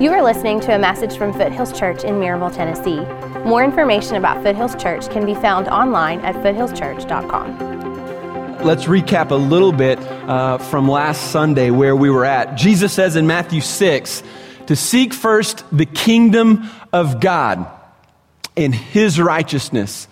You 0.00 0.10
are 0.10 0.24
listening 0.24 0.58
to 0.62 0.74
a 0.74 0.78
message 0.78 1.16
from 1.16 1.32
Foothills 1.32 1.72
Church 1.72 2.02
in 2.02 2.16
Maryville, 2.16 2.52
Tennessee. 2.52 2.98
More 3.48 3.62
information 3.62 4.16
about 4.16 4.42
Foothills 4.42 4.74
Church 4.74 5.08
can 5.08 5.24
be 5.24 5.36
found 5.36 5.68
online 5.68 6.18
at 6.22 6.34
foothillschurch.com. 6.34 8.64
Let's 8.64 8.86
recap 8.86 9.30
a 9.30 9.36
little 9.36 9.70
bit 9.70 10.00
uh, 10.00 10.58
from 10.58 10.88
last 10.88 11.30
Sunday 11.30 11.70
where 11.70 11.94
we 11.94 12.10
were 12.10 12.24
at. 12.24 12.56
Jesus 12.56 12.92
says 12.92 13.14
in 13.14 13.28
Matthew 13.28 13.60
6 13.60 14.24
to 14.66 14.74
seek 14.74 15.14
first 15.14 15.62
the 15.70 15.86
kingdom 15.86 16.68
of 16.92 17.20
God 17.20 17.64
and 18.56 18.74
his 18.74 19.20
righteousness, 19.20 20.08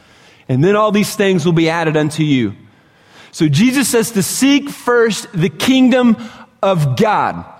and 0.49 0.63
then 0.63 0.77
all 0.77 0.93
these 0.93 1.17
things 1.17 1.45
will 1.45 1.55
be 1.55 1.69
added 1.69 1.97
unto 1.97 2.23
you. 2.23 2.55
So 3.33 3.49
Jesus 3.49 3.89
says 3.89 4.13
to 4.13 4.23
seek 4.23 4.71
first 4.71 5.27
the 5.33 5.49
kingdom 5.49 6.17
of 6.63 6.97
God. 6.97 7.52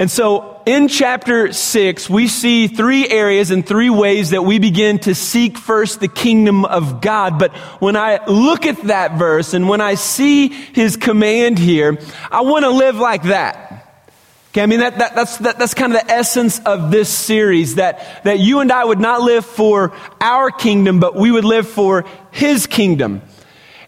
And 0.00 0.08
so 0.08 0.62
in 0.64 0.86
chapter 0.86 1.52
six, 1.52 2.08
we 2.08 2.28
see 2.28 2.68
three 2.68 3.08
areas 3.08 3.50
and 3.50 3.66
three 3.66 3.90
ways 3.90 4.30
that 4.30 4.42
we 4.42 4.60
begin 4.60 5.00
to 5.00 5.14
seek 5.14 5.58
first 5.58 5.98
the 5.98 6.06
kingdom 6.06 6.64
of 6.64 7.00
God. 7.00 7.40
But 7.40 7.52
when 7.80 7.96
I 7.96 8.24
look 8.26 8.64
at 8.64 8.80
that 8.84 9.18
verse 9.18 9.54
and 9.54 9.68
when 9.68 9.80
I 9.80 9.94
see 9.94 10.48
his 10.48 10.96
command 10.96 11.58
here, 11.58 11.98
I 12.30 12.42
want 12.42 12.64
to 12.64 12.70
live 12.70 12.96
like 12.96 13.24
that. 13.24 13.66
Okay, 14.52 14.62
I 14.62 14.66
mean, 14.66 14.80
that, 14.80 14.98
that, 14.98 15.16
that's, 15.16 15.36
that, 15.38 15.58
that's 15.58 15.74
kind 15.74 15.92
of 15.92 16.00
the 16.00 16.10
essence 16.10 16.60
of 16.60 16.92
this 16.92 17.08
series 17.08 17.74
that, 17.74 18.22
that 18.24 18.38
you 18.38 18.60
and 18.60 18.70
I 18.70 18.84
would 18.84 19.00
not 19.00 19.20
live 19.20 19.44
for 19.44 19.92
our 20.20 20.50
kingdom, 20.50 21.00
but 21.00 21.16
we 21.16 21.32
would 21.32 21.44
live 21.44 21.68
for 21.68 22.06
his 22.30 22.66
kingdom. 22.66 23.20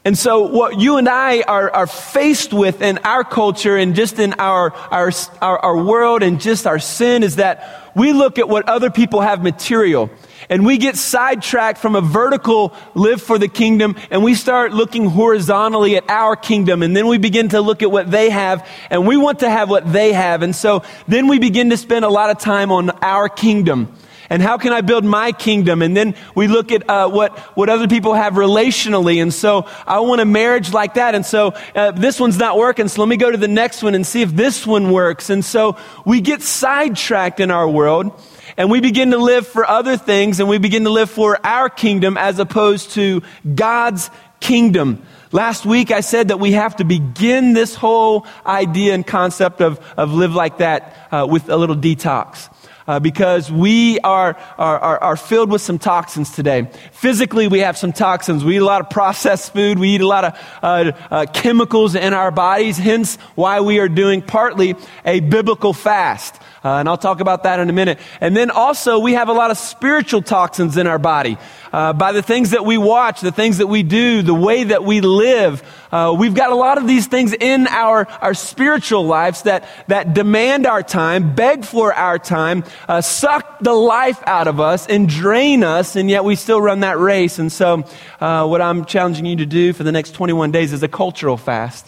And 0.02 0.16
so, 0.16 0.46
what 0.46 0.80
you 0.80 0.96
and 0.96 1.06
I 1.06 1.42
are, 1.42 1.70
are 1.70 1.86
faced 1.86 2.54
with 2.54 2.80
in 2.80 2.98
our 3.04 3.22
culture 3.22 3.76
and 3.76 3.94
just 3.94 4.18
in 4.18 4.32
our, 4.38 4.72
our, 4.72 5.12
our, 5.42 5.58
our, 5.58 5.84
world 5.84 6.22
and 6.22 6.40
just 6.40 6.66
our 6.66 6.78
sin 6.78 7.22
is 7.22 7.36
that 7.36 7.92
we 7.94 8.14
look 8.14 8.38
at 8.38 8.48
what 8.48 8.66
other 8.66 8.88
people 8.88 9.20
have 9.20 9.42
material. 9.42 10.08
And 10.48 10.64
we 10.64 10.78
get 10.78 10.96
sidetracked 10.96 11.78
from 11.78 11.96
a 11.96 12.00
vertical 12.00 12.74
live 12.94 13.20
for 13.20 13.38
the 13.38 13.46
kingdom 13.46 13.94
and 14.10 14.24
we 14.24 14.34
start 14.34 14.72
looking 14.72 15.04
horizontally 15.04 15.96
at 15.96 16.08
our 16.08 16.34
kingdom. 16.34 16.82
And 16.82 16.96
then 16.96 17.06
we 17.06 17.18
begin 17.18 17.50
to 17.50 17.60
look 17.60 17.82
at 17.82 17.90
what 17.90 18.10
they 18.10 18.30
have 18.30 18.66
and 18.88 19.06
we 19.06 19.18
want 19.18 19.40
to 19.40 19.50
have 19.50 19.68
what 19.68 19.92
they 19.92 20.14
have. 20.14 20.40
And 20.40 20.56
so, 20.56 20.82
then 21.08 21.28
we 21.28 21.38
begin 21.38 21.68
to 21.70 21.76
spend 21.76 22.06
a 22.06 22.10
lot 22.10 22.30
of 22.30 22.38
time 22.38 22.72
on 22.72 22.88
our 23.02 23.28
kingdom 23.28 23.94
and 24.30 24.40
how 24.40 24.58
can 24.58 24.72
I 24.72 24.80
build 24.80 25.04
my 25.04 25.32
kingdom? 25.32 25.82
And 25.82 25.96
then 25.96 26.14
we 26.36 26.46
look 26.46 26.70
at 26.70 26.88
uh, 26.88 27.10
what, 27.10 27.36
what 27.56 27.68
other 27.68 27.88
people 27.88 28.14
have 28.14 28.34
relationally. 28.34 29.20
And 29.20 29.34
so 29.34 29.66
I 29.84 29.98
want 30.00 30.20
a 30.20 30.24
marriage 30.24 30.72
like 30.72 30.94
that. 30.94 31.16
And 31.16 31.26
so 31.26 31.52
uh, 31.74 31.90
this 31.90 32.20
one's 32.20 32.38
not 32.38 32.56
working. 32.56 32.86
So 32.86 33.02
let 33.02 33.08
me 33.08 33.16
go 33.16 33.32
to 33.32 33.36
the 33.36 33.48
next 33.48 33.82
one 33.82 33.96
and 33.96 34.06
see 34.06 34.22
if 34.22 34.30
this 34.30 34.64
one 34.64 34.92
works. 34.92 35.30
And 35.30 35.44
so 35.44 35.76
we 36.06 36.20
get 36.20 36.42
sidetracked 36.42 37.40
in 37.40 37.50
our 37.50 37.68
world 37.68 38.12
and 38.56 38.70
we 38.70 38.80
begin 38.80 39.10
to 39.10 39.18
live 39.18 39.48
for 39.48 39.68
other 39.68 39.96
things 39.96 40.38
and 40.38 40.48
we 40.48 40.58
begin 40.58 40.84
to 40.84 40.90
live 40.90 41.10
for 41.10 41.44
our 41.44 41.68
kingdom 41.68 42.16
as 42.16 42.38
opposed 42.38 42.92
to 42.92 43.22
God's 43.56 44.10
kingdom. 44.38 45.04
Last 45.32 45.66
week 45.66 45.90
I 45.90 46.02
said 46.02 46.28
that 46.28 46.38
we 46.38 46.52
have 46.52 46.76
to 46.76 46.84
begin 46.84 47.52
this 47.52 47.74
whole 47.74 48.26
idea 48.46 48.94
and 48.94 49.04
concept 49.04 49.60
of, 49.60 49.80
of 49.96 50.12
live 50.12 50.36
like 50.36 50.58
that 50.58 51.08
uh, 51.10 51.26
with 51.28 51.48
a 51.48 51.56
little 51.56 51.76
detox 51.76 52.48
uh, 52.90 52.98
because 52.98 53.52
we 53.52 54.00
are, 54.00 54.36
are, 54.58 54.98
are, 54.98 55.16
filled 55.16 55.48
with 55.48 55.62
some 55.62 55.78
toxins 55.78 56.32
today. 56.32 56.68
Physically, 56.90 57.46
we 57.46 57.60
have 57.60 57.78
some 57.78 57.92
toxins. 57.92 58.42
We 58.42 58.56
eat 58.56 58.62
a 58.62 58.64
lot 58.64 58.80
of 58.80 58.90
processed 58.90 59.52
food. 59.52 59.78
We 59.78 59.90
eat 59.90 60.00
a 60.00 60.08
lot 60.08 60.24
of 60.24 60.32
uh, 60.60 60.92
uh, 61.08 61.26
chemicals 61.32 61.94
in 61.94 62.12
our 62.14 62.32
bodies, 62.32 62.78
hence 62.78 63.14
why 63.36 63.60
we 63.60 63.78
are 63.78 63.88
doing 63.88 64.22
partly 64.22 64.74
a 65.04 65.20
biblical 65.20 65.72
fast. 65.72 66.39
Uh, 66.62 66.76
and 66.76 66.88
I'll 66.90 66.98
talk 66.98 67.20
about 67.20 67.44
that 67.44 67.58
in 67.58 67.70
a 67.70 67.72
minute. 67.72 67.98
And 68.20 68.36
then 68.36 68.50
also, 68.50 68.98
we 68.98 69.14
have 69.14 69.30
a 69.30 69.32
lot 69.32 69.50
of 69.50 69.56
spiritual 69.56 70.20
toxins 70.20 70.76
in 70.76 70.86
our 70.86 70.98
body. 70.98 71.38
Uh, 71.72 71.94
by 71.94 72.12
the 72.12 72.20
things 72.20 72.50
that 72.50 72.66
we 72.66 72.76
watch, 72.76 73.22
the 73.22 73.32
things 73.32 73.58
that 73.58 73.68
we 73.68 73.82
do, 73.82 74.20
the 74.20 74.34
way 74.34 74.64
that 74.64 74.84
we 74.84 75.00
live. 75.00 75.62
Uh, 75.90 76.14
we've 76.18 76.34
got 76.34 76.50
a 76.50 76.54
lot 76.54 76.76
of 76.76 76.86
these 76.86 77.06
things 77.06 77.32
in 77.32 77.66
our, 77.68 78.06
our 78.20 78.34
spiritual 78.34 79.06
lives 79.06 79.42
that, 79.42 79.66
that 79.88 80.12
demand 80.12 80.66
our 80.66 80.82
time, 80.82 81.34
beg 81.34 81.64
for 81.64 81.94
our 81.94 82.18
time, 82.18 82.64
uh, 82.88 83.00
suck 83.00 83.60
the 83.60 83.72
life 83.72 84.22
out 84.26 84.46
of 84.46 84.60
us, 84.60 84.86
and 84.86 85.08
drain 85.08 85.64
us, 85.64 85.96
and 85.96 86.10
yet 86.10 86.24
we 86.24 86.36
still 86.36 86.60
run 86.60 86.80
that 86.80 86.98
race. 86.98 87.38
And 87.38 87.50
so, 87.50 87.84
uh, 88.20 88.46
what 88.46 88.60
I'm 88.60 88.84
challenging 88.84 89.24
you 89.24 89.36
to 89.36 89.46
do 89.46 89.72
for 89.72 89.82
the 89.82 89.92
next 89.92 90.10
21 90.12 90.50
days 90.50 90.74
is 90.74 90.82
a 90.82 90.88
cultural 90.88 91.38
fast. 91.38 91.86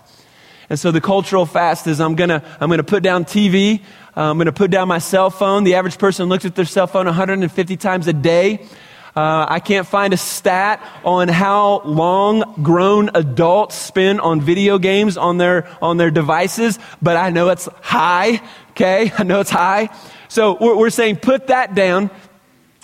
And 0.72 0.78
so 0.78 0.90
the 0.90 1.02
cultural 1.02 1.44
fast 1.44 1.86
is 1.86 2.00
I'm 2.00 2.14
gonna, 2.14 2.42
I'm 2.58 2.70
gonna 2.70 2.82
put 2.82 3.02
down 3.02 3.26
TV. 3.26 3.82
Uh, 4.14 4.30
I'm 4.30 4.36
gonna 4.36 4.52
put 4.52 4.70
down 4.70 4.88
my 4.88 4.98
cell 4.98 5.30
phone. 5.30 5.64
The 5.64 5.76
average 5.76 5.96
person 5.98 6.28
looks 6.28 6.44
at 6.44 6.54
their 6.54 6.66
cell 6.66 6.86
phone 6.86 7.06
150 7.06 7.76
times 7.78 8.08
a 8.08 8.12
day. 8.12 8.66
Uh, 9.14 9.44
I 9.48 9.60
can't 9.60 9.86
find 9.86 10.14
a 10.14 10.16
stat 10.16 10.82
on 11.04 11.28
how 11.28 11.82
long 11.84 12.62
grown 12.62 13.10
adults 13.14 13.74
spend 13.74 14.22
on 14.22 14.40
video 14.40 14.78
games 14.78 15.18
on 15.18 15.36
their, 15.36 15.68
on 15.82 15.98
their 15.98 16.10
devices, 16.10 16.78
but 17.02 17.18
I 17.18 17.28
know 17.28 17.50
it's 17.50 17.68
high. 17.82 18.40
Okay. 18.70 19.12
I 19.18 19.22
know 19.22 19.40
it's 19.40 19.50
high. 19.50 19.90
So 20.28 20.56
we're, 20.58 20.76
we're 20.76 20.90
saying 20.90 21.16
put 21.16 21.48
that 21.48 21.74
down. 21.74 22.10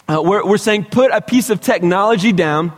Uh, 0.06 0.22
we're, 0.22 0.46
we're 0.46 0.58
saying 0.58 0.84
put 0.84 1.12
a 1.12 1.22
piece 1.22 1.48
of 1.48 1.62
technology 1.62 2.32
down. 2.32 2.72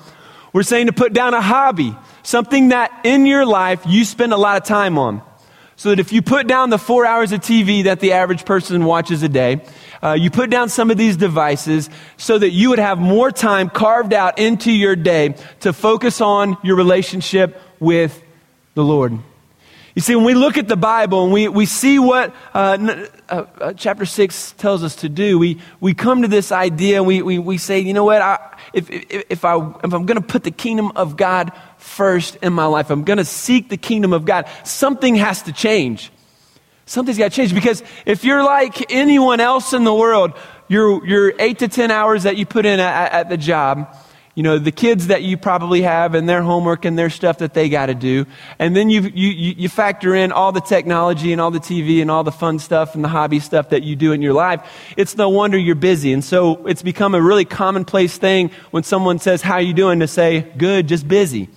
We're 0.52 0.62
saying 0.62 0.86
to 0.86 0.92
put 0.92 1.12
down 1.12 1.34
a 1.34 1.40
hobby, 1.40 1.96
something 2.22 2.68
that 2.68 3.00
in 3.04 3.26
your 3.26 3.46
life 3.46 3.82
you 3.86 4.04
spend 4.04 4.32
a 4.32 4.36
lot 4.36 4.60
of 4.60 4.64
time 4.64 4.96
on. 4.96 5.22
So 5.80 5.88
that 5.88 5.98
if 5.98 6.12
you 6.12 6.20
put 6.20 6.46
down 6.46 6.68
the 6.68 6.76
four 6.76 7.06
hours 7.06 7.32
of 7.32 7.40
TV 7.40 7.84
that 7.84 8.00
the 8.00 8.12
average 8.12 8.44
person 8.44 8.84
watches 8.84 9.22
a 9.22 9.30
day, 9.30 9.62
uh, 10.02 10.12
you 10.12 10.30
put 10.30 10.50
down 10.50 10.68
some 10.68 10.90
of 10.90 10.98
these 10.98 11.16
devices 11.16 11.88
so 12.18 12.36
that 12.36 12.50
you 12.50 12.68
would 12.68 12.78
have 12.78 12.98
more 12.98 13.30
time 13.30 13.70
carved 13.70 14.12
out 14.12 14.38
into 14.38 14.70
your 14.70 14.94
day 14.94 15.36
to 15.60 15.72
focus 15.72 16.20
on 16.20 16.58
your 16.62 16.76
relationship 16.76 17.58
with 17.78 18.22
the 18.74 18.84
Lord. 18.84 19.18
You 19.94 20.02
see, 20.02 20.14
when 20.14 20.26
we 20.26 20.34
look 20.34 20.58
at 20.58 20.68
the 20.68 20.76
Bible 20.76 21.24
and 21.24 21.32
we, 21.32 21.48
we 21.48 21.64
see 21.64 21.98
what 21.98 22.34
uh, 22.52 23.06
uh, 23.30 23.44
uh, 23.58 23.72
chapter 23.72 24.04
6 24.04 24.52
tells 24.58 24.84
us 24.84 24.96
to 24.96 25.08
do, 25.08 25.38
we, 25.38 25.62
we 25.80 25.94
come 25.94 26.20
to 26.20 26.28
this 26.28 26.52
idea 26.52 26.98
and 26.98 27.06
we, 27.06 27.22
we, 27.22 27.38
we 27.38 27.56
say, 27.56 27.80
you 27.80 27.94
know 27.94 28.04
what, 28.04 28.20
I, 28.20 28.58
if, 28.74 28.90
if, 28.90 29.24
if, 29.30 29.44
I, 29.46 29.56
if 29.56 29.94
I'm 29.94 30.04
going 30.04 30.20
to 30.20 30.20
put 30.20 30.44
the 30.44 30.50
kingdom 30.50 30.92
of 30.94 31.16
God 31.16 31.52
first 32.00 32.36
in 32.36 32.54
my 32.54 32.64
life. 32.64 32.88
I'm 32.88 33.04
going 33.04 33.18
to 33.18 33.26
seek 33.26 33.68
the 33.68 33.76
kingdom 33.76 34.14
of 34.14 34.24
God. 34.24 34.48
Something 34.64 35.16
has 35.16 35.42
to 35.42 35.52
change. 35.52 36.10
Something's 36.86 37.18
got 37.18 37.30
to 37.30 37.36
change 37.36 37.52
because 37.52 37.82
if 38.06 38.24
you're 38.24 38.42
like 38.42 38.90
anyone 38.90 39.38
else 39.38 39.74
in 39.74 39.84
the 39.84 39.92
world, 39.92 40.32
your, 40.66 41.06
your 41.06 41.34
eight 41.38 41.58
to 41.58 41.68
10 41.68 41.90
hours 41.90 42.22
that 42.22 42.38
you 42.38 42.46
put 42.46 42.64
in 42.64 42.80
at, 42.80 43.12
at 43.12 43.28
the 43.28 43.36
job, 43.36 43.94
you 44.34 44.42
know, 44.42 44.58
the 44.58 44.72
kids 44.72 45.08
that 45.08 45.22
you 45.22 45.36
probably 45.36 45.82
have 45.82 46.14
and 46.14 46.26
their 46.26 46.40
homework 46.40 46.86
and 46.86 46.98
their 46.98 47.10
stuff 47.10 47.36
that 47.38 47.52
they 47.52 47.68
got 47.68 47.86
to 47.86 47.94
do. 47.94 48.24
And 48.58 48.74
then 48.74 48.88
you, 48.88 49.02
you, 49.02 49.54
you 49.58 49.68
factor 49.68 50.14
in 50.14 50.32
all 50.32 50.52
the 50.52 50.62
technology 50.62 51.32
and 51.32 51.40
all 51.42 51.50
the 51.50 51.60
TV 51.60 52.00
and 52.00 52.10
all 52.10 52.24
the 52.24 52.32
fun 52.32 52.58
stuff 52.58 52.94
and 52.94 53.04
the 53.04 53.08
hobby 53.08 53.40
stuff 53.40 53.68
that 53.68 53.82
you 53.82 53.94
do 53.94 54.12
in 54.12 54.22
your 54.22 54.32
life. 54.32 54.62
It's 54.96 55.18
no 55.18 55.28
wonder 55.28 55.58
you're 55.58 55.74
busy. 55.74 56.14
And 56.14 56.24
so 56.24 56.66
it's 56.66 56.80
become 56.80 57.14
a 57.14 57.20
really 57.20 57.44
commonplace 57.44 58.16
thing 58.16 58.50
when 58.70 58.84
someone 58.84 59.18
says, 59.18 59.42
how 59.42 59.56
are 59.56 59.60
you 59.60 59.74
doing? 59.74 60.00
to 60.00 60.08
say, 60.08 60.50
good, 60.56 60.88
just 60.88 61.06
busy. 61.06 61.50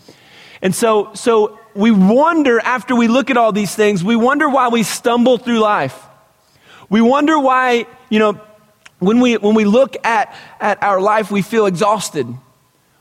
And 0.64 0.74
so, 0.74 1.14
so 1.14 1.60
we 1.76 1.92
wonder 1.92 2.58
after 2.60 2.96
we 2.96 3.10
look 3.10 3.30
at 3.30 3.36
all 3.36 3.52
these 3.52 3.76
things, 3.76 4.02
we 4.02 4.16
wonder 4.16 4.48
why 4.48 4.70
we 4.70 4.84
stumble 4.84 5.38
through 5.38 5.60
life. 5.60 6.02
We 6.90 7.02
wonder 7.02 7.38
why, 7.38 7.86
you 8.10 8.20
know, 8.20 8.40
when 9.00 9.20
we, 9.20 9.36
when 9.36 9.56
we 9.56 9.66
look 9.66 9.98
at, 10.06 10.34
at 10.62 10.82
our 10.82 11.02
life, 11.02 11.30
we 11.30 11.42
feel 11.42 11.66
exhausted. 11.66 12.28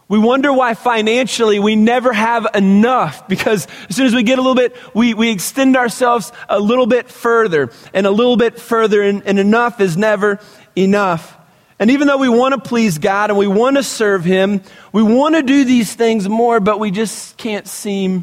We 0.09 0.19
wonder 0.19 0.53
why 0.53 0.75
financially 0.75 1.61
we 1.61 1.77
never 1.77 2.13
have 2.13 2.49
enough 2.53 3.29
because 3.29 3.69
as 3.89 3.95
soon 3.95 4.07
as 4.07 4.15
we 4.15 4.25
get 4.25 4.41
a 4.41 4.43
little 4.43 4.57
bit, 4.57 4.77
we, 4.93 5.15
we 5.15 5.31
extend 5.31 5.77
ourselves 5.77 6.33
a 6.49 6.59
little 6.59 6.87
bit 6.87 7.09
further 7.09 7.71
and 7.95 8.09
a 8.09 8.11
little 8.11 8.37
bit 8.37 8.59
further, 8.59 9.03
and, 9.03 9.23
and 9.25 9.39
enough 9.39 9.81
is 9.81 9.97
never 9.97 10.41
enough. 10.75 11.39
And 11.83 11.91
even 11.91 12.07
though 12.07 12.17
we 12.17 12.29
want 12.29 12.55
to 12.55 12.61
please 12.61 12.99
God 12.99 13.31
and 13.31 13.37
we 13.37 13.49
want 13.49 13.77
to 13.77 13.83
serve 13.83 14.25
Him, 14.25 14.63
we 14.93 15.03
want 15.03 15.35
to 15.35 15.43
do 15.43 15.65
these 15.65 15.93
things 15.93 16.29
more, 16.29 16.61
but 16.61 16.79
we 16.79 16.93
just 16.93 17.37
can't 17.37 17.67
seem 17.67 18.23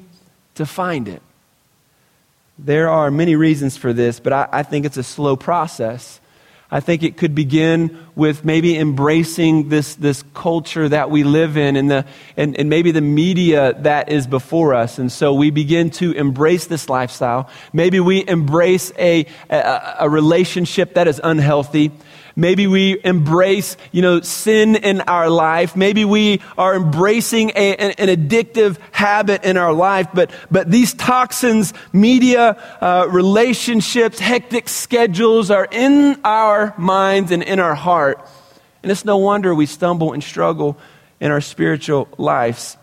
to 0.56 0.66
find 0.66 1.10
it. 1.10 1.22
There 2.58 2.88
are 2.88 3.12
many 3.12 3.36
reasons 3.36 3.76
for 3.76 3.92
this, 3.92 4.22
but 4.22 4.32
I, 4.32 4.48
I 4.50 4.64
think 4.64 4.86
it's 4.86 4.96
a 4.96 5.04
slow 5.04 5.36
process. 5.36 6.22
I 6.72 6.80
think 6.80 7.04
it 7.04 7.18
could 7.18 7.36
begin 7.36 7.98
with 8.16 8.46
maybe 8.46 8.78
embracing 8.78 9.68
this, 9.68 9.96
this 9.96 10.24
culture 10.34 10.88
that 10.88 11.12
we 11.12 11.26
live 11.26 11.58
in 11.58 11.76
and, 11.76 11.92
the, 11.92 12.06
and, 12.38 12.58
and 12.58 12.70
maybe 12.70 12.92
the 12.92 13.02
media 13.02 13.74
that 13.80 14.08
is 14.08 14.26
before 14.26 14.74
us. 14.74 15.00
And 15.00 15.12
so 15.12 15.34
we 15.34 15.50
begin 15.50 15.90
to 15.92 16.14
embrace 16.14 16.68
this 16.68 16.88
lifestyle. 16.88 17.50
Maybe 17.74 18.00
we 18.00 18.26
embrace 18.26 18.94
a, 18.98 19.26
a, 19.50 19.96
a 20.00 20.10
relationship 20.10 20.94
that 20.94 21.10
is 21.10 21.20
unhealthy. 21.22 21.92
Maybe 22.40 22.68
we 22.68 22.98
embrace, 23.04 23.76
you 23.92 24.02
know, 24.02 24.22
sin 24.22 24.78
in 24.78 25.02
our 25.02 25.30
life. 25.30 25.76
Maybe 25.76 26.06
we 26.06 26.40
are 26.58 26.74
embracing 26.74 27.50
a, 27.50 27.76
an, 27.76 27.92
an, 27.98 28.08
addictive 28.08 28.78
habit 28.94 29.44
in 29.44 29.58
our 29.58 29.74
life. 29.74 30.08
But, 30.14 30.32
but 30.50 30.72
these 30.72 30.94
toxins, 30.94 31.74
media, 31.92 32.52
uh, 32.80 33.08
relationships, 33.10 34.20
hectic 34.20 34.70
schedules 34.70 35.52
are 35.52 35.68
in 35.70 36.18
our 36.24 36.74
minds 36.78 37.32
and 37.32 37.44
in 37.44 37.60
our 37.60 37.76
heart. 37.76 38.26
And 38.84 38.92
it's 38.92 39.04
no 39.04 39.18
wonder 39.18 39.54
we 39.54 39.66
stumble 39.66 40.14
and 40.14 40.24
struggle 40.24 40.78
in 41.20 41.32
our 41.32 41.42
spiritual 41.42 42.08
lives. 42.18 42.78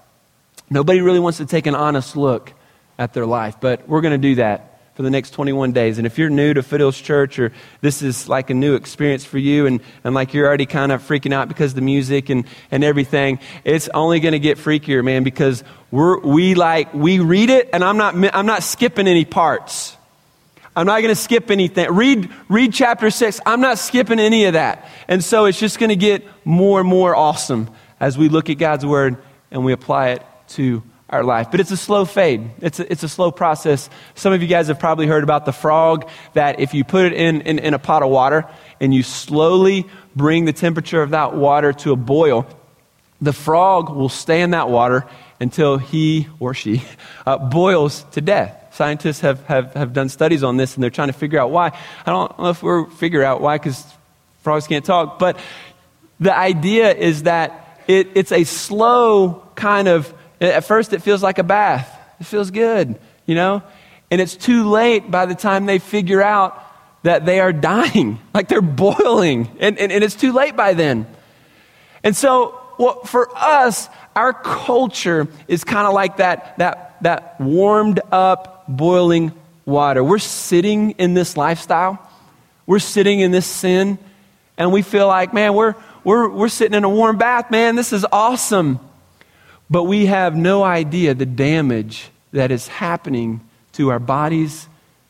Nobody 0.69 1.01
really 1.01 1.19
wants 1.21 1.39
to 1.39 1.47
take 1.47 1.67
an 1.67 1.75
honest 1.75 2.15
look 2.15 2.53
at 2.99 3.15
their 3.15 3.25
life, 3.25 3.57
but 3.59 3.89
we're 3.89 4.03
going 4.03 4.21
to 4.21 4.29
do 4.29 4.35
that 4.35 4.76
for 4.97 5.03
the 5.03 5.11
next 5.11 5.33
21 5.33 5.73
days. 5.73 5.99
And 5.99 6.07
if 6.07 6.17
you're 6.17 6.31
new 6.31 6.55
to 6.55 6.63
Foothills 6.63 6.99
Church 6.99 7.39
or 7.39 7.53
this 7.83 8.01
is 8.01 8.31
like 8.31 8.49
a 8.49 8.55
new 8.55 8.75
experience 8.75 9.27
for 9.27 9.37
you 9.37 9.67
and, 9.67 9.81
and 10.03 10.15
like 10.15 10.33
you're 10.33 10.47
already 10.47 10.65
kind 10.65 10.91
of 10.91 11.03
freaking 11.03 11.35
out 11.35 11.49
because 11.49 11.73
of 11.73 11.75
the 11.75 11.83
music 11.83 12.31
and, 12.31 12.47
and 12.71 12.83
everything, 12.83 13.39
it's 13.63 13.91
only 13.91 14.21
going 14.21 14.33
to 14.33 14.39
get 14.39 14.57
freakier, 14.57 15.05
man, 15.05 15.23
because 15.23 15.63
we're, 15.91 16.19
we 16.21 16.55
like, 16.55 16.95
we 16.95 17.19
read 17.19 17.51
it 17.51 17.69
and 17.75 17.85
I'm 17.85 17.99
not, 17.99 18.15
I'm 18.35 18.47
not 18.47 18.63
skipping 18.63 19.07
any 19.07 19.27
parts. 19.27 19.95
I'm 20.75 20.87
not 20.87 21.01
going 21.01 21.15
to 21.15 21.21
skip 21.21 21.51
anything. 21.51 21.93
Read, 21.93 22.31
read 22.49 22.73
chapter 22.73 23.11
six. 23.11 23.39
I'm 23.45 23.61
not 23.61 23.79
skipping 23.79 24.19
any 24.19 24.47
of 24.47 24.55
that. 24.55 24.91
And 25.09 25.23
so 25.23 25.45
it's 25.45 25.61
just 25.61 25.79
going 25.79 25.91
to 25.91 25.97
get 25.97 26.25
more 26.47 26.81
and 26.81 26.89
more 26.89 27.15
awesome 27.15 27.69
as 28.01 28.17
we 28.17 28.31
look 28.31 28.49
at 28.49 28.57
God's 28.57 28.87
word 28.87 29.19
and 29.51 29.63
we 29.63 29.73
apply 29.73 30.11
it 30.11 30.23
to 30.49 30.83
our 31.09 31.23
life. 31.23 31.51
But 31.51 31.61
it's 31.61 31.71
a 31.71 31.77
slow 31.77 32.05
fade, 32.05 32.51
it's 32.61 32.81
a, 32.81 32.91
it's 32.91 33.03
a 33.03 33.09
slow 33.09 33.31
process. 33.31 33.89
Some 34.15 34.33
of 34.33 34.43
you 34.43 34.49
guys 34.49 34.69
have 34.69 34.79
probably 34.79 35.07
heard 35.07 35.23
about 35.23 35.45
the 35.45 35.53
frog 35.53 36.09
that 36.35 36.61
if 36.61 36.75
you 36.75 36.85
put 36.85 37.07
it 37.07 37.13
in, 37.13 37.43
in, 37.43 37.59
in 37.59 37.75
a 37.75 37.79
pot 37.79 38.03
of 38.03 38.11
water 38.11 38.49
and 38.81 38.93
you 38.93 39.03
slowly 39.03 39.87
bring 40.15 40.45
the 40.45 40.53
temperature 40.53 41.03
of 41.03 41.11
that 41.11 41.35
water 41.35 41.73
to 41.73 41.93
a 41.93 41.97
boil, 41.97 42.47
the 43.21 43.33
frog 43.33 43.91
will 43.91 44.09
stay 44.09 44.43
in 44.43 44.51
that 44.51 44.69
water 44.69 45.07
until 45.41 45.79
he 45.79 46.29
or 46.41 46.55
she 46.55 46.83
uh, 47.27 47.39
boils 47.39 48.05
to 48.13 48.21
death. 48.21 48.75
Scientists 48.75 49.21
have, 49.21 49.43
have, 49.47 49.73
have 49.75 49.93
done 49.93 50.09
studies 50.09 50.43
on 50.43 50.57
this 50.57 50.75
and 50.75 50.83
they're 50.83 50.91
trying 50.91 51.09
to 51.09 51.15
figure 51.15 51.39
out 51.39 51.51
why. 51.51 51.69
I 52.05 52.11
don't 52.11 52.39
know 52.39 52.51
if 52.51 52.63
we're 52.63 52.87
figure 52.91 53.23
out 53.23 53.41
why 53.41 53.57
because 53.57 53.85
frogs 54.43 54.67
can't 54.67 54.85
talk, 54.85 55.19
but 55.19 55.39
the 56.21 56.37
idea 56.37 56.93
is 56.93 57.23
that 57.23 57.81
it, 57.87 58.09
it's 58.15 58.33
a 58.33 58.45
slow 58.45 59.43
kind 59.55 59.89
of 59.89 60.13
at 60.41 60.65
first, 60.65 60.93
it 60.93 61.03
feels 61.03 61.23
like 61.23 61.39
a 61.39 61.45
bath. 61.45 61.93
It 62.21 62.25
feels 62.25 62.51
good, 62.51 62.99
you 63.27 63.35
know? 63.35 63.63
And 64.11 64.21
it's 64.21 64.37
too 64.37 64.69
late 64.69 65.11
by 65.11 65.27
the 65.27 65.35
time 65.35 65.67
they 65.67 65.79
figure 65.79 66.23
out 66.23 66.63
that 67.03 67.25
they 67.25 67.41
are 67.41 67.53
dying, 67.53 68.19
like 68.35 68.49
they're 68.49 68.61
boiling. 68.61 69.49
And, 69.61 69.79
and, 69.79 69.93
and 69.93 70.05
it's 70.05 70.17
too 70.17 70.33
late 70.33 70.57
by 70.57 70.75
then. 70.75 71.07
And 72.03 72.17
so, 72.17 72.61
well, 72.79 73.03
for 73.05 73.29
us, 73.37 73.89
our 74.15 74.33
culture 74.33 75.29
is 75.49 75.65
kind 75.65 75.87
of 75.87 75.95
like 75.95 76.19
that, 76.19 76.59
that, 76.59 76.97
that 77.03 77.41
warmed 77.41 78.01
up, 78.13 78.65
boiling 78.69 79.33
water. 79.65 80.03
We're 80.05 80.19
sitting 80.19 80.93
in 80.93 81.15
this 81.15 81.37
lifestyle, 81.37 81.99
we're 82.67 82.79
sitting 82.79 83.21
in 83.21 83.31
this 83.31 83.47
sin, 83.47 83.99
and 84.57 84.73
we 84.73 84.83
feel 84.83 85.07
like, 85.07 85.35
man, 85.35 85.55
we're, 85.55 85.75
we're, 86.05 86.29
we're 86.29 86.49
sitting 86.49 86.75
in 86.75 86.85
a 86.85 86.89
warm 86.89 87.19
bath, 87.19 87.51
man, 87.51 87.77
this 87.77 87.93
is 87.93 88.07
awesome. 88.11 88.81
But 89.69 89.85
we 89.85 90.07
have 90.07 90.37
no 90.37 90.63
idea 90.63 91.15
the 91.15 91.27
damage 91.27 92.11
that 92.33 92.51
is 92.51 92.69
happening 92.69 93.41
to 93.73 93.91
our 93.91 93.99
bodies, 93.99 94.69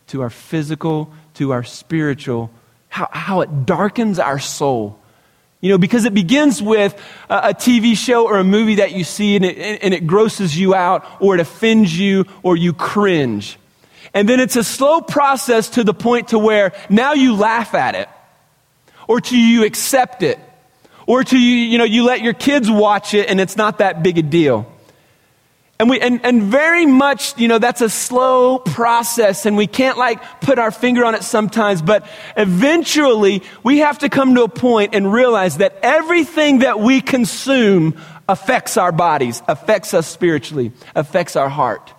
to 0.09 0.23
our 0.23 0.31
physical, 0.31 1.13
to 1.35 1.53
our 1.53 1.65
spiritual, 1.65 2.51
how, 2.89 3.09
how 3.11 3.41
it 3.43 3.67
darkens 3.67 4.19
our 4.19 4.39
soul. 4.39 4.99
You 5.61 5.71
know, 5.71 5.79
because 5.79 6.05
it 6.05 6.15
begins 6.15 6.63
with 6.63 6.95
a, 7.29 7.51
a 7.51 7.55
TV 7.55 7.97
show 7.97 8.27
or 8.27 8.39
a 8.39 8.45
movie 8.45 8.77
that 8.77 8.93
you 8.93 9.05
see 9.05 9.37
and 9.37 9.45
it, 9.45 9.83
and 9.83 9.93
it 9.93 10.07
grosses 10.07 10.59
you 10.59 10.75
out 10.75 11.05
or 11.21 11.35
it 11.35 11.41
offends 11.41 11.99
you 11.99 12.25
or 12.43 12.57
you 12.57 12.73
cringe. 12.73 13.59
And 14.15 14.29
then 14.29 14.41
it's 14.41 14.57
a 14.57 14.65
slow 14.65 15.01
process 15.01 15.71
to 15.71 15.85
the 15.85 15.93
point 15.93 16.29
to 16.29 16.39
where 16.39 16.73
now 16.89 17.13
you 17.13 17.35
laugh 17.35 17.75
at 17.75 17.95
it 17.95 18.09
or 19.09 19.21
to 19.21 19.39
you 19.39 19.65
accept 19.65 20.23
it 20.23 20.39
or 21.07 21.23
to 21.25 21.39
you, 21.39 21.57
you 21.57 21.79
know, 21.79 21.85
you 21.85 22.05
let 22.05 22.21
your 22.21 22.35
kids 22.35 22.71
watch 22.71 23.15
it 23.15 23.29
and 23.29 23.41
it's 23.41 23.57
not 23.57 23.79
that 23.79 24.03
big 24.03 24.19
a 24.19 24.23
deal. 24.23 24.71
And 25.79 25.91
we, 25.91 26.01
and, 26.01 26.25
and 26.25 26.45
very 26.45 26.87
much, 26.87 27.39
you 27.39 27.49
know, 27.49 27.59
that's 27.59 27.83
a 27.83 27.91
slow 27.91 28.59
process 28.59 29.45
and 29.45 29.59
we 29.59 29.67
can't 29.67 29.99
like 29.99 30.41
put 30.41 30.59
our 30.59 30.71
finger 30.71 31.05
on 31.05 31.15
it 31.15 31.23
sometimes, 31.23 31.83
but 31.83 32.07
eventually 32.37 33.43
we 33.63 33.79
have 33.79 33.99
to 33.99 34.09
come 34.09 34.35
to 34.37 34.43
a 34.43 34.49
point 34.49 34.95
and 34.95 35.13
realize 35.13 35.59
that 35.59 35.77
everything 35.83 36.61
that 36.61 36.81
we 36.81 37.03
consume 37.03 37.95
affects 38.27 38.79
our 38.79 38.91
bodies, 38.91 39.43
affects 39.49 39.93
us 39.93 40.07
spiritually, 40.07 40.73
affects 40.95 41.37
our 41.37 41.51
heart. 41.51 41.93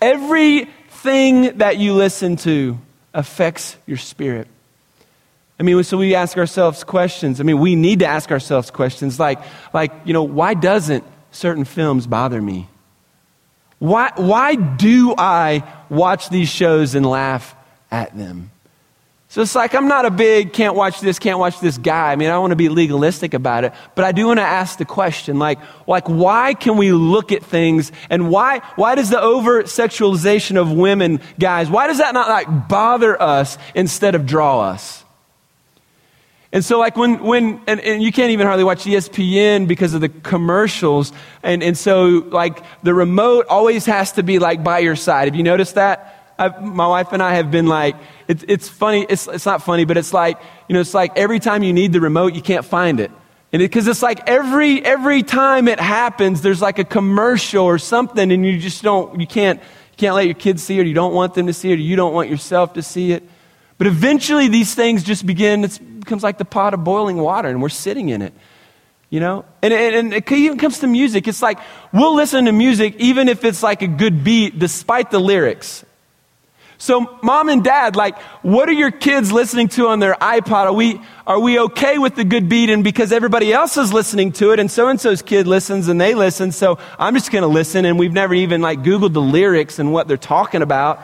Everything 0.00 1.58
that 1.58 1.76
you 1.76 1.92
listen 1.92 2.36
to 2.36 2.78
affects 3.12 3.76
your 3.86 3.98
spirit. 3.98 4.48
I 5.58 5.62
mean, 5.62 5.82
so 5.84 5.96
we 5.96 6.14
ask 6.14 6.36
ourselves 6.36 6.84
questions. 6.84 7.40
I 7.40 7.44
mean, 7.44 7.58
we 7.58 7.76
need 7.76 8.00
to 8.00 8.06
ask 8.06 8.30
ourselves 8.30 8.70
questions 8.70 9.18
like, 9.18 9.40
like 9.72 9.92
you 10.04 10.12
know, 10.12 10.22
why 10.22 10.54
doesn't 10.54 11.04
certain 11.30 11.64
films 11.64 12.06
bother 12.06 12.40
me? 12.40 12.68
Why, 13.78 14.12
why 14.16 14.54
do 14.54 15.14
I 15.16 15.62
watch 15.90 16.30
these 16.30 16.48
shows 16.48 16.94
and 16.94 17.04
laugh 17.04 17.54
at 17.90 18.16
them? 18.16 18.50
So 19.28 19.42
it's 19.42 19.54
like, 19.54 19.74
I'm 19.74 19.88
not 19.88 20.06
a 20.06 20.10
big 20.10 20.52
can't 20.52 20.76
watch 20.76 21.00
this, 21.00 21.18
can't 21.18 21.38
watch 21.38 21.60
this 21.60 21.76
guy. 21.76 22.12
I 22.12 22.16
mean, 22.16 22.28
I 22.28 22.32
don't 22.32 22.42
want 22.42 22.52
to 22.52 22.56
be 22.56 22.68
legalistic 22.68 23.34
about 23.34 23.64
it, 23.64 23.72
but 23.94 24.04
I 24.04 24.12
do 24.12 24.28
want 24.28 24.38
to 24.38 24.44
ask 24.44 24.78
the 24.78 24.84
question, 24.84 25.38
like, 25.38 25.58
like, 25.86 26.08
why 26.08 26.54
can 26.54 26.76
we 26.76 26.92
look 26.92 27.32
at 27.32 27.42
things 27.42 27.92
and 28.08 28.30
why, 28.30 28.60
why 28.76 28.94
does 28.94 29.10
the 29.10 29.20
over 29.20 29.64
sexualization 29.64 30.56
of 30.56 30.72
women, 30.72 31.20
guys, 31.38 31.68
why 31.68 31.86
does 31.86 31.98
that 31.98 32.14
not 32.14 32.28
like 32.28 32.68
bother 32.68 33.20
us 33.20 33.58
instead 33.74 34.14
of 34.14 34.26
draw 34.26 34.60
us? 34.60 35.04
And 36.52 36.64
so, 36.64 36.78
like, 36.78 36.96
when, 36.96 37.22
when 37.22 37.60
and, 37.66 37.80
and, 37.80 38.02
you 38.02 38.12
can't 38.12 38.30
even 38.30 38.46
hardly 38.46 38.64
watch 38.64 38.84
ESPN 38.84 39.66
because 39.66 39.94
of 39.94 40.00
the 40.00 40.08
commercials. 40.08 41.12
And, 41.42 41.62
and 41.62 41.76
so, 41.76 42.24
like, 42.28 42.62
the 42.82 42.94
remote 42.94 43.46
always 43.48 43.84
has 43.86 44.12
to 44.12 44.22
be, 44.22 44.38
like, 44.38 44.62
by 44.62 44.78
your 44.78 44.96
side. 44.96 45.26
Have 45.26 45.34
you 45.34 45.42
noticed 45.42 45.74
that? 45.74 46.34
I've, 46.38 46.62
my 46.62 46.86
wife 46.86 47.12
and 47.12 47.22
I 47.22 47.34
have 47.34 47.50
been 47.50 47.66
like, 47.66 47.96
it, 48.28 48.44
it's 48.48 48.68
funny, 48.68 49.06
it's, 49.08 49.26
it's 49.26 49.46
not 49.46 49.62
funny, 49.62 49.84
but 49.84 49.96
it's 49.96 50.12
like, 50.12 50.38
you 50.68 50.74
know, 50.74 50.80
it's 50.80 50.94
like 50.94 51.16
every 51.16 51.40
time 51.40 51.62
you 51.62 51.72
need 51.72 51.92
the 51.92 52.00
remote, 52.00 52.34
you 52.34 52.42
can't 52.42 52.64
find 52.64 53.00
it. 53.00 53.10
And 53.52 53.60
because 53.60 53.86
it, 53.86 53.92
it's 53.92 54.02
like 54.02 54.28
every, 54.28 54.84
every 54.84 55.22
time 55.22 55.66
it 55.68 55.80
happens, 55.80 56.42
there's 56.42 56.60
like 56.60 56.78
a 56.78 56.84
commercial 56.84 57.64
or 57.64 57.78
something, 57.78 58.30
and 58.30 58.44
you 58.44 58.58
just 58.58 58.82
don't, 58.82 59.18
you 59.18 59.26
can't, 59.26 59.60
you 59.60 59.96
can't 59.96 60.14
let 60.14 60.26
your 60.26 60.34
kids 60.34 60.62
see 60.62 60.78
it, 60.78 60.82
or 60.82 60.84
you 60.84 60.94
don't 60.94 61.14
want 61.14 61.34
them 61.34 61.46
to 61.46 61.52
see 61.52 61.70
it, 61.72 61.74
or 61.74 61.82
you 61.82 61.96
don't 61.96 62.12
want 62.12 62.28
yourself 62.28 62.74
to 62.74 62.82
see 62.82 63.12
it. 63.12 63.22
But 63.78 63.86
eventually, 63.86 64.48
these 64.48 64.74
things 64.74 65.02
just 65.02 65.26
begin, 65.26 65.64
it 65.64 66.00
becomes 66.00 66.22
like 66.22 66.38
the 66.38 66.44
pot 66.44 66.72
of 66.74 66.82
boiling 66.84 67.18
water, 67.18 67.48
and 67.48 67.60
we're 67.60 67.68
sitting 67.68 68.08
in 68.08 68.22
it. 68.22 68.32
You 69.10 69.20
know? 69.20 69.44
And, 69.62 69.72
and, 69.72 69.94
and 69.94 70.14
it 70.14 70.32
even 70.32 70.58
comes 70.58 70.80
to 70.80 70.86
music. 70.86 71.28
It's 71.28 71.42
like 71.42 71.58
we'll 71.92 72.14
listen 72.14 72.46
to 72.46 72.52
music 72.52 72.96
even 72.98 73.28
if 73.28 73.44
it's 73.44 73.62
like 73.62 73.82
a 73.82 73.86
good 73.86 74.24
beat, 74.24 74.58
despite 74.58 75.10
the 75.10 75.20
lyrics. 75.20 75.84
So, 76.78 77.18
mom 77.22 77.48
and 77.48 77.64
dad, 77.64 77.96
like, 77.96 78.18
what 78.42 78.68
are 78.68 78.72
your 78.72 78.90
kids 78.90 79.32
listening 79.32 79.68
to 79.68 79.88
on 79.88 79.98
their 79.98 80.14
iPod? 80.14 80.66
Are 80.66 80.72
we, 80.74 81.00
are 81.26 81.40
we 81.40 81.58
okay 81.58 81.96
with 81.96 82.16
the 82.16 82.24
good 82.24 82.50
beat? 82.50 82.68
And 82.68 82.84
because 82.84 83.12
everybody 83.12 83.50
else 83.50 83.78
is 83.78 83.94
listening 83.94 84.32
to 84.32 84.52
it, 84.52 84.60
and 84.60 84.70
so 84.70 84.88
and 84.88 85.00
so's 85.00 85.22
kid 85.22 85.46
listens 85.46 85.88
and 85.88 85.98
they 85.98 86.14
listen, 86.14 86.52
so 86.52 86.78
I'm 86.98 87.14
just 87.14 87.30
going 87.30 87.42
to 87.42 87.48
listen, 87.48 87.86
and 87.86 87.98
we've 87.98 88.12
never 88.12 88.34
even 88.34 88.60
like 88.60 88.82
Googled 88.82 89.14
the 89.14 89.22
lyrics 89.22 89.78
and 89.78 89.90
what 89.90 90.06
they're 90.06 90.18
talking 90.18 90.60
about 90.60 91.02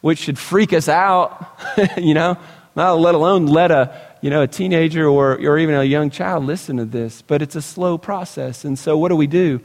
which 0.00 0.18
should 0.18 0.38
freak 0.38 0.72
us 0.72 0.88
out, 0.88 1.58
you 1.96 2.14
know, 2.14 2.36
not 2.76 2.98
let 2.98 3.14
alone 3.14 3.46
let 3.46 3.70
a, 3.70 4.00
you 4.22 4.30
know, 4.30 4.42
a 4.42 4.46
teenager 4.46 5.06
or, 5.06 5.34
or 5.34 5.58
even 5.58 5.74
a 5.74 5.84
young 5.84 6.10
child 6.10 6.44
listen 6.44 6.76
to 6.78 6.84
this. 6.84 7.22
But 7.22 7.42
it's 7.42 7.56
a 7.56 7.62
slow 7.62 7.98
process. 7.98 8.64
And 8.64 8.78
so 8.78 8.96
what 8.96 9.08
do 9.08 9.16
we 9.16 9.26
do? 9.26 9.60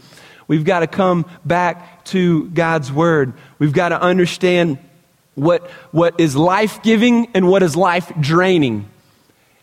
We've 0.47 0.65
got 0.65 0.81
to 0.81 0.87
come 0.87 1.25
back 1.43 2.05
to 2.05 2.49
God's 2.49 2.91
Word. 2.91 3.33
We've 3.57 3.73
got 3.73 3.89
to 3.89 4.01
understand 4.01 4.77
what, 5.33 5.69
what 5.91 6.19
is 6.19 6.35
life 6.35 6.83
giving 6.83 7.27
and 7.33 7.47
what 7.47 7.63
is 7.63 7.75
life 7.75 8.11
draining. 8.19 8.89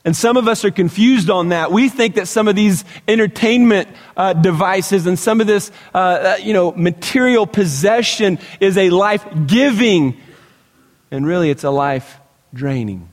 And 0.05 0.17
some 0.17 0.37
of 0.37 0.49
us 0.49 0.65
are 0.65 0.73
confused 0.73 1.31
on 1.31 1.51
that. 1.51 1.71
We 1.71 1.89
think 1.89 2.17
that 2.17 2.27
some 2.27 2.49
of 2.49 2.57
these 2.57 2.85
entertainment 3.07 3.89
uh, 4.17 4.33
devices 4.33 5.07
and 5.07 5.17
some 5.17 5.41
of 5.41 5.47
this, 5.47 5.71
uh, 5.95 5.99
uh, 5.99 6.37
you 6.43 6.53
know, 6.53 6.73
material 6.73 7.47
possession 7.47 8.41
is 8.59 8.77
a 8.77 8.91
life 8.91 9.25
giving 9.47 10.21
and 11.13 11.27
really, 11.27 11.51
it's 11.51 11.63
a 11.63 11.71
life 11.71 12.19
draining. 12.55 13.11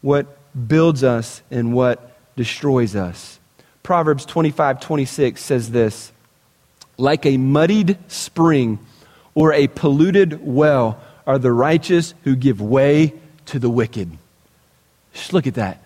What 0.00 0.38
builds 0.68 1.02
us 1.02 1.42
and 1.50 1.74
what 1.74 2.16
destroys 2.36 2.94
us. 2.94 3.40
Proverbs 3.82 4.24
25 4.24 4.80
26 4.80 5.42
says 5.42 5.72
this 5.72 6.12
Like 6.96 7.26
a 7.26 7.36
muddied 7.36 7.98
spring 8.06 8.78
or 9.34 9.52
a 9.52 9.66
polluted 9.66 10.46
well 10.46 11.02
are 11.26 11.38
the 11.38 11.52
righteous 11.52 12.14
who 12.22 12.36
give 12.36 12.60
way 12.60 13.14
to 13.46 13.58
the 13.58 13.70
wicked. 13.70 14.16
Just 15.14 15.32
look 15.32 15.48
at 15.48 15.54
that. 15.54 15.82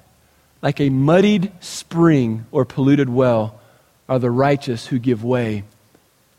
Like 0.61 0.79
a 0.79 0.91
muddied 0.91 1.53
spring 1.61 2.45
or 2.53 2.67
polluted 2.67 3.09
well 3.09 3.59
are 4.11 4.19
the 4.19 4.31
righteous 4.31 4.87
who 4.87 4.99
give 4.99 5.25
way 5.25 5.65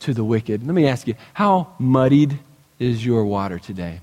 to 0.01 0.13
the 0.13 0.23
wicked. 0.23 0.65
Let 0.65 0.75
me 0.75 0.87
ask 0.87 1.07
you, 1.07 1.15
how 1.33 1.73
muddied 1.79 2.37
is 2.77 3.03
your 3.03 3.25
water 3.25 3.57
today? 3.57 4.01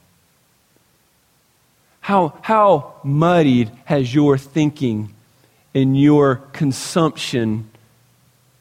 How, 2.05 2.35
how 2.43 2.97
muddied 3.03 3.73
has 3.87 4.15
your 4.15 4.37
thinking 4.37 5.15
and 5.73 5.99
your 5.99 6.37
consumption 6.53 7.71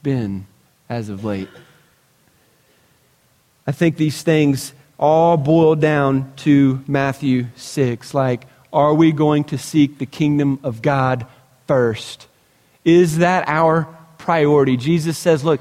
been 0.02 0.48
as 0.88 1.10
of 1.10 1.26
late? 1.26 1.50
I 3.68 3.74
think 3.74 3.98
these 3.98 4.22
things 4.22 4.72
all 4.98 5.36
boil 5.36 5.76
down 5.76 6.32
to 6.38 6.86
Matthew 6.88 7.48
6. 7.58 8.14
Like, 8.14 8.46
are 8.72 8.94
we 8.94 9.12
going 9.12 9.44
to 9.46 9.58
seek 9.58 9.98
the 9.98 10.06
kingdom 10.06 10.58
of 10.64 10.82
God 10.82 11.26
first? 11.68 12.30
Is 12.86 13.18
that 13.18 13.44
our 13.50 13.90
priority? 14.20 14.78
Jesus 14.78 15.18
says, 15.18 15.44
look, 15.44 15.60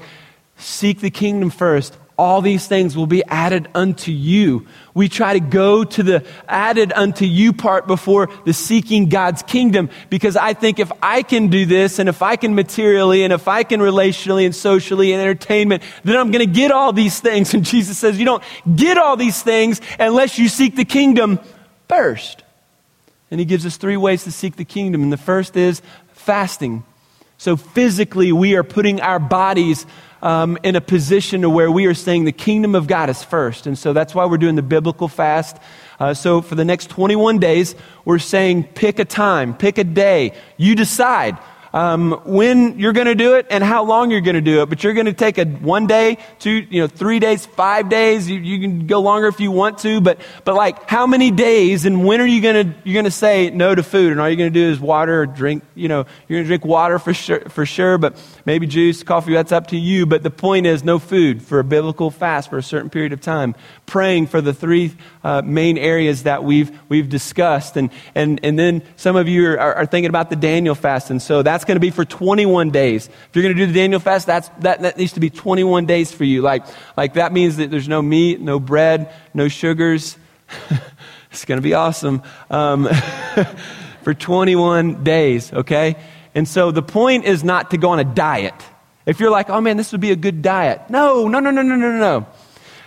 seek 0.55 1.01
the 1.01 1.11
kingdom 1.11 1.49
first 1.49 1.97
all 2.17 2.41
these 2.41 2.67
things 2.67 2.95
will 2.95 3.07
be 3.07 3.23
added 3.25 3.67
unto 3.73 4.11
you. 4.11 4.67
We 4.93 5.09
try 5.09 5.33
to 5.33 5.39
go 5.39 5.83
to 5.83 6.03
the 6.03 6.25
added 6.47 6.93
unto 6.93 7.25
you 7.25 7.53
part 7.53 7.87
before 7.87 8.29
the 8.45 8.53
seeking 8.53 9.09
God's 9.09 9.41
kingdom 9.41 9.89
because 10.09 10.37
I 10.37 10.53
think 10.53 10.79
if 10.79 10.91
I 11.01 11.23
can 11.23 11.47
do 11.47 11.65
this 11.65 11.97
and 11.97 12.07
if 12.07 12.21
I 12.21 12.35
can 12.35 12.53
materially 12.53 13.23
and 13.23 13.33
if 13.33 13.47
I 13.47 13.63
can 13.63 13.79
relationally 13.79 14.45
and 14.45 14.55
socially 14.55 15.11
and 15.11 15.21
entertainment, 15.21 15.81
then 16.03 16.15
I'm 16.15 16.31
going 16.31 16.45
to 16.45 16.53
get 16.53 16.71
all 16.71 16.93
these 16.93 17.19
things. 17.19 17.53
And 17.53 17.65
Jesus 17.65 17.97
says, 17.97 18.19
you 18.19 18.25
don't 18.25 18.43
get 18.75 18.97
all 18.97 19.17
these 19.17 19.41
things 19.41 19.81
unless 19.99 20.37
you 20.37 20.47
seek 20.49 20.75
the 20.75 20.85
kingdom 20.85 21.39
first. 21.89 22.43
And 23.31 23.39
he 23.39 23.45
gives 23.45 23.65
us 23.65 23.77
three 23.77 23.97
ways 23.97 24.25
to 24.25 24.31
seek 24.31 24.57
the 24.57 24.65
kingdom. 24.65 25.01
And 25.01 25.11
the 25.11 25.17
first 25.17 25.57
is 25.57 25.81
fasting. 26.11 26.83
So 27.37 27.55
physically, 27.57 28.31
we 28.31 28.55
are 28.55 28.63
putting 28.63 29.01
our 29.01 29.19
bodies 29.19 29.85
um, 30.21 30.57
in 30.63 30.77
a 30.77 30.81
position 30.81 31.41
to 31.41 31.49
where 31.49 31.69
we 31.69 31.85
are 31.85 31.93
saying 31.93 32.23
the 32.23 32.31
kingdom 32.31 32.75
of 32.75 32.87
God 32.87 33.09
is 33.09 33.21
first. 33.21 33.67
And 33.67 33.77
so 33.77 33.91
that's 33.91 34.15
why 34.15 34.25
we're 34.25 34.37
doing 34.37 34.55
the 34.55 34.61
biblical 34.61 35.09
fast. 35.09 35.57
Uh, 35.99 36.13
so 36.13 36.41
for 36.41 36.55
the 36.55 36.63
next 36.63 36.89
21 36.89 37.39
days, 37.39 37.75
we're 38.05 38.19
saying 38.19 38.63
pick 38.63 38.99
a 38.99 39.05
time, 39.05 39.53
pick 39.55 39.77
a 39.77 39.83
day. 39.83 40.33
You 40.55 40.75
decide 40.75 41.37
um, 41.73 42.21
when 42.23 42.77
you're 42.77 42.93
going 42.93 43.07
to 43.07 43.15
do 43.15 43.33
it 43.35 43.47
and 43.49 43.63
how 43.63 43.83
long 43.83 44.11
you're 44.11 44.21
going 44.21 44.35
to 44.35 44.41
do 44.41 44.61
it. 44.61 44.69
But 44.69 44.83
you're 44.83 44.93
going 44.93 45.07
to 45.07 45.13
take 45.13 45.39
a 45.39 45.45
one 45.45 45.87
day, 45.87 46.19
two, 46.37 46.51
you 46.51 46.81
know, 46.81 46.87
three 46.87 47.19
days, 47.19 47.45
five 47.45 47.89
days. 47.89 48.29
You, 48.29 48.39
you 48.39 48.59
can 48.59 48.85
go 48.85 49.01
longer 49.01 49.27
if 49.27 49.39
you 49.39 49.51
want 49.51 49.79
to. 49.79 49.99
But 49.99 50.19
but 50.45 50.53
like 50.53 50.87
how 50.87 51.07
many 51.07 51.31
days 51.31 51.85
and 51.85 52.05
when 52.05 52.21
are 52.21 52.27
you 52.27 52.41
going 52.41 52.67
to 52.67 52.75
you're 52.83 52.93
going 52.93 53.05
to 53.05 53.11
say 53.11 53.49
no 53.49 53.73
to 53.73 53.81
food? 53.81 54.11
And 54.11 54.21
all 54.21 54.29
you're 54.29 54.37
going 54.37 54.53
to 54.53 54.59
do 54.59 54.71
is 54.71 54.79
water 54.79 55.21
or 55.21 55.25
drink. 55.25 55.63
You 55.73 55.87
know, 55.87 56.05
you're 56.27 56.37
going 56.37 56.43
to 56.43 56.47
drink 56.47 56.65
water 56.65 56.99
for 56.99 57.13
sure, 57.13 57.41
for 57.49 57.65
sure. 57.65 57.97
But 57.97 58.21
maybe 58.45 58.67
juice, 58.67 59.01
coffee. 59.01 59.33
That's 59.33 59.51
up 59.51 59.67
to 59.67 59.77
you. 59.77 60.05
But 60.05 60.21
the 60.21 60.31
point 60.31 60.67
is 60.67 60.83
no 60.83 60.99
food 60.99 61.41
for 61.41 61.59
a 61.59 61.63
biblical 61.63 62.11
fast 62.11 62.51
for 62.51 62.59
a 62.59 62.63
certain 62.63 62.91
period 62.91 63.13
of 63.13 63.21
time. 63.21 63.55
Praying 63.87 64.27
for 64.27 64.41
the 64.41 64.53
three 64.53 64.93
uh, 65.23 65.41
main 65.41 65.79
areas 65.79 66.23
that 66.23 66.43
we've 66.43 66.71
we've 66.87 67.09
discussed. 67.09 67.77
And 67.77 67.89
and 68.13 68.39
and 68.43 68.59
then 68.59 68.83
some 68.95 69.15
of 69.15 69.27
you 69.27 69.47
are, 69.47 69.57
are 69.57 69.85
thinking 69.87 70.09
about 70.09 70.29
the 70.29 70.35
Daniel 70.35 70.75
fast. 70.75 71.09
And 71.09 71.19
so 71.19 71.41
that's 71.41 71.62
that's 71.63 71.69
going 71.69 71.77
to 71.77 71.79
be 71.79 71.91
for 71.91 72.03
21 72.03 72.71
days. 72.71 73.07
If 73.07 73.29
you're 73.33 73.43
going 73.43 73.55
to 73.55 73.65
do 73.65 73.71
the 73.71 73.79
Daniel 73.79 74.01
fast, 74.01 74.27
that's, 74.27 74.49
that, 74.59 74.81
that 74.81 74.97
needs 74.97 75.13
to 75.13 75.21
be 75.21 75.29
21 75.29 75.85
days 75.85 76.11
for 76.11 76.25
you. 76.25 76.41
Like, 76.41 76.65
like 76.97 77.13
that 77.13 77.31
means 77.31 77.55
that 77.55 77.71
there's 77.71 77.87
no 77.87 78.01
meat, 78.01 78.41
no 78.41 78.59
bread, 78.59 79.13
no 79.33 79.47
sugars. 79.47 80.17
it's 81.31 81.45
going 81.45 81.59
to 81.59 81.61
be 81.61 81.73
awesome. 81.73 82.21
Um, 82.49 82.89
for 84.03 84.13
21 84.13 85.05
days, 85.05 85.53
okay? 85.53 85.95
And 86.35 86.45
so 86.45 86.71
the 86.71 86.81
point 86.81 87.23
is 87.23 87.45
not 87.45 87.71
to 87.71 87.77
go 87.77 87.91
on 87.91 87.99
a 87.99 88.03
diet. 88.03 88.55
If 89.05 89.21
you're 89.21 89.31
like, 89.31 89.49
oh 89.49 89.61
man, 89.61 89.77
this 89.77 89.93
would 89.93 90.01
be 90.01 90.11
a 90.11 90.17
good 90.17 90.41
diet. 90.41 90.81
No, 90.89 91.29
no, 91.29 91.39
no, 91.39 91.49
no, 91.49 91.61
no, 91.61 91.77
no, 91.77 91.91
no. 91.97 92.27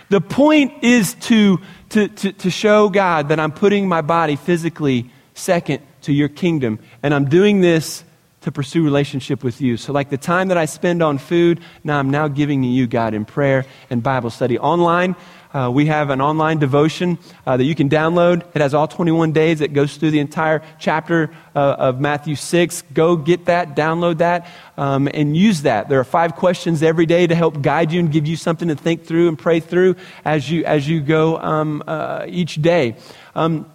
The 0.09 0.21
point 0.21 0.83
is 0.83 1.15
to, 1.15 1.61
to, 1.89 2.09
to, 2.09 2.31
to 2.31 2.51
show 2.51 2.89
God 2.89 3.29
that 3.29 3.39
I'm 3.39 3.53
putting 3.53 3.87
my 3.87 4.01
body 4.01 4.35
physically 4.35 5.09
second 5.33 5.81
to 6.03 6.13
your 6.13 6.29
kingdom. 6.29 6.77
And 7.01 7.11
I'm 7.11 7.25
doing 7.25 7.61
this 7.61 8.03
to 8.47 8.51
pursue 8.53 8.81
relationship 8.81 9.43
with 9.43 9.59
you. 9.59 9.75
So, 9.75 9.91
like 9.91 10.09
the 10.09 10.17
time 10.17 10.47
that 10.47 10.57
I 10.57 10.63
spend 10.63 11.03
on 11.03 11.17
food, 11.17 11.59
now 11.83 11.99
I'm 11.99 12.09
now 12.09 12.29
giving 12.29 12.61
to 12.61 12.67
you, 12.67 12.87
God, 12.87 13.13
in 13.13 13.25
prayer 13.25 13.65
and 13.89 14.01
Bible 14.01 14.29
study. 14.29 14.57
Online, 14.57 15.17
uh, 15.53 15.69
we 15.69 15.87
have 15.87 16.09
an 16.11 16.21
online 16.21 16.57
devotion 16.57 17.17
uh, 17.45 17.57
that 17.57 17.65
you 17.65 17.75
can 17.75 17.89
download. 17.89 18.45
It 18.55 18.61
has 18.61 18.73
all 18.73 18.87
21 18.87 19.33
days. 19.33 19.59
It 19.59 19.73
goes 19.73 19.97
through 19.97 20.11
the 20.11 20.21
entire 20.21 20.63
chapter 20.79 21.29
uh, 21.57 21.75
of 21.77 21.99
Matthew 21.99 22.35
6. 22.35 22.83
Go 22.93 23.17
get 23.17 23.47
that, 23.47 23.75
download 23.75 24.19
that, 24.19 24.47
um, 24.77 25.09
and 25.13 25.35
use 25.35 25.63
that. 25.63 25.89
There 25.89 25.99
are 25.99 26.05
five 26.05 26.37
questions 26.37 26.81
every 26.81 27.05
day 27.05 27.27
to 27.27 27.35
help 27.35 27.61
guide 27.61 27.91
you 27.91 27.99
and 27.99 28.09
give 28.09 28.27
you 28.27 28.37
something 28.37 28.69
to 28.69 28.75
think 28.75 29.03
through 29.03 29.27
and 29.27 29.37
pray 29.37 29.59
through 29.59 29.97
as 30.23 30.49
you, 30.49 30.63
as 30.63 30.87
you 30.87 31.01
go 31.01 31.37
um, 31.37 31.83
uh, 31.85 32.23
each 32.29 32.61
day. 32.61 32.95
Um, 33.35 33.69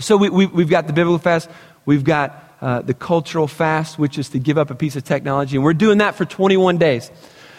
so 0.00 0.16
we, 0.16 0.28
we, 0.28 0.46
we've 0.46 0.70
got 0.70 0.88
the 0.88 0.92
biblical 0.92 1.20
fast. 1.20 1.48
We've 1.86 2.02
got 2.02 2.47
uh, 2.60 2.82
the 2.82 2.94
cultural 2.94 3.46
fast, 3.46 3.98
which 3.98 4.18
is 4.18 4.28
to 4.30 4.38
give 4.38 4.58
up 4.58 4.70
a 4.70 4.74
piece 4.74 4.96
of 4.96 5.04
technology. 5.04 5.56
And 5.56 5.64
we're 5.64 5.74
doing 5.74 5.98
that 5.98 6.14
for 6.14 6.24
21 6.24 6.78
days. 6.78 7.10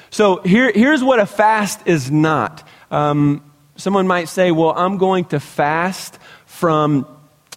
So 0.10 0.42
here, 0.42 0.72
here's 0.72 1.04
what 1.04 1.20
a 1.20 1.26
fast 1.26 1.88
is 1.88 2.10
not. 2.12 2.68
Um, 2.92 3.44
someone 3.76 4.08
might 4.08 4.28
say, 4.28 4.52
well, 4.52 4.74
I'm 4.76 4.98
going 4.98 5.26
to 5.26 5.40
fast 5.40 6.18
from 6.46 7.06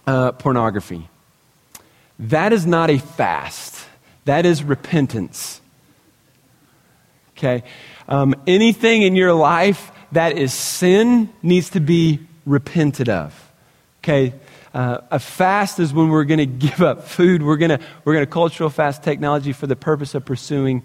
uh, 0.06 0.32
pornography. 0.32 1.08
That 2.18 2.52
is 2.52 2.66
not 2.66 2.90
a 2.90 2.98
fast, 2.98 3.86
that 4.24 4.46
is 4.46 4.62
repentance. 4.62 5.60
Okay? 7.36 7.64
Um, 8.08 8.34
anything 8.46 9.02
in 9.02 9.16
your 9.16 9.32
life 9.32 9.90
that 10.12 10.38
is 10.38 10.52
sin 10.52 11.30
needs 11.42 11.70
to 11.70 11.80
be 11.80 12.20
repented 12.46 13.08
of. 13.08 13.50
Okay? 14.00 14.34
Uh, 14.74 14.98
a 15.10 15.18
fast 15.18 15.78
is 15.78 15.92
when 15.92 16.08
we're 16.08 16.24
going 16.24 16.38
to 16.38 16.46
give 16.46 16.80
up 16.80 17.04
food. 17.04 17.42
We're 17.42 17.58
going 17.58 17.78
to 17.78 17.80
we're 18.04 18.18
to 18.20 18.26
cultural 18.26 18.70
fast 18.70 19.02
technology 19.02 19.52
for 19.52 19.66
the 19.66 19.76
purpose 19.76 20.14
of 20.14 20.24
pursuing 20.24 20.82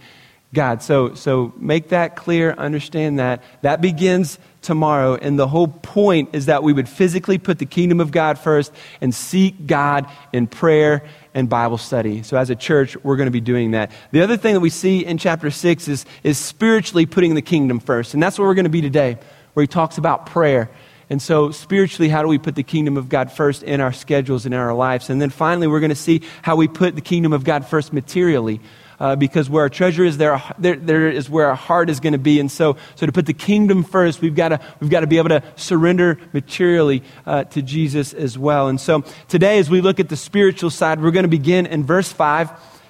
God. 0.54 0.82
So 0.82 1.14
so 1.14 1.54
make 1.58 1.90
that 1.90 2.16
clear. 2.16 2.54
Understand 2.54 3.20
that 3.20 3.44
that 3.62 3.82
begins 3.82 4.40
tomorrow, 4.62 5.16
and 5.16 5.40
the 5.40 5.48
whole 5.48 5.68
point 5.68 6.30
is 6.34 6.48
that 6.48 6.64
we 6.64 6.74
would 6.74 6.90
physically 6.90 7.38
put 7.38 7.60
the 7.60 7.66
kingdom 7.66 8.02
of 8.02 8.12
God 8.12 8.38
first 8.38 8.74
and 9.00 9.16
seek 9.16 9.68
God 9.68 10.10
in 10.34 10.48
prayer 10.48 11.04
and 11.34 11.48
Bible 11.48 11.78
study. 11.78 12.24
So 12.24 12.36
as 12.38 12.50
a 12.50 12.56
church, 12.56 12.98
we're 13.04 13.16
going 13.16 13.28
to 13.28 13.32
be 13.32 13.42
doing 13.42 13.72
that. 13.72 13.92
The 14.12 14.22
other 14.22 14.36
thing 14.36 14.54
that 14.54 14.60
we 14.60 14.70
see 14.70 15.06
in 15.06 15.18
chapter 15.18 15.52
six 15.52 15.88
is 15.88 16.06
is 16.24 16.38
spiritually 16.38 17.06
putting 17.06 17.36
the 17.36 17.42
kingdom 17.42 17.80
first, 17.80 18.14
and 18.14 18.24
that's 18.24 18.38
where 18.38 18.48
we're 18.48 18.56
going 18.56 18.66
to 18.66 18.70
be 18.70 18.82
today, 18.82 19.18
where 19.54 19.64
he 19.64 19.68
talks 19.68 19.98
about 19.98 20.26
prayer. 20.26 20.70
And 21.10 21.22
so, 21.22 21.52
spiritually, 21.52 22.10
how 22.10 22.22
do 22.22 22.28
we 22.28 22.38
put 22.38 22.56
the 22.56 22.64
kingdom 22.64 22.98
of 22.98 23.08
God 23.08 23.32
first 23.32 23.64
in 23.64 23.80
our 23.80 23.94
schedules 23.94 24.46
and 24.46 24.54
in 24.54 24.60
our 24.60 24.74
lives? 24.74 25.10
And 25.10 25.22
then 25.22 25.30
finally, 25.30 25.68
we're 25.68 25.80
going 25.80 25.90
to 25.90 25.96
see 25.96 26.22
how 26.42 26.58
we 26.58 26.68
put 26.68 26.96
the 26.96 27.02
kingdom 27.02 27.32
of 27.32 27.44
God 27.46 27.66
first 27.66 27.94
materially. 27.94 28.60
Uh, 29.00 29.16
because 29.16 29.48
where 29.48 29.62
our 29.62 29.70
treasure 29.70 30.04
is, 30.04 30.18
there, 30.18 30.42
there, 30.58 30.76
there 30.76 31.08
is 31.08 31.30
where 31.30 31.46
our 31.50 31.56
heart 31.56 31.88
is 31.88 32.00
going 32.00 32.14
to 32.14 32.20
be. 32.20 32.40
And 32.40 32.52
so, 32.52 32.78
so 32.96 33.06
to 33.06 33.12
put 33.12 33.28
the 33.28 33.34
kingdom 33.34 33.84
first, 33.84 34.22
we've 34.22 34.34
got 34.34 34.50
to, 34.50 34.60
we've 34.80 34.90
to 34.90 35.06
be 35.06 35.20
able 35.20 35.30
to 35.30 35.44
surrender 35.56 36.20
materially 36.34 37.04
uh, 37.28 37.44
to 37.44 37.62
Jesus 37.62 38.12
as 38.16 38.40
well. 38.40 38.70
And 38.70 38.82
so 38.82 39.04
today, 39.28 39.60
as 39.60 39.70
we 39.70 39.82
look 39.82 40.00
at 40.00 40.10
the 40.10 40.18
spiritual 40.18 40.72
side, 40.72 41.00
we're 41.00 41.12
going 41.12 41.26
to 41.26 41.30
begin 41.30 41.68
in 41.68 41.84
verse 41.84 42.12
5 42.12 42.50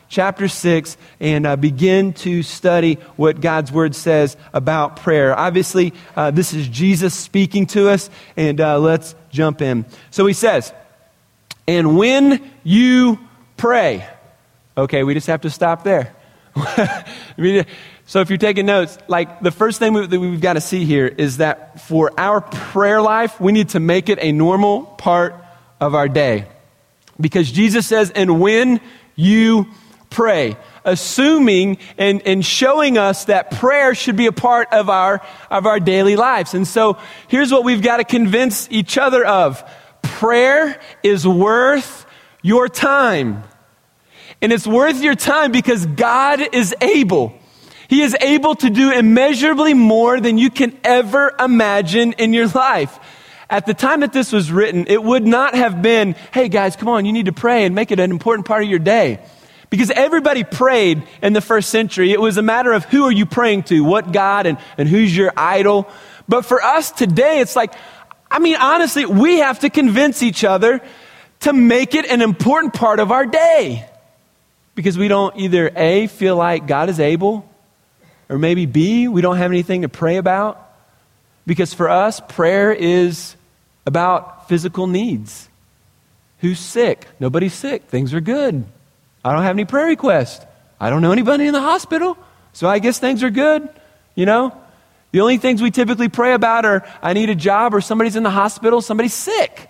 chapter 0.09 0.47
6 0.47 0.97
and 1.19 1.45
uh, 1.45 1.55
begin 1.55 2.13
to 2.13 2.43
study 2.43 2.95
what 3.15 3.41
God's 3.41 3.71
word 3.71 3.95
says 3.95 4.37
about 4.53 4.97
prayer. 4.97 5.37
Obviously, 5.37 5.93
uh, 6.15 6.31
this 6.31 6.53
is 6.53 6.67
Jesus 6.67 7.13
speaking 7.13 7.65
to 7.67 7.89
us, 7.89 8.09
and 8.35 8.59
uh, 8.61 8.79
let's 8.79 9.15
jump 9.29 9.61
in. 9.61 9.85
So 10.11 10.25
he 10.25 10.33
says, 10.33 10.73
And 11.67 11.97
when 11.97 12.51
you 12.63 13.19
pray, 13.57 14.07
okay, 14.77 15.03
we 15.03 15.13
just 15.13 15.27
have 15.27 15.41
to 15.41 15.49
stop 15.49 15.83
there. 15.83 16.13
so 18.05 18.21
if 18.21 18.29
you're 18.29 18.37
taking 18.37 18.65
notes, 18.65 18.97
like 19.07 19.41
the 19.41 19.51
first 19.51 19.79
thing 19.79 19.93
we, 19.93 20.07
that 20.07 20.19
we've 20.19 20.41
got 20.41 20.53
to 20.53 20.61
see 20.61 20.85
here 20.85 21.07
is 21.07 21.37
that 21.37 21.81
for 21.81 22.11
our 22.17 22.41
prayer 22.41 23.01
life, 23.01 23.39
we 23.39 23.51
need 23.51 23.69
to 23.69 23.79
make 23.79 24.09
it 24.09 24.17
a 24.21 24.31
normal 24.31 24.83
part 24.83 25.35
of 25.79 25.93
our 25.93 26.09
day. 26.09 26.47
Because 27.19 27.51
Jesus 27.51 27.87
says, 27.87 28.11
and 28.11 28.39
when 28.39 28.79
you 29.15 29.67
pray, 30.09 30.57
assuming 30.83 31.77
and, 31.97 32.21
and 32.25 32.45
showing 32.45 32.97
us 32.97 33.25
that 33.25 33.51
prayer 33.51 33.93
should 33.93 34.15
be 34.15 34.27
a 34.27 34.31
part 34.31 34.71
of 34.71 34.89
our, 34.89 35.21
of 35.49 35.65
our 35.65 35.79
daily 35.79 36.15
lives. 36.15 36.53
And 36.53 36.67
so 36.67 36.97
here's 37.27 37.51
what 37.51 37.63
we've 37.63 37.81
got 37.81 37.97
to 37.97 38.03
convince 38.03 38.67
each 38.71 38.97
other 38.97 39.25
of 39.25 39.63
prayer 40.01 40.79
is 41.03 41.27
worth 41.27 42.05
your 42.41 42.67
time. 42.67 43.43
And 44.41 44.53
it's 44.53 44.67
worth 44.67 45.01
your 45.01 45.15
time 45.15 45.51
because 45.51 45.85
God 45.85 46.41
is 46.53 46.75
able. 46.81 47.37
He 47.89 48.01
is 48.01 48.15
able 48.19 48.55
to 48.55 48.69
do 48.69 48.91
immeasurably 48.91 49.73
more 49.73 50.19
than 50.19 50.37
you 50.37 50.49
can 50.49 50.77
ever 50.83 51.33
imagine 51.39 52.13
in 52.13 52.33
your 52.33 52.47
life. 52.47 52.99
At 53.49 53.65
the 53.65 53.73
time 53.73 54.01
that 54.01 54.11
this 54.11 54.33
was 54.33 54.51
written, 54.51 54.85
it 54.87 55.01
would 55.01 55.25
not 55.25 55.55
have 55.55 55.81
been, 55.81 56.15
hey 56.33 56.49
guys, 56.49 56.75
come 56.75 56.89
on, 56.89 57.05
you 57.05 57.13
need 57.13 57.27
to 57.27 57.31
pray 57.31 57.65
and 57.65 57.73
make 57.73 57.91
it 57.91 57.99
an 57.99 58.11
important 58.11 58.45
part 58.45 58.63
of 58.63 58.69
your 58.69 58.79
day. 58.79 59.19
Because 59.69 59.91
everybody 59.91 60.43
prayed 60.43 61.03
in 61.21 61.33
the 61.33 61.41
first 61.41 61.69
century. 61.69 62.11
It 62.11 62.21
was 62.21 62.37
a 62.37 62.41
matter 62.41 62.71
of 62.71 62.85
who 62.85 63.03
are 63.03 63.11
you 63.11 63.25
praying 63.25 63.63
to, 63.63 63.83
what 63.83 64.11
God, 64.13 64.45
and, 64.45 64.57
and 64.77 64.87
who's 64.87 65.15
your 65.15 65.33
idol. 65.35 65.89
But 66.27 66.45
for 66.45 66.61
us 66.61 66.91
today, 66.91 67.39
it's 67.39 67.55
like, 67.55 67.73
I 68.31 68.39
mean, 68.39 68.55
honestly, 68.55 69.05
we 69.05 69.39
have 69.39 69.59
to 69.59 69.69
convince 69.69 70.23
each 70.23 70.43
other 70.43 70.81
to 71.41 71.53
make 71.53 71.95
it 71.95 72.05
an 72.05 72.21
important 72.21 72.73
part 72.73 72.99
of 72.99 73.11
our 73.11 73.25
day. 73.25 73.87
Because 74.75 74.97
we 74.97 75.07
don't 75.07 75.35
either 75.37 75.71
A, 75.75 76.07
feel 76.07 76.35
like 76.35 76.67
God 76.67 76.89
is 76.89 76.99
able, 76.99 77.49
or 78.29 78.37
maybe 78.37 78.65
B, 78.65 79.07
we 79.07 79.21
don't 79.21 79.37
have 79.37 79.51
anything 79.51 79.81
to 79.81 79.89
pray 79.89 80.17
about. 80.17 80.63
Because 81.45 81.73
for 81.73 81.89
us, 81.89 82.19
prayer 82.19 82.71
is 82.71 83.35
about 83.85 84.47
physical 84.47 84.87
needs. 84.87 85.49
Who's 86.39 86.59
sick? 86.59 87.07
Nobody's 87.19 87.53
sick. 87.53 87.83
Things 87.83 88.13
are 88.13 88.21
good. 88.21 88.65
I 89.27 89.33
don't 89.33 89.43
have 89.43 89.55
any 89.55 89.65
prayer 89.65 89.87
requests. 89.87 90.45
I 90.79 90.89
don't 90.89 91.01
know 91.01 91.11
anybody 91.11 91.47
in 91.47 91.53
the 91.53 91.61
hospital. 91.61 92.17
So 92.53 92.69
I 92.69 92.79
guess 92.79 92.99
things 92.99 93.23
are 93.23 93.29
good. 93.29 93.67
You 94.15 94.25
know? 94.25 94.57
The 95.11 95.21
only 95.21 95.37
things 95.37 95.61
we 95.61 95.71
typically 95.71 96.09
pray 96.09 96.33
about 96.33 96.65
are 96.65 96.87
I 97.01 97.13
need 97.13 97.29
a 97.29 97.35
job 97.35 97.73
or 97.73 97.81
somebody's 97.81 98.15
in 98.15 98.23
the 98.23 98.29
hospital, 98.29 98.81
somebody's 98.81 99.13
sick. 99.13 99.69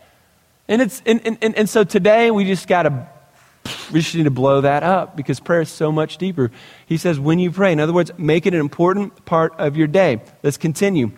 And, 0.67 0.81
it's, 0.81 1.01
and, 1.05 1.25
and, 1.25 1.37
and 1.41 1.55
and 1.55 1.69
so 1.69 1.83
today 1.83 2.29
we 2.29 2.43
just 2.43 2.67
got 2.67 2.83
to 2.83 3.07
we 3.91 4.01
just 4.01 4.15
need 4.15 4.23
to 4.23 4.31
blow 4.31 4.61
that 4.61 4.83
up 4.83 5.15
because 5.15 5.39
prayer 5.39 5.61
is 5.61 5.69
so 5.69 5.91
much 5.91 6.17
deeper. 6.17 6.51
He 6.85 6.97
says, 6.97 7.19
when 7.19 7.39
you 7.39 7.51
pray, 7.51 7.71
in 7.71 7.79
other 7.79 7.93
words, 7.93 8.11
make 8.17 8.45
it 8.45 8.53
an 8.53 8.59
important 8.59 9.25
part 9.25 9.53
of 9.57 9.75
your 9.75 9.87
day. 9.87 10.21
Let's 10.43 10.57
continue. 10.57 11.11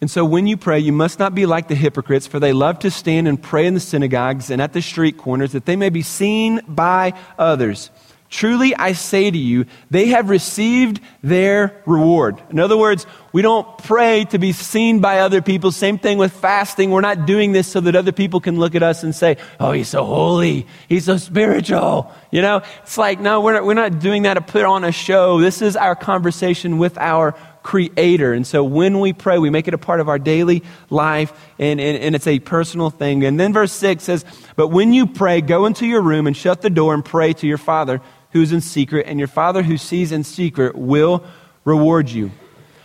And 0.00 0.10
so 0.10 0.24
when 0.24 0.46
you 0.46 0.56
pray, 0.56 0.78
you 0.78 0.92
must 0.92 1.18
not 1.18 1.34
be 1.34 1.44
like 1.44 1.66
the 1.66 1.74
hypocrites, 1.74 2.26
for 2.26 2.38
they 2.38 2.52
love 2.52 2.78
to 2.80 2.90
stand 2.90 3.26
and 3.26 3.42
pray 3.42 3.66
in 3.66 3.74
the 3.74 3.80
synagogues 3.80 4.48
and 4.48 4.62
at 4.62 4.72
the 4.72 4.82
street 4.82 5.18
corners 5.18 5.52
that 5.52 5.66
they 5.66 5.74
may 5.74 5.90
be 5.90 6.02
seen 6.02 6.60
by 6.68 7.14
others. 7.36 7.90
Truly, 8.30 8.76
I 8.76 8.92
say 8.92 9.30
to 9.30 9.38
you, 9.38 9.64
they 9.90 10.08
have 10.08 10.28
received 10.28 11.00
their 11.22 11.82
reward. 11.86 12.40
In 12.50 12.58
other 12.58 12.76
words, 12.76 13.06
we 13.32 13.40
don't 13.40 13.78
pray 13.78 14.26
to 14.26 14.38
be 14.38 14.52
seen 14.52 15.00
by 15.00 15.20
other 15.20 15.40
people. 15.40 15.72
Same 15.72 15.98
thing 15.98 16.18
with 16.18 16.32
fasting. 16.32 16.90
We're 16.90 17.00
not 17.00 17.24
doing 17.24 17.52
this 17.52 17.66
so 17.66 17.80
that 17.80 17.96
other 17.96 18.12
people 18.12 18.40
can 18.40 18.58
look 18.58 18.74
at 18.74 18.82
us 18.82 19.02
and 19.02 19.14
say, 19.14 19.38
oh, 19.58 19.72
he's 19.72 19.88
so 19.88 20.04
holy. 20.04 20.66
He's 20.90 21.06
so 21.06 21.16
spiritual. 21.16 22.12
You 22.30 22.42
know, 22.42 22.60
it's 22.82 22.98
like, 22.98 23.18
no, 23.18 23.40
we're 23.40 23.54
not, 23.54 23.64
we're 23.64 23.72
not 23.72 23.98
doing 23.98 24.24
that 24.24 24.34
to 24.34 24.42
put 24.42 24.66
on 24.66 24.84
a 24.84 24.92
show. 24.92 25.40
This 25.40 25.62
is 25.62 25.74
our 25.74 25.96
conversation 25.96 26.76
with 26.76 26.98
our 26.98 27.34
creator. 27.68 28.32
And 28.32 28.46
so 28.46 28.64
when 28.64 28.98
we 28.98 29.12
pray, 29.12 29.38
we 29.38 29.50
make 29.50 29.68
it 29.68 29.74
a 29.74 29.78
part 29.78 30.00
of 30.00 30.08
our 30.08 30.18
daily 30.18 30.62
life, 30.88 31.34
and, 31.58 31.78
and, 31.78 31.98
and, 31.98 32.14
it's 32.14 32.26
a 32.26 32.38
personal 32.38 32.88
thing. 32.88 33.26
And 33.26 33.38
then 33.38 33.52
verse 33.52 33.72
6 33.72 34.02
says, 34.02 34.24
But 34.56 34.68
when 34.68 34.94
you 34.94 35.06
pray, 35.06 35.42
go 35.42 35.66
into 35.66 35.86
your 35.86 36.00
room 36.00 36.26
and 36.26 36.34
shut 36.34 36.62
the 36.62 36.70
door 36.70 36.94
and 36.94 37.04
pray 37.04 37.34
to 37.34 37.46
your 37.46 37.58
Father 37.58 38.00
who's 38.32 38.52
in 38.52 38.62
secret, 38.62 39.04
and 39.06 39.18
your 39.18 39.28
Father 39.28 39.62
who 39.62 39.76
sees 39.76 40.12
in 40.12 40.24
secret 40.24 40.76
will 40.76 41.22
reward 41.66 42.08
you. 42.08 42.30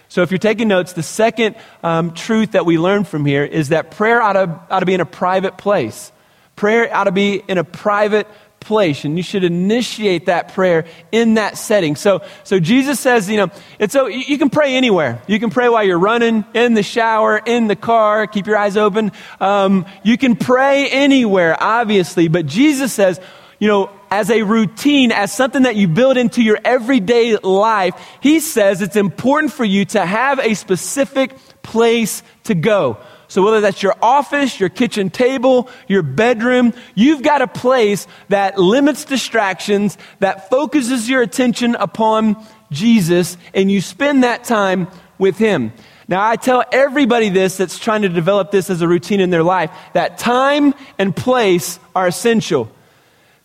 So, 0.09 0.21
if 0.21 0.31
you're 0.31 0.37
taking 0.37 0.67
notes, 0.67 0.91
the 0.91 1.01
second 1.01 1.55
um, 1.81 2.13
truth 2.13 2.51
that 2.51 2.65
we 2.65 2.77
learn 2.77 3.05
from 3.05 3.25
here 3.25 3.45
is 3.45 3.69
that 3.69 3.91
prayer 3.91 4.21
ought 4.21 4.33
to, 4.33 4.61
ought 4.69 4.81
to 4.81 4.85
be 4.85 4.93
in 4.93 5.01
a 5.01 5.05
private 5.05 5.57
place. 5.57 6.11
Prayer 6.57 6.93
ought 6.93 7.05
to 7.05 7.13
be 7.13 7.41
in 7.47 7.57
a 7.57 7.63
private 7.63 8.27
place, 8.63 9.05
and 9.05 9.17
you 9.17 9.23
should 9.23 9.43
initiate 9.43 10.25
that 10.25 10.53
prayer 10.53 10.85
in 11.11 11.35
that 11.35 11.57
setting. 11.57 11.95
So, 11.95 12.21
so 12.43 12.59
Jesus 12.59 12.99
says, 12.99 13.29
you 13.29 13.37
know, 13.37 13.51
it's 13.79 13.93
so 13.93 14.07
you 14.07 14.37
can 14.37 14.49
pray 14.49 14.75
anywhere. 14.75 15.21
You 15.27 15.39
can 15.39 15.49
pray 15.49 15.69
while 15.69 15.83
you're 15.83 15.99
running, 15.99 16.45
in 16.53 16.73
the 16.73 16.83
shower, 16.83 17.37
in 17.37 17.67
the 17.67 17.75
car. 17.75 18.27
Keep 18.27 18.47
your 18.47 18.57
eyes 18.57 18.77
open. 18.77 19.11
Um, 19.39 19.85
you 20.03 20.17
can 20.17 20.35
pray 20.35 20.89
anywhere, 20.89 21.55
obviously, 21.61 22.27
but 22.27 22.45
Jesus 22.45 22.93
says, 22.93 23.19
you 23.59 23.67
know, 23.67 23.89
as 24.11 24.29
a 24.29 24.43
routine, 24.43 25.11
as 25.11 25.31
something 25.31 25.63
that 25.63 25.75
you 25.75 25.87
build 25.87 26.17
into 26.17 26.43
your 26.43 26.59
everyday 26.63 27.37
life, 27.37 27.95
he 28.21 28.39
says 28.39 28.81
it's 28.81 28.95
important 28.95 29.53
for 29.53 29.65
you 29.65 29.85
to 29.85 30.05
have 30.05 30.39
a 30.39 30.53
specific 30.53 31.35
place 31.63 32.21
to 32.43 32.55
go. 32.55 32.97
So, 33.33 33.41
whether 33.41 33.61
that's 33.61 33.81
your 33.81 33.95
office, 33.99 34.59
your 34.59 34.69
kitchen 34.69 35.09
table, 35.09 35.67
your 35.87 36.03
bedroom, 36.03 36.71
you've 36.93 37.23
got 37.23 37.41
a 37.41 37.47
place 37.47 38.05
that 38.29 38.59
limits 38.59 39.05
distractions, 39.05 39.97
that 40.19 40.51
focuses 40.51 41.09
your 41.09 41.23
attention 41.23 41.73
upon 41.73 42.37
Jesus, 42.69 43.35
and 43.55 43.71
you 43.71 43.81
spend 43.81 44.23
that 44.23 44.43
time 44.43 44.87
with 45.17 45.39
Him. 45.39 45.73
Now, 46.07 46.23
I 46.23 46.35
tell 46.35 46.63
everybody 46.71 47.29
this 47.29 47.57
that's 47.57 47.79
trying 47.79 48.03
to 48.03 48.09
develop 48.09 48.51
this 48.51 48.69
as 48.69 48.83
a 48.83 48.87
routine 48.87 49.19
in 49.19 49.31
their 49.31 49.41
life 49.41 49.71
that 49.93 50.19
time 50.19 50.75
and 50.99 51.15
place 51.15 51.79
are 51.95 52.05
essential. 52.05 52.71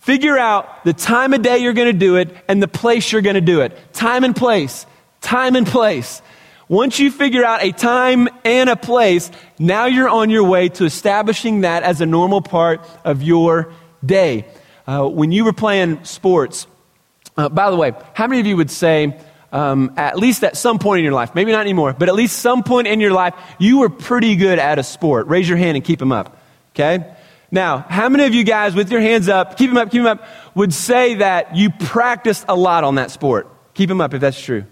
Figure 0.01 0.37
out 0.37 0.85
the 0.85 0.92
time 0.92 1.33
of 1.33 1.40
day 1.40 1.57
you're 1.57 1.72
going 1.72 1.90
to 1.90 1.98
do 1.98 2.16
it 2.16 2.37
and 2.46 2.62
the 2.62 2.68
place 2.68 3.11
you're 3.11 3.22
going 3.22 3.37
to 3.37 3.40
do 3.40 3.62
it. 3.62 3.74
Time 3.94 4.22
and 4.22 4.37
place. 4.37 4.85
Time 5.22 5.57
and 5.57 5.66
place. 5.66 6.20
Once 6.68 6.98
you 6.98 7.11
figure 7.11 7.44
out 7.44 7.62
a 7.62 7.72
time 7.72 8.28
and 8.44 8.68
a 8.68 8.76
place, 8.76 9.31
now 9.59 9.87
you're 9.87 10.09
on 10.09 10.28
your 10.28 10.44
way 10.44 10.68
to 10.68 10.85
establishing 10.85 11.62
that 11.62 11.83
as 11.83 12.02
a 12.02 12.07
normal 12.07 12.42
part 12.42 12.87
of 13.04 13.22
your 13.22 13.72
day. 14.04 14.44
Uh, 14.87 15.09
when 15.09 15.33
you 15.33 15.44
were 15.44 15.52
playing 15.52 16.04
sports, 16.04 16.66
uh, 17.38 17.48
by 17.48 17.70
the 17.70 17.76
way, 17.76 17.92
how 18.12 18.26
many 18.26 18.40
of 18.40 18.46
you 18.46 18.57
would 18.57 18.70
say, 18.70 19.18
um, 19.50 19.92
at 19.96 20.18
least 20.18 20.44
at 20.44 20.59
some 20.59 20.78
point 20.78 20.98
in 20.98 21.04
your 21.04 21.14
life, 21.14 21.35
maybe 21.35 21.52
not 21.52 21.62
anymore, 21.62 21.94
but 21.98 22.11
at 22.11 22.14
least 22.14 22.38
some 22.38 22.62
point 22.62 22.87
in 22.87 23.00
your 23.00 23.12
life, 23.12 23.35
you 23.59 23.78
were 23.78 23.88
pretty 23.88 24.37
good 24.37 24.59
at 24.59 24.78
a 24.78 24.83
sport? 24.83 25.26
Raise 25.26 25.48
your 25.48 25.59
hand 25.59 25.76
and 25.76 25.85
keep 25.85 25.98
them 25.98 26.12
up. 26.12 26.37
Okay? 26.74 27.14
Now, 27.50 27.78
how 27.88 28.11
many 28.11 28.24
of 28.24 28.35
you 28.35 28.44
guys, 28.44 28.74
with 28.74 28.92
your 28.92 29.00
hands 29.00 29.31
up, 29.31 29.57
keep 29.57 29.70
them 29.70 29.78
up, 29.78 29.90
keep 29.90 30.02
them 30.02 30.18
up, 30.18 30.24
would 30.54 30.74
say 30.74 31.14
that 31.14 31.57
you 31.57 31.70
practiced 31.70 32.44
a 32.46 32.54
lot 32.54 32.85
on 32.85 32.96
that 32.96 33.11
sport? 33.11 33.48
Keep 33.72 33.88
them 33.88 34.02
up 34.02 34.12
if 34.12 34.20
that's 34.20 34.38
true. 34.38 34.64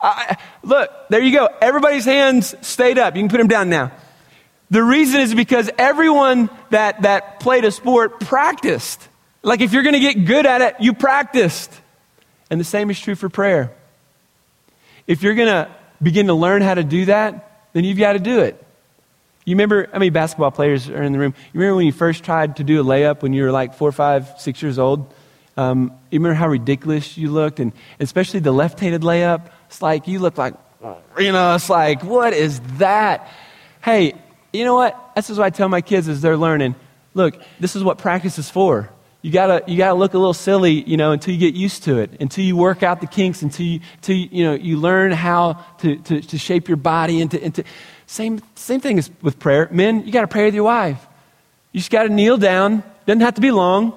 Uh, 0.00 0.34
look, 0.62 0.90
there 1.10 1.20
you 1.20 1.32
go. 1.32 1.48
Everybody's 1.60 2.04
hands 2.04 2.54
stayed 2.66 2.98
up. 2.98 3.16
You 3.16 3.22
can 3.22 3.28
put 3.28 3.38
them 3.38 3.48
down 3.48 3.68
now. 3.68 3.92
The 4.70 4.82
reason 4.82 5.20
is 5.20 5.34
because 5.34 5.68
everyone 5.78 6.48
that, 6.70 7.02
that 7.02 7.40
played 7.40 7.64
a 7.64 7.72
sport 7.72 8.20
practiced. 8.20 9.08
Like 9.42 9.60
if 9.60 9.72
you're 9.72 9.82
going 9.82 9.94
to 9.94 10.00
get 10.00 10.24
good 10.24 10.46
at 10.46 10.60
it, 10.60 10.76
you 10.80 10.94
practiced. 10.94 11.72
And 12.50 12.60
the 12.60 12.64
same 12.64 12.90
is 12.90 12.98
true 12.98 13.14
for 13.14 13.28
prayer. 13.28 13.72
If 15.06 15.22
you're 15.22 15.34
going 15.34 15.48
to 15.48 15.68
begin 16.00 16.28
to 16.28 16.34
learn 16.34 16.62
how 16.62 16.74
to 16.74 16.84
do 16.84 17.06
that, 17.06 17.68
then 17.72 17.84
you've 17.84 17.98
got 17.98 18.12
to 18.12 18.18
do 18.18 18.40
it. 18.40 18.64
You 19.44 19.54
remember 19.54 19.86
how 19.86 19.98
many 19.98 20.10
basketball 20.10 20.50
players 20.50 20.88
are 20.88 21.02
in 21.02 21.12
the 21.12 21.18
room? 21.18 21.34
You 21.52 21.60
remember 21.60 21.76
when 21.76 21.86
you 21.86 21.92
first 21.92 22.22
tried 22.22 22.56
to 22.56 22.64
do 22.64 22.80
a 22.80 22.84
layup 22.84 23.22
when 23.22 23.32
you 23.32 23.42
were 23.42 23.50
like 23.50 23.74
four, 23.74 23.90
five, 23.90 24.28
six 24.38 24.62
years 24.62 24.78
old? 24.78 25.12
Um, 25.56 25.92
you 26.10 26.18
remember 26.18 26.34
how 26.34 26.48
ridiculous 26.48 27.16
you 27.16 27.30
looked? 27.30 27.58
And 27.58 27.72
especially 27.98 28.40
the 28.40 28.52
left 28.52 28.78
handed 28.78 29.02
layup. 29.02 29.50
It's 29.70 29.80
like 29.80 30.08
you 30.08 30.18
look 30.18 30.36
like, 30.36 30.54
you 31.16 31.30
know, 31.30 31.54
it's 31.54 31.70
like, 31.70 32.02
what 32.02 32.32
is 32.32 32.58
that? 32.78 33.30
Hey, 33.80 34.14
you 34.52 34.64
know 34.64 34.74
what? 34.74 35.12
This 35.14 35.30
is 35.30 35.38
what 35.38 35.44
I 35.44 35.50
tell 35.50 35.68
my 35.68 35.80
kids 35.80 36.08
as 36.08 36.20
they're 36.20 36.36
learning. 36.36 36.74
Look, 37.14 37.40
this 37.60 37.76
is 37.76 37.84
what 37.84 37.96
practice 37.96 38.36
is 38.36 38.50
for. 38.50 38.90
You 39.22 39.30
gotta, 39.30 39.62
you 39.68 39.76
gotta 39.76 39.94
look 39.94 40.14
a 40.14 40.18
little 40.18 40.34
silly, 40.34 40.82
you 40.82 40.96
know, 40.96 41.12
until 41.12 41.32
you 41.34 41.38
get 41.38 41.54
used 41.54 41.84
to 41.84 41.98
it, 41.98 42.20
until 42.20 42.44
you 42.44 42.56
work 42.56 42.82
out 42.82 43.00
the 43.00 43.06
kinks, 43.06 43.42
until 43.42 43.64
you, 43.64 43.80
until 43.94 44.16
you, 44.16 44.28
you 44.32 44.44
know, 44.44 44.54
you 44.54 44.76
learn 44.76 45.12
how 45.12 45.64
to, 45.78 45.96
to, 45.98 46.20
to 46.20 46.36
shape 46.36 46.66
your 46.66 46.76
body 46.76 47.20
into, 47.20 47.40
into 47.40 47.62
same, 48.06 48.42
same 48.56 48.80
thing 48.80 48.98
as 48.98 49.08
with 49.22 49.38
prayer. 49.38 49.68
Men, 49.70 50.04
you 50.04 50.10
got 50.10 50.22
to 50.22 50.26
pray 50.28 50.46
with 50.46 50.54
your 50.54 50.64
wife. 50.64 51.06
You 51.70 51.78
just 51.78 51.92
got 51.92 52.02
to 52.02 52.08
kneel 52.08 52.38
down. 52.38 52.82
Doesn't 53.06 53.20
have 53.20 53.34
to 53.34 53.40
be 53.40 53.52
long. 53.52 53.96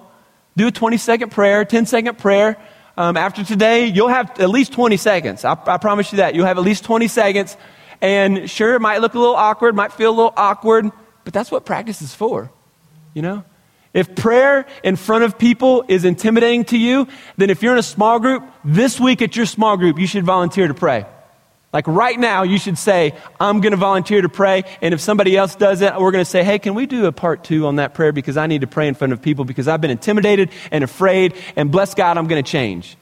Do 0.55 0.67
a 0.67 0.71
20 0.71 0.97
second 0.97 1.31
prayer, 1.31 1.65
10 1.65 1.87
second 1.87 2.19
prayer. 2.19 2.57
Um, 2.95 3.17
after 3.17 3.43
today, 3.43 3.87
you'll 3.87 4.09
have 4.09 4.39
at 4.39 4.49
least 4.49 4.73
20 4.73 4.97
seconds. 4.97 5.43
I, 5.43 5.57
I 5.65 5.77
promise 5.77 6.11
you 6.11 6.17
that. 6.17 6.35
You'll 6.35 6.45
have 6.45 6.57
at 6.57 6.63
least 6.63 6.83
20 6.83 7.07
seconds. 7.07 7.57
And 8.01 8.49
sure, 8.49 8.75
it 8.75 8.81
might 8.81 8.99
look 8.99 9.13
a 9.13 9.19
little 9.19 9.35
awkward, 9.35 9.75
might 9.75 9.93
feel 9.93 10.09
a 10.09 10.15
little 10.15 10.33
awkward, 10.37 10.91
but 11.23 11.33
that's 11.33 11.49
what 11.49 11.65
practice 11.65 12.01
is 12.01 12.13
for. 12.13 12.51
You 13.13 13.21
know? 13.21 13.43
If 13.93 14.15
prayer 14.15 14.65
in 14.83 14.95
front 14.95 15.23
of 15.23 15.37
people 15.37 15.85
is 15.87 16.03
intimidating 16.03 16.65
to 16.65 16.77
you, 16.77 17.07
then 17.37 17.49
if 17.49 17.61
you're 17.61 17.73
in 17.73 17.79
a 17.79 17.83
small 17.83 18.19
group, 18.19 18.43
this 18.63 18.99
week 18.99 19.21
at 19.21 19.35
your 19.35 19.45
small 19.45 19.77
group, 19.77 19.99
you 19.99 20.07
should 20.07 20.25
volunteer 20.25 20.67
to 20.67 20.73
pray. 20.73 21.05
Like 21.73 21.87
right 21.87 22.17
now, 22.17 22.43
you 22.43 22.59
should 22.59 22.77
say, 22.77 23.15
I'm 23.39 23.59
going 23.59 23.71
to 23.71 23.77
volunteer 23.77 24.21
to 24.21 24.29
pray. 24.29 24.63
And 24.79 24.93
if 24.93 25.01
somebody 25.01 25.35
else 25.35 25.55
does 25.55 25.81
it, 25.81 25.93
we're 25.99 26.11
going 26.11 26.23
to 26.23 26.29
say, 26.29 26.43
hey, 26.43 26.59
can 26.59 26.75
we 26.75 26.85
do 26.85 27.07
a 27.07 27.11
part 27.11 27.43
two 27.43 27.65
on 27.65 27.77
that 27.77 27.95
prayer? 27.95 28.11
Because 28.11 28.37
I 28.37 28.45
need 28.45 28.61
to 28.61 28.67
pray 28.67 28.87
in 28.87 28.93
front 28.93 29.11
of 29.11 29.21
people 29.23 29.43
because 29.43 29.67
I've 29.67 29.81
been 29.81 29.91
intimidated 29.91 30.51
and 30.71 30.83
afraid. 30.83 31.33
And 31.55 31.71
bless 31.71 31.95
God, 31.95 32.17
I'm 32.19 32.27
going 32.27 32.43
to 32.43 32.49
change. 32.49 32.95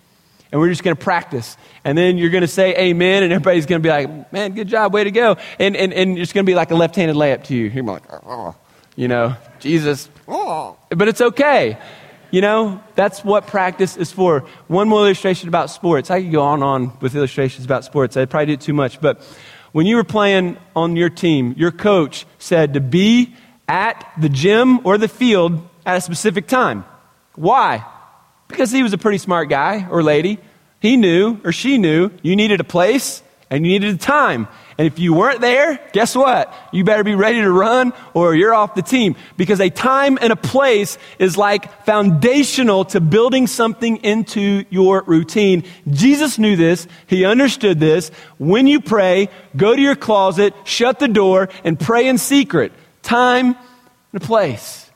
And 0.53 0.59
we're 0.59 0.69
just 0.69 0.83
going 0.83 0.95
to 0.95 1.01
practice. 1.01 1.57
And 1.83 1.97
then 1.97 2.17
you're 2.17 2.29
going 2.29 2.41
to 2.41 2.47
say 2.47 2.75
amen. 2.77 3.23
And 3.23 3.33
everybody's 3.33 3.65
going 3.65 3.81
to 3.81 3.85
be 3.85 3.89
like, 3.89 4.31
man, 4.31 4.53
good 4.53 4.69
job, 4.69 4.93
way 4.93 5.03
to 5.03 5.11
go. 5.11 5.35
And, 5.59 5.75
and, 5.75 5.93
and 5.93 6.17
it's 6.17 6.31
going 6.31 6.45
to 6.45 6.49
be 6.49 6.55
like 6.55 6.71
a 6.71 6.75
left 6.75 6.95
handed 6.95 7.17
layup 7.17 7.43
to 7.45 7.55
you. 7.55 7.65
You're 7.65 7.83
like, 7.83 8.03
oh, 8.25 8.55
you 8.95 9.09
know, 9.09 9.35
Jesus. 9.59 10.09
Oh. 10.27 10.77
But 10.89 11.09
it's 11.09 11.21
okay. 11.21 11.77
You 12.31 12.39
know, 12.39 12.81
that's 12.95 13.25
what 13.25 13.47
practice 13.47 13.97
is 13.97 14.11
for. 14.11 14.45
One 14.67 14.87
more 14.87 15.01
illustration 15.01 15.49
about 15.49 15.69
sports. 15.69 16.09
I 16.09 16.21
could 16.21 16.31
go 16.31 16.41
on 16.41 16.55
and 16.55 16.63
on 16.63 16.97
with 17.01 17.13
illustrations 17.13 17.65
about 17.65 17.83
sports. 17.83 18.15
I'd 18.15 18.29
probably 18.29 18.55
do 18.55 18.57
too 18.57 18.73
much. 18.73 19.01
But 19.01 19.21
When 19.73 19.85
you 19.85 19.95
were 19.95 20.03
playing 20.03 20.57
on 20.75 20.95
your 20.95 21.09
team, 21.09 21.55
your 21.57 21.71
coach 21.71 22.25
said 22.39 22.73
to 22.73 22.81
be 22.81 23.33
at 23.67 24.05
the 24.19 24.27
gym 24.27 24.85
or 24.85 24.97
the 24.97 25.07
field 25.07 25.61
at 25.85 25.97
a 25.97 26.01
specific 26.01 26.47
time. 26.47 26.83
Why? 27.35 27.85
Because 28.49 28.71
he 28.71 28.83
was 28.83 28.91
a 28.91 28.97
pretty 28.97 29.17
smart 29.17 29.49
guy 29.49 29.87
or 29.89 30.03
lady. 30.03 30.39
He 30.81 30.97
knew 30.97 31.39
or 31.45 31.53
she 31.53 31.77
knew 31.77 32.11
you 32.21 32.35
needed 32.35 32.59
a 32.59 32.65
place 32.65 33.23
and 33.49 33.65
you 33.65 33.71
needed 33.73 33.95
a 33.95 33.97
time. 33.97 34.47
And 34.77 34.87
if 34.87 34.99
you 34.99 35.13
weren't 35.13 35.41
there, 35.41 35.79
guess 35.93 36.15
what? 36.15 36.53
You 36.71 36.83
better 36.83 37.03
be 37.03 37.15
ready 37.15 37.41
to 37.41 37.51
run 37.51 37.93
or 38.13 38.35
you're 38.35 38.53
off 38.53 38.75
the 38.75 38.81
team. 38.81 39.15
Because 39.37 39.59
a 39.59 39.69
time 39.69 40.17
and 40.21 40.31
a 40.31 40.35
place 40.35 40.97
is 41.19 41.37
like 41.37 41.85
foundational 41.85 42.85
to 42.85 43.01
building 43.01 43.47
something 43.47 43.97
into 43.97 44.65
your 44.69 45.03
routine. 45.03 45.63
Jesus 45.89 46.39
knew 46.39 46.55
this. 46.55 46.87
He 47.07 47.25
understood 47.25 47.79
this. 47.79 48.09
When 48.37 48.67
you 48.67 48.81
pray, 48.81 49.29
go 49.55 49.75
to 49.75 49.81
your 49.81 49.95
closet, 49.95 50.53
shut 50.63 50.99
the 50.99 51.07
door, 51.07 51.49
and 51.63 51.79
pray 51.79 52.07
in 52.07 52.17
secret. 52.17 52.71
Time 53.03 53.55
and 54.13 54.21
a 54.21 54.25
place. 54.25 54.89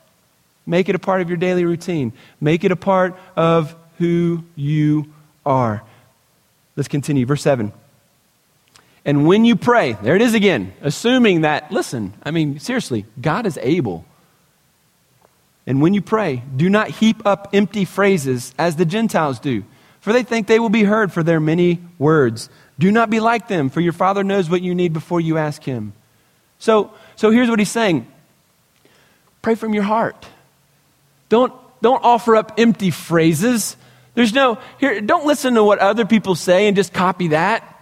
Make 0.65 0.89
it 0.89 0.95
a 0.95 0.99
part 0.99 1.21
of 1.21 1.29
your 1.29 1.37
daily 1.37 1.65
routine. 1.65 2.13
Make 2.41 2.63
it 2.63 2.71
a 2.71 2.75
part 2.75 3.15
of 3.35 3.75
who 3.97 4.43
you 4.55 5.13
are. 5.45 5.83
Let's 6.75 6.87
continue. 6.87 7.25
Verse 7.25 7.41
7. 7.41 7.71
And 9.05 9.27
when 9.27 9.45
you 9.45 9.55
pray, 9.55 9.93
there 9.93 10.15
it 10.15 10.21
is 10.21 10.33
again, 10.33 10.73
assuming 10.81 11.41
that, 11.41 11.71
listen, 11.71 12.13
I 12.23 12.31
mean, 12.31 12.59
seriously, 12.59 13.05
God 13.21 13.45
is 13.45 13.59
able. 13.61 14.03
And 15.67 15.79
when 15.81 15.93
you 15.93 16.01
pray, 16.01 16.41
do 16.55 16.69
not 16.69 16.89
heap 16.89 17.25
up 17.25 17.49
empty 17.53 17.85
phrases 17.85 18.53
as 18.57 18.75
the 18.75 18.85
Gentiles 18.85 19.39
do, 19.39 19.63
for 20.01 20.11
they 20.11 20.23
think 20.23 20.47
they 20.47 20.59
will 20.59 20.69
be 20.69 20.83
heard 20.83 21.13
for 21.13 21.21
their 21.21 21.39
many 21.39 21.81
words. 21.99 22.49
Do 22.79 22.91
not 22.91 23.11
be 23.11 23.19
like 23.19 23.47
them, 23.47 23.69
for 23.69 23.79
your 23.79 23.93
Father 23.93 24.23
knows 24.23 24.49
what 24.49 24.63
you 24.63 24.73
need 24.73 24.91
before 24.91 25.21
you 25.21 25.37
ask 25.37 25.63
Him. 25.63 25.93
So, 26.57 26.91
so 27.15 27.29
here's 27.29 27.49
what 27.49 27.59
He's 27.59 27.71
saying 27.71 28.07
pray 29.43 29.53
from 29.53 29.75
your 29.75 29.83
heart. 29.83 30.27
Don't, 31.29 31.53
don't 31.81 32.03
offer 32.03 32.35
up 32.35 32.53
empty 32.57 32.89
phrases. 32.89 33.77
There's 34.15 34.33
no, 34.33 34.57
here, 34.79 35.01
don't 35.01 35.25
listen 35.27 35.53
to 35.53 35.63
what 35.63 35.77
other 35.77 36.05
people 36.05 36.33
say 36.33 36.67
and 36.67 36.75
just 36.75 36.93
copy 36.93 37.29
that. 37.29 37.74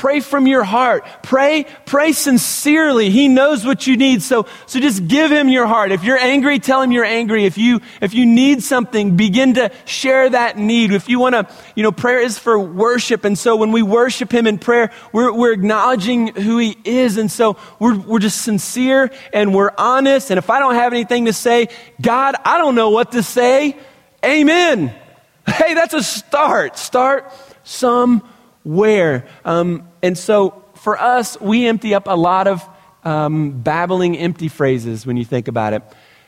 Pray 0.00 0.20
from 0.20 0.46
your 0.46 0.64
heart. 0.64 1.04
Pray, 1.22 1.66
pray 1.84 2.12
sincerely. 2.12 3.10
He 3.10 3.28
knows 3.28 3.66
what 3.66 3.86
you 3.86 3.98
need. 3.98 4.22
So, 4.22 4.46
so 4.64 4.80
just 4.80 5.06
give 5.06 5.30
him 5.30 5.50
your 5.50 5.66
heart. 5.66 5.92
If 5.92 6.04
you're 6.04 6.16
angry, 6.16 6.58
tell 6.58 6.80
him 6.80 6.90
you're 6.90 7.04
angry. 7.04 7.44
If 7.44 7.58
you, 7.58 7.82
if 8.00 8.14
you 8.14 8.24
need 8.24 8.62
something, 8.62 9.18
begin 9.18 9.52
to 9.56 9.70
share 9.84 10.30
that 10.30 10.56
need. 10.56 10.92
If 10.92 11.10
you 11.10 11.18
want 11.18 11.34
to, 11.34 11.54
you 11.74 11.82
know, 11.82 11.92
prayer 11.92 12.18
is 12.18 12.38
for 12.38 12.58
worship. 12.58 13.26
And 13.26 13.38
so 13.38 13.56
when 13.56 13.72
we 13.72 13.82
worship 13.82 14.32
him 14.32 14.46
in 14.46 14.56
prayer, 14.56 14.90
we're, 15.12 15.34
we're 15.34 15.52
acknowledging 15.52 16.28
who 16.28 16.56
he 16.56 16.78
is. 16.82 17.18
And 17.18 17.30
so 17.30 17.58
we're, 17.78 17.98
we're 17.98 18.20
just 18.20 18.40
sincere 18.40 19.10
and 19.34 19.54
we're 19.54 19.72
honest. 19.76 20.30
And 20.30 20.38
if 20.38 20.48
I 20.48 20.60
don't 20.60 20.76
have 20.76 20.94
anything 20.94 21.26
to 21.26 21.34
say, 21.34 21.68
God, 22.00 22.36
I 22.42 22.56
don't 22.56 22.74
know 22.74 22.88
what 22.88 23.12
to 23.12 23.22
say. 23.22 23.76
Amen. 24.24 24.94
Hey, 25.46 25.74
that's 25.74 25.94
a 25.94 26.02
start. 26.02 26.78
Start 26.78 27.30
somewhere. 27.64 29.26
Um, 29.44 29.89
and 30.02 30.16
so 30.16 30.62
for 30.74 31.00
us, 31.00 31.40
we 31.40 31.66
empty 31.66 31.94
up 31.94 32.06
a 32.06 32.16
lot 32.16 32.46
of 32.46 32.66
um, 33.04 33.60
babbling, 33.60 34.16
empty 34.16 34.48
phrases 34.48 35.06
when 35.06 35.16
you 35.16 35.24
think 35.24 35.48
about 35.48 35.72
it. 35.72 35.82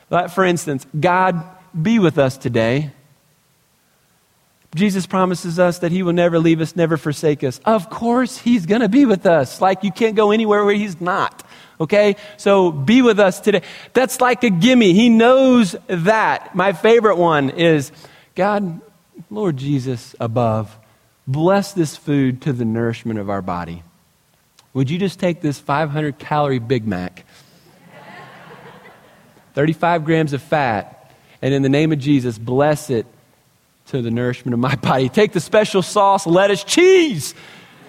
But 0.09 0.29
for 0.29 0.43
instance, 0.43 0.85
God, 0.99 1.43
be 1.79 1.99
with 1.99 2.17
us 2.17 2.37
today. 2.37 2.91
Jesus 4.75 5.05
promises 5.05 5.59
us 5.59 5.79
that 5.79 5.91
He 5.91 6.03
will 6.03 6.13
never 6.13 6.39
leave 6.39 6.61
us, 6.61 6.75
never 6.75 6.97
forsake 6.97 7.43
us. 7.43 7.59
Of 7.65 7.89
course, 7.89 8.37
He's 8.37 8.65
going 8.65 8.81
to 8.81 8.89
be 8.89 9.05
with 9.05 9.25
us. 9.25 9.61
Like 9.61 9.83
you 9.83 9.91
can't 9.91 10.15
go 10.15 10.31
anywhere 10.31 10.65
where 10.65 10.73
He's 10.73 10.99
not. 10.99 11.43
Okay? 11.79 12.15
So 12.37 12.71
be 12.71 13.01
with 13.01 13.19
us 13.19 13.39
today. 13.39 13.61
That's 13.93 14.19
like 14.21 14.43
a 14.43 14.49
gimme. 14.49 14.93
He 14.93 15.09
knows 15.09 15.75
that. 15.87 16.55
My 16.55 16.73
favorite 16.73 17.17
one 17.17 17.51
is 17.51 17.91
God, 18.35 18.81
Lord 19.29 19.57
Jesus 19.57 20.15
above, 20.19 20.75
Bless 21.25 21.73
this 21.73 21.95
food 21.95 22.41
to 22.41 22.53
the 22.53 22.65
nourishment 22.65 23.19
of 23.19 23.29
our 23.29 23.41
body. 23.41 23.83
Would 24.73 24.89
you 24.89 24.97
just 24.97 25.19
take 25.19 25.39
this 25.39 25.59
500 25.59 26.19
calorie 26.19 26.59
Big 26.59 26.85
Mac, 26.85 27.25
35 29.53 30.03
grams 30.03 30.33
of 30.33 30.41
fat, 30.41 31.11
and 31.41 31.53
in 31.53 31.61
the 31.61 31.69
name 31.69 31.91
of 31.91 31.99
Jesus, 31.99 32.37
bless 32.37 32.89
it 32.89 33.05
to 33.87 34.01
the 34.01 34.11
nourishment 34.11 34.53
of 34.53 34.59
my 34.59 34.75
body? 34.81 35.09
Take 35.09 35.31
the 35.31 35.39
special 35.39 35.81
sauce, 35.81 36.25
lettuce, 36.25 36.63
cheese. 36.63 37.35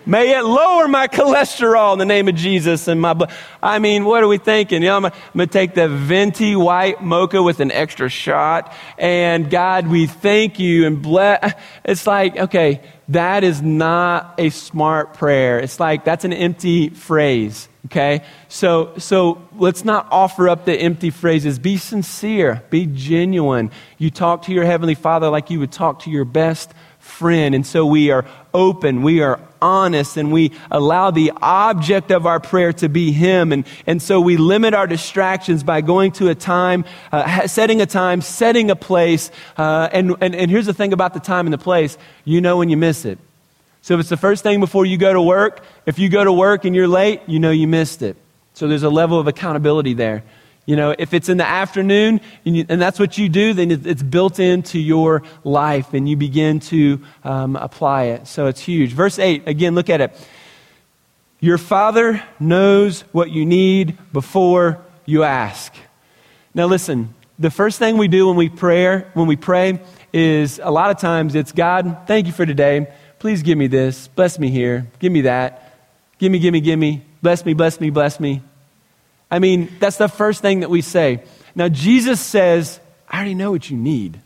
May 0.06 0.36
it 0.36 0.42
lower 0.42 0.86
my 0.86 1.08
cholesterol 1.08 1.94
in 1.94 1.98
the 1.98 2.04
name 2.04 2.28
of 2.28 2.34
Jesus 2.34 2.88
and 2.88 3.00
my 3.00 3.14
blood. 3.14 3.32
I 3.62 3.78
mean, 3.78 4.04
what 4.04 4.22
are 4.22 4.28
we 4.28 4.36
thinking? 4.36 4.82
You 4.82 4.88
know, 4.88 4.96
I'm 4.96 5.02
going 5.02 5.12
to 5.38 5.46
take 5.46 5.74
the 5.74 5.88
venti 5.88 6.54
white 6.54 7.02
mocha 7.02 7.42
with 7.42 7.60
an 7.60 7.72
extra 7.72 8.10
shot. 8.10 8.74
And 8.98 9.48
God, 9.48 9.86
we 9.86 10.06
thank 10.06 10.58
you 10.58 10.86
and 10.86 11.00
bless. 11.00 11.54
It's 11.86 12.06
like, 12.06 12.36
okay, 12.36 12.82
that 13.08 13.44
is 13.44 13.60
not 13.60 14.34
a 14.38 14.50
smart 14.50 15.14
prayer. 15.14 15.58
It's 15.58 15.78
like 15.78 16.04
that's 16.04 16.24
an 16.24 16.32
empty 16.32 16.90
phrase. 16.90 17.68
Okay? 17.86 18.24
So, 18.48 18.94
so 18.96 19.46
let's 19.56 19.84
not 19.84 20.08
offer 20.10 20.48
up 20.48 20.64
the 20.64 20.74
empty 20.74 21.10
phrases. 21.10 21.58
Be 21.58 21.76
sincere. 21.76 22.62
Be 22.70 22.86
genuine. 22.86 23.70
You 23.98 24.10
talk 24.10 24.42
to 24.42 24.52
your 24.52 24.64
Heavenly 24.64 24.94
Father 24.94 25.28
like 25.28 25.50
you 25.50 25.60
would 25.60 25.72
talk 25.72 26.00
to 26.00 26.10
your 26.10 26.24
best 26.24 26.72
friend. 27.04 27.54
And 27.54 27.66
so 27.66 27.86
we 27.86 28.10
are 28.10 28.24
open, 28.52 29.02
we 29.02 29.20
are 29.20 29.38
honest, 29.60 30.16
and 30.16 30.32
we 30.32 30.52
allow 30.70 31.10
the 31.10 31.32
object 31.40 32.10
of 32.10 32.26
our 32.26 32.40
prayer 32.40 32.72
to 32.72 32.88
be 32.88 33.12
Him. 33.12 33.52
And, 33.52 33.66
and 33.86 34.02
so 34.02 34.20
we 34.20 34.36
limit 34.36 34.74
our 34.74 34.86
distractions 34.86 35.62
by 35.62 35.80
going 35.80 36.12
to 36.12 36.28
a 36.28 36.34
time, 36.34 36.84
uh, 37.12 37.46
setting 37.46 37.80
a 37.80 37.86
time, 37.86 38.20
setting 38.20 38.70
a 38.70 38.76
place. 38.76 39.30
Uh, 39.56 39.88
and, 39.92 40.16
and, 40.20 40.34
and 40.34 40.50
here's 40.50 40.66
the 40.66 40.74
thing 40.74 40.92
about 40.92 41.14
the 41.14 41.20
time 41.20 41.46
and 41.46 41.52
the 41.52 41.58
place 41.58 41.96
you 42.24 42.40
know 42.40 42.56
when 42.56 42.68
you 42.68 42.76
miss 42.76 43.04
it. 43.04 43.18
So 43.82 43.94
if 43.94 44.00
it's 44.00 44.08
the 44.08 44.16
first 44.16 44.42
thing 44.42 44.60
before 44.60 44.86
you 44.86 44.96
go 44.96 45.12
to 45.12 45.20
work, 45.20 45.62
if 45.84 45.98
you 45.98 46.08
go 46.08 46.24
to 46.24 46.32
work 46.32 46.64
and 46.64 46.74
you're 46.74 46.88
late, 46.88 47.20
you 47.26 47.38
know 47.38 47.50
you 47.50 47.68
missed 47.68 48.00
it. 48.00 48.16
So 48.54 48.66
there's 48.66 48.82
a 48.82 48.88
level 48.90 49.20
of 49.20 49.26
accountability 49.28 49.92
there. 49.92 50.24
You 50.66 50.76
know, 50.76 50.94
if 50.98 51.12
it's 51.12 51.28
in 51.28 51.36
the 51.36 51.46
afternoon 51.46 52.20
and, 52.46 52.56
you, 52.56 52.64
and 52.68 52.80
that's 52.80 52.98
what 52.98 53.18
you 53.18 53.28
do, 53.28 53.52
then 53.52 53.70
it's 53.70 54.02
built 54.02 54.38
into 54.38 54.78
your 54.78 55.22
life 55.44 55.92
and 55.92 56.08
you 56.08 56.16
begin 56.16 56.60
to 56.60 57.02
um, 57.22 57.56
apply 57.56 58.04
it. 58.04 58.26
So 58.26 58.46
it's 58.46 58.60
huge. 58.60 58.92
Verse 58.92 59.18
8, 59.18 59.46
again, 59.46 59.74
look 59.74 59.90
at 59.90 60.00
it. 60.00 60.28
Your 61.40 61.58
Father 61.58 62.22
knows 62.40 63.02
what 63.12 63.30
you 63.30 63.44
need 63.44 63.98
before 64.12 64.82
you 65.04 65.22
ask. 65.22 65.74
Now, 66.54 66.66
listen, 66.66 67.14
the 67.38 67.50
first 67.50 67.78
thing 67.78 67.98
we 67.98 68.08
do 68.08 68.28
when 68.28 68.36
we 68.36 68.48
pray, 68.48 69.00
when 69.12 69.26
we 69.26 69.36
pray 69.36 69.80
is 70.14 70.60
a 70.62 70.70
lot 70.70 70.90
of 70.90 70.98
times 70.98 71.34
it's 71.34 71.52
God, 71.52 72.06
thank 72.06 72.26
you 72.26 72.32
for 72.32 72.46
today. 72.46 72.86
Please 73.18 73.42
give 73.42 73.58
me 73.58 73.66
this. 73.66 74.08
Bless 74.08 74.38
me 74.38 74.48
here. 74.48 74.86
Give 74.98 75.12
me 75.12 75.22
that. 75.22 75.76
Give 76.18 76.32
me, 76.32 76.38
give 76.38 76.52
me, 76.52 76.60
give 76.62 76.78
me. 76.78 77.04
Bless 77.20 77.44
me, 77.44 77.52
bless 77.52 77.80
me, 77.80 77.90
bless 77.90 78.20
me. 78.20 78.40
I 79.30 79.38
mean, 79.38 79.70
that's 79.80 79.96
the 79.96 80.08
first 80.08 80.42
thing 80.42 80.60
that 80.60 80.70
we 80.70 80.80
say. 80.80 81.22
Now, 81.54 81.68
Jesus 81.68 82.20
says, 82.20 82.80
I 83.08 83.16
already 83.16 83.34
know 83.34 83.50
what 83.50 83.70
you 83.70 83.76
need. 83.76 84.20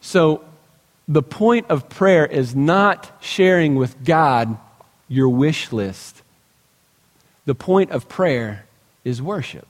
So, 0.00 0.44
the 1.06 1.22
point 1.22 1.66
of 1.68 1.88
prayer 1.88 2.24
is 2.26 2.54
not 2.54 3.10
sharing 3.20 3.74
with 3.76 4.04
God 4.04 4.56
your 5.08 5.28
wish 5.28 5.72
list. 5.72 6.22
The 7.46 7.54
point 7.54 7.90
of 7.90 8.08
prayer 8.08 8.66
is 9.04 9.20
worship. 9.20 9.66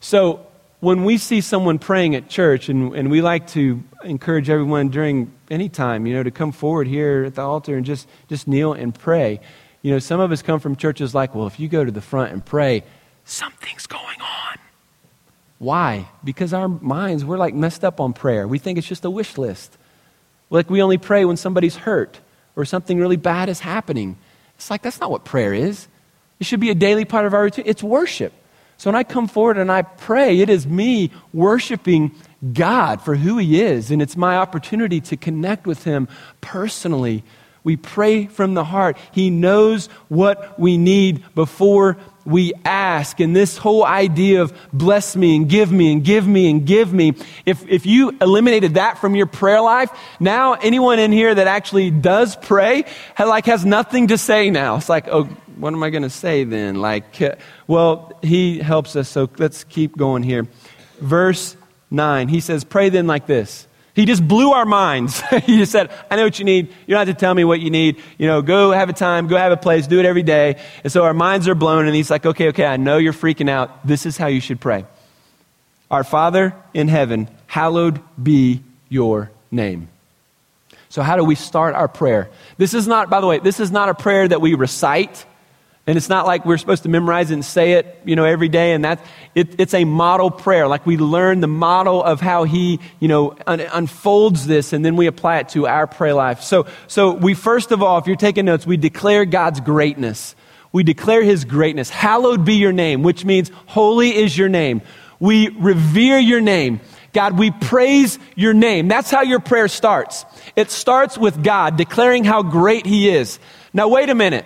So, 0.00 0.46
when 0.80 1.04
we 1.04 1.18
see 1.18 1.42
someone 1.42 1.78
praying 1.78 2.14
at 2.14 2.28
church, 2.28 2.70
and, 2.70 2.94
and 2.94 3.10
we 3.10 3.20
like 3.20 3.48
to 3.48 3.82
encourage 4.02 4.48
everyone 4.48 4.88
during 4.88 5.30
any 5.50 5.68
time, 5.68 6.06
you 6.06 6.14
know, 6.14 6.22
to 6.22 6.30
come 6.30 6.52
forward 6.52 6.86
here 6.86 7.24
at 7.24 7.34
the 7.34 7.42
altar 7.42 7.76
and 7.76 7.84
just, 7.84 8.08
just 8.28 8.48
kneel 8.48 8.72
and 8.72 8.94
pray. 8.94 9.40
You 9.82 9.92
know, 9.92 9.98
some 9.98 10.20
of 10.20 10.30
us 10.30 10.42
come 10.42 10.60
from 10.60 10.76
churches 10.76 11.14
like, 11.14 11.34
well, 11.34 11.46
if 11.46 11.58
you 11.58 11.68
go 11.68 11.84
to 11.84 11.90
the 11.90 12.00
front 12.00 12.32
and 12.32 12.44
pray, 12.44 12.84
something's 13.24 13.86
going 13.86 14.20
on. 14.20 14.58
Why? 15.58 16.08
Because 16.24 16.52
our 16.52 16.68
minds, 16.68 17.24
we're 17.24 17.38
like 17.38 17.54
messed 17.54 17.84
up 17.84 18.00
on 18.00 18.12
prayer. 18.12 18.46
We 18.46 18.58
think 18.58 18.78
it's 18.78 18.86
just 18.86 19.04
a 19.04 19.10
wish 19.10 19.38
list. 19.38 19.76
Like 20.50 20.68
we 20.68 20.82
only 20.82 20.98
pray 20.98 21.24
when 21.24 21.36
somebody's 21.36 21.76
hurt 21.76 22.20
or 22.56 22.64
something 22.64 22.98
really 22.98 23.16
bad 23.16 23.48
is 23.48 23.60
happening. 23.60 24.18
It's 24.56 24.70
like 24.70 24.82
that's 24.82 25.00
not 25.00 25.10
what 25.10 25.24
prayer 25.24 25.54
is. 25.54 25.88
It 26.38 26.46
should 26.46 26.60
be 26.60 26.70
a 26.70 26.74
daily 26.74 27.04
part 27.04 27.26
of 27.26 27.34
our 27.34 27.44
routine. 27.44 27.64
It's 27.66 27.82
worship. 27.82 28.32
So 28.78 28.88
when 28.88 28.96
I 28.96 29.04
come 29.04 29.28
forward 29.28 29.58
and 29.58 29.70
I 29.70 29.82
pray, 29.82 30.40
it 30.40 30.48
is 30.48 30.66
me 30.66 31.10
worshiping 31.34 32.12
God 32.54 33.02
for 33.02 33.14
who 33.14 33.36
He 33.36 33.60
is, 33.60 33.90
and 33.90 34.00
it's 34.00 34.16
my 34.16 34.38
opportunity 34.38 35.02
to 35.02 35.18
connect 35.18 35.66
with 35.66 35.84
Him 35.84 36.08
personally 36.40 37.22
we 37.62 37.76
pray 37.76 38.26
from 38.26 38.54
the 38.54 38.64
heart. 38.64 38.96
He 39.12 39.30
knows 39.30 39.86
what 40.08 40.58
we 40.58 40.78
need 40.78 41.22
before 41.34 41.98
we 42.24 42.52
ask. 42.64 43.20
And 43.20 43.34
this 43.34 43.58
whole 43.58 43.84
idea 43.84 44.42
of 44.42 44.56
bless 44.72 45.16
me 45.16 45.36
and 45.36 45.48
give 45.48 45.72
me 45.72 45.92
and 45.92 46.04
give 46.04 46.26
me 46.26 46.50
and 46.50 46.66
give 46.66 46.92
me, 46.92 47.14
if, 47.44 47.66
if 47.68 47.86
you 47.86 48.16
eliminated 48.20 48.74
that 48.74 48.98
from 48.98 49.14
your 49.14 49.26
prayer 49.26 49.60
life, 49.60 49.90
now 50.18 50.54
anyone 50.54 50.98
in 50.98 51.12
here 51.12 51.34
that 51.34 51.46
actually 51.46 51.90
does 51.90 52.36
pray, 52.36 52.84
like 53.18 53.46
has 53.46 53.64
nothing 53.64 54.08
to 54.08 54.18
say 54.18 54.50
now. 54.50 54.76
It's 54.76 54.88
like, 54.88 55.08
oh, 55.08 55.24
what 55.56 55.74
am 55.74 55.82
I 55.82 55.90
going 55.90 56.02
to 56.02 56.10
say 56.10 56.44
then? 56.44 56.76
Like, 56.76 57.20
uh, 57.20 57.34
well, 57.66 58.18
he 58.22 58.58
helps 58.58 58.96
us, 58.96 59.08
so 59.08 59.28
let's 59.38 59.64
keep 59.64 59.96
going 59.96 60.22
here. 60.22 60.46
Verse 61.00 61.56
9, 61.90 62.28
he 62.28 62.40
says, 62.40 62.64
Pray 62.64 62.88
then 62.88 63.06
like 63.06 63.26
this. 63.26 63.66
He 63.94 64.04
just 64.04 64.26
blew 64.26 64.52
our 64.52 64.64
minds. 64.64 65.20
he 65.44 65.58
just 65.58 65.72
said, 65.72 65.90
I 66.10 66.16
know 66.16 66.24
what 66.24 66.38
you 66.38 66.44
need. 66.44 66.68
You 66.86 66.94
don't 66.94 67.06
have 67.06 67.16
to 67.16 67.20
tell 67.20 67.34
me 67.34 67.44
what 67.44 67.60
you 67.60 67.70
need. 67.70 68.00
You 68.18 68.26
know, 68.26 68.42
go 68.42 68.70
have 68.70 68.88
a 68.88 68.92
time, 68.92 69.26
go 69.26 69.36
have 69.36 69.52
a 69.52 69.56
place, 69.56 69.86
do 69.86 69.98
it 69.98 70.06
every 70.06 70.22
day. 70.22 70.60
And 70.84 70.92
so 70.92 71.04
our 71.04 71.14
minds 71.14 71.48
are 71.48 71.54
blown, 71.54 71.86
and 71.86 71.94
he's 71.94 72.10
like, 72.10 72.24
okay, 72.24 72.48
okay, 72.48 72.66
I 72.66 72.76
know 72.76 72.98
you're 72.98 73.12
freaking 73.12 73.50
out. 73.50 73.86
This 73.86 74.06
is 74.06 74.16
how 74.16 74.28
you 74.28 74.40
should 74.40 74.60
pray. 74.60 74.84
Our 75.90 76.04
Father 76.04 76.54
in 76.72 76.88
heaven, 76.88 77.28
hallowed 77.46 78.00
be 78.22 78.62
your 78.88 79.30
name. 79.50 79.88
So, 80.88 81.02
how 81.02 81.16
do 81.16 81.24
we 81.24 81.36
start 81.36 81.74
our 81.74 81.88
prayer? 81.88 82.30
This 82.58 82.74
is 82.74 82.86
not, 82.86 83.10
by 83.10 83.20
the 83.20 83.26
way, 83.26 83.38
this 83.38 83.60
is 83.60 83.70
not 83.70 83.88
a 83.88 83.94
prayer 83.94 84.26
that 84.26 84.40
we 84.40 84.54
recite. 84.54 85.24
And 85.90 85.96
it's 85.96 86.08
not 86.08 86.24
like 86.24 86.46
we're 86.46 86.56
supposed 86.56 86.84
to 86.84 86.88
memorize 86.88 87.32
it 87.32 87.34
and 87.34 87.44
say 87.44 87.72
it, 87.72 87.98
you 88.04 88.14
know, 88.14 88.22
every 88.22 88.48
day. 88.48 88.74
And 88.74 88.84
that's, 88.84 89.02
it, 89.34 89.58
it's 89.58 89.74
a 89.74 89.82
model 89.82 90.30
prayer. 90.30 90.68
Like 90.68 90.86
we 90.86 90.96
learn 90.96 91.40
the 91.40 91.48
model 91.48 92.00
of 92.00 92.20
how 92.20 92.44
he, 92.44 92.78
you 93.00 93.08
know, 93.08 93.36
un- 93.44 93.58
unfolds 93.58 94.46
this, 94.46 94.72
and 94.72 94.84
then 94.84 94.94
we 94.94 95.08
apply 95.08 95.38
it 95.38 95.48
to 95.48 95.66
our 95.66 95.88
prayer 95.88 96.14
life. 96.14 96.42
So, 96.42 96.68
so 96.86 97.10
we 97.10 97.34
first 97.34 97.72
of 97.72 97.82
all, 97.82 97.98
if 97.98 98.06
you're 98.06 98.14
taking 98.14 98.44
notes, 98.44 98.64
we 98.64 98.76
declare 98.76 99.24
God's 99.24 99.58
greatness. 99.58 100.36
We 100.70 100.84
declare 100.84 101.24
his 101.24 101.44
greatness. 101.44 101.90
Hallowed 101.90 102.44
be 102.44 102.54
your 102.54 102.70
name, 102.70 103.02
which 103.02 103.24
means 103.24 103.50
holy 103.66 104.14
is 104.14 104.38
your 104.38 104.48
name. 104.48 104.82
We 105.18 105.48
revere 105.48 106.20
your 106.20 106.40
name. 106.40 106.82
God, 107.12 107.36
we 107.36 107.50
praise 107.50 108.16
your 108.36 108.54
name. 108.54 108.86
That's 108.86 109.10
how 109.10 109.22
your 109.22 109.40
prayer 109.40 109.66
starts. 109.66 110.24
It 110.54 110.70
starts 110.70 111.18
with 111.18 111.42
God 111.42 111.76
declaring 111.76 112.22
how 112.22 112.44
great 112.44 112.86
he 112.86 113.08
is. 113.08 113.40
Now, 113.72 113.88
wait 113.88 114.08
a 114.08 114.14
minute. 114.14 114.44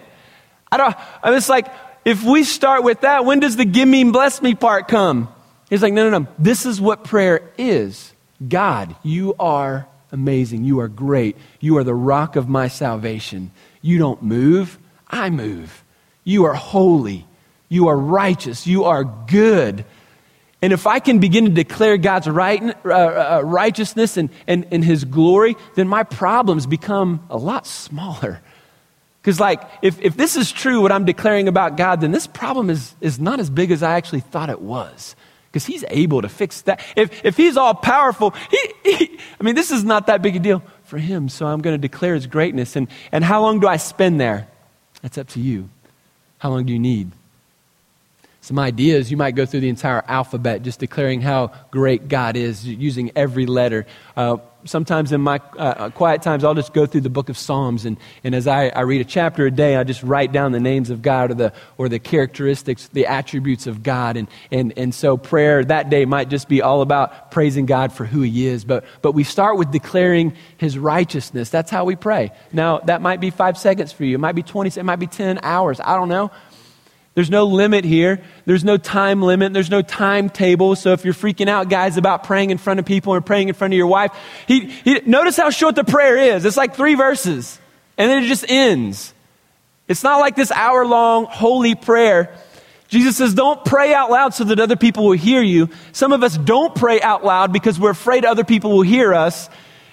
I 0.74 0.76
don't, 0.76 0.96
I 1.22 1.48
like, 1.48 1.68
if 2.04 2.24
we 2.24 2.42
start 2.42 2.82
with 2.82 3.02
that, 3.02 3.24
when 3.24 3.38
does 3.38 3.54
the 3.54 3.64
give 3.64 3.86
me 3.88 4.00
and 4.00 4.12
bless 4.12 4.42
me 4.42 4.56
part 4.56 4.88
come? 4.88 5.28
He's 5.70 5.82
like, 5.82 5.92
no, 5.92 6.10
no, 6.10 6.18
no. 6.18 6.28
This 6.36 6.66
is 6.66 6.80
what 6.80 7.04
prayer 7.04 7.52
is. 7.56 8.12
God, 8.46 8.96
you 9.04 9.36
are 9.38 9.86
amazing. 10.10 10.64
You 10.64 10.80
are 10.80 10.88
great. 10.88 11.36
You 11.60 11.78
are 11.78 11.84
the 11.84 11.94
rock 11.94 12.34
of 12.34 12.48
my 12.48 12.66
salvation. 12.66 13.52
You 13.82 13.98
don't 13.98 14.20
move, 14.20 14.78
I 15.08 15.30
move. 15.30 15.84
You 16.24 16.46
are 16.46 16.54
holy. 16.54 17.24
You 17.68 17.86
are 17.86 17.96
righteous. 17.96 18.66
You 18.66 18.84
are 18.84 19.04
good. 19.04 19.84
And 20.60 20.72
if 20.72 20.88
I 20.88 20.98
can 20.98 21.20
begin 21.20 21.44
to 21.44 21.50
declare 21.52 21.98
God's 21.98 22.26
right, 22.26 22.60
uh, 22.84 22.88
uh, 22.90 23.42
righteousness 23.44 24.16
and, 24.16 24.28
and, 24.48 24.66
and 24.72 24.84
His 24.84 25.04
glory, 25.04 25.56
then 25.76 25.86
my 25.86 26.02
problems 26.02 26.66
become 26.66 27.24
a 27.30 27.36
lot 27.36 27.64
smaller. 27.64 28.40
Because, 29.24 29.40
like, 29.40 29.62
if, 29.80 29.98
if 30.02 30.18
this 30.18 30.36
is 30.36 30.52
true, 30.52 30.82
what 30.82 30.92
I'm 30.92 31.06
declaring 31.06 31.48
about 31.48 31.78
God, 31.78 32.02
then 32.02 32.12
this 32.12 32.26
problem 32.26 32.68
is, 32.68 32.94
is 33.00 33.18
not 33.18 33.40
as 33.40 33.48
big 33.48 33.70
as 33.70 33.82
I 33.82 33.94
actually 33.94 34.20
thought 34.20 34.50
it 34.50 34.60
was. 34.60 35.16
Because 35.50 35.64
He's 35.64 35.82
able 35.88 36.20
to 36.20 36.28
fix 36.28 36.60
that. 36.62 36.84
If, 36.94 37.24
if 37.24 37.34
He's 37.34 37.56
all 37.56 37.72
powerful, 37.72 38.34
he, 38.50 38.74
he, 38.84 39.18
I 39.40 39.42
mean, 39.42 39.54
this 39.54 39.70
is 39.70 39.82
not 39.82 40.08
that 40.08 40.20
big 40.20 40.36
a 40.36 40.40
deal 40.40 40.62
for 40.82 40.98
Him. 40.98 41.30
So 41.30 41.46
I'm 41.46 41.62
going 41.62 41.72
to 41.72 41.80
declare 41.80 42.14
His 42.14 42.26
greatness. 42.26 42.76
And, 42.76 42.86
and 43.12 43.24
how 43.24 43.40
long 43.40 43.60
do 43.60 43.66
I 43.66 43.78
spend 43.78 44.20
there? 44.20 44.46
That's 45.00 45.16
up 45.16 45.28
to 45.28 45.40
you. 45.40 45.70
How 46.36 46.50
long 46.50 46.66
do 46.66 46.74
you 46.74 46.78
need? 46.78 47.10
Some 48.42 48.58
ideas, 48.58 49.10
you 49.10 49.16
might 49.16 49.34
go 49.34 49.46
through 49.46 49.60
the 49.60 49.70
entire 49.70 50.04
alphabet 50.06 50.60
just 50.60 50.80
declaring 50.80 51.22
how 51.22 51.50
great 51.70 52.08
God 52.08 52.36
is, 52.36 52.66
using 52.66 53.10
every 53.16 53.46
letter. 53.46 53.86
Uh, 54.14 54.36
sometimes 54.64 55.12
in 55.12 55.20
my 55.20 55.40
uh, 55.56 55.62
uh, 55.62 55.90
quiet 55.90 56.22
times, 56.22 56.44
I'll 56.44 56.54
just 56.54 56.72
go 56.72 56.86
through 56.86 57.02
the 57.02 57.10
book 57.10 57.28
of 57.28 57.36
Psalms, 57.36 57.84
and, 57.84 57.96
and 58.22 58.34
as 58.34 58.46
I, 58.46 58.68
I 58.68 58.80
read 58.80 59.00
a 59.00 59.04
chapter 59.04 59.46
a 59.46 59.50
day, 59.50 59.76
I 59.76 59.84
just 59.84 60.02
write 60.02 60.32
down 60.32 60.52
the 60.52 60.60
names 60.60 60.90
of 60.90 61.02
God 61.02 61.30
or 61.30 61.34
the, 61.34 61.52
or 61.78 61.88
the 61.88 61.98
characteristics, 61.98 62.88
the 62.88 63.06
attributes 63.06 63.66
of 63.66 63.82
God. 63.82 64.16
And, 64.16 64.28
and, 64.50 64.72
and 64.76 64.94
so 64.94 65.16
prayer 65.16 65.64
that 65.64 65.90
day 65.90 66.04
might 66.04 66.28
just 66.28 66.48
be 66.48 66.62
all 66.62 66.82
about 66.82 67.30
praising 67.30 67.66
God 67.66 67.92
for 67.92 68.04
who 68.04 68.22
He 68.22 68.46
is. 68.46 68.64
But, 68.64 68.84
but 69.02 69.12
we 69.12 69.24
start 69.24 69.58
with 69.58 69.70
declaring 69.70 70.34
His 70.56 70.78
righteousness. 70.78 71.50
That's 71.50 71.70
how 71.70 71.84
we 71.84 71.96
pray. 71.96 72.32
Now, 72.52 72.78
that 72.80 73.02
might 73.02 73.20
be 73.20 73.30
five 73.30 73.58
seconds 73.58 73.92
for 73.92 74.04
you, 74.04 74.16
it 74.16 74.20
might 74.20 74.34
be 74.34 74.42
20, 74.42 74.78
it 74.78 74.84
might 74.84 74.96
be 74.96 75.06
10 75.06 75.40
hours. 75.42 75.80
I 75.80 75.96
don't 75.96 76.08
know. 76.08 76.30
There's 77.14 77.30
no 77.30 77.44
limit 77.44 77.84
here. 77.84 78.20
There's 78.44 78.64
no 78.64 78.76
time 78.76 79.22
limit. 79.22 79.52
There's 79.52 79.70
no 79.70 79.82
timetable. 79.82 80.74
So 80.74 80.92
if 80.92 81.04
you're 81.04 81.14
freaking 81.14 81.48
out, 81.48 81.68
guys, 81.68 81.96
about 81.96 82.24
praying 82.24 82.50
in 82.50 82.58
front 82.58 82.80
of 82.80 82.86
people 82.86 83.14
or 83.14 83.20
praying 83.20 83.48
in 83.48 83.54
front 83.54 83.72
of 83.72 83.78
your 83.78 83.86
wife, 83.86 84.10
he, 84.48 84.66
he, 84.66 85.00
notice 85.06 85.36
how 85.36 85.50
short 85.50 85.76
the 85.76 85.84
prayer 85.84 86.16
is. 86.16 86.44
It's 86.44 86.56
like 86.56 86.74
three 86.74 86.96
verses, 86.96 87.58
and 87.96 88.10
then 88.10 88.24
it 88.24 88.26
just 88.26 88.44
ends. 88.48 89.14
It's 89.86 90.02
not 90.02 90.18
like 90.18 90.34
this 90.34 90.50
hour 90.50 90.84
long 90.84 91.26
holy 91.26 91.74
prayer. 91.74 92.34
Jesus 92.88 93.16
says, 93.16 93.34
don't 93.34 93.64
pray 93.64 93.94
out 93.94 94.10
loud 94.10 94.34
so 94.34 94.44
that 94.44 94.60
other 94.60 94.76
people 94.76 95.04
will 95.04 95.12
hear 95.12 95.42
you. 95.42 95.68
Some 95.92 96.12
of 96.12 96.22
us 96.22 96.36
don't 96.36 96.74
pray 96.74 97.00
out 97.00 97.24
loud 97.24 97.52
because 97.52 97.78
we're 97.78 97.90
afraid 97.90 98.24
other 98.24 98.44
people 98.44 98.72
will 98.72 98.82
hear 98.82 99.14
us. 99.14 99.48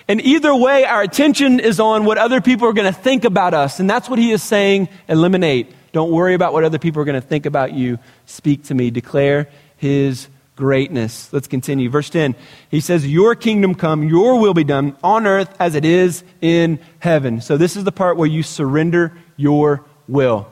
And 0.08 0.22
either 0.22 0.54
way, 0.54 0.86
our 0.86 1.02
attention 1.02 1.60
is 1.60 1.80
on 1.80 2.06
what 2.06 2.18
other 2.18 2.42
people 2.42 2.68
are 2.68 2.74
going 2.74 2.92
to 2.92 3.00
think 3.00 3.24
about 3.24 3.54
us. 3.54 3.80
And 3.80 3.90
that's 3.90 4.10
what 4.10 4.20
he 4.20 4.32
is 4.32 4.44
saying 4.44 4.90
eliminate. 5.08 5.74
Don't 5.92 6.12
worry 6.12 6.34
about 6.34 6.54
what 6.54 6.64
other 6.64 6.80
people 6.80 7.02
are 7.02 7.06
going 7.06 7.22
to 7.22 7.28
think 7.28 7.46
about 7.46 7.74
you. 7.74 8.00
Speak 8.26 8.64
to 8.66 8.74
me. 8.74 8.92
Declare 8.92 9.50
his 9.78 10.28
greatness. 10.56 11.32
Let's 11.34 11.48
continue. 11.48 11.90
Verse 11.90 12.10
10. 12.10 12.36
He 12.70 12.80
says, 12.80 13.08
Your 13.08 13.36
kingdom 13.36 13.76
come, 13.76 14.04
your 14.04 14.40
will 14.40 14.54
be 14.54 14.64
done 14.64 14.96
on 15.04 15.26
earth 15.26 15.56
as 15.60 15.76
it 15.76 15.86
is 15.86 16.24
in 16.40 16.80
heaven. 17.00 17.42
So 17.42 17.58
this 17.58 17.76
is 17.76 17.84
the 17.84 17.92
part 17.92 18.18
where 18.18 18.28
you 18.28 18.44
surrender 18.44 19.18
your 19.38 19.84
will. 20.08 20.51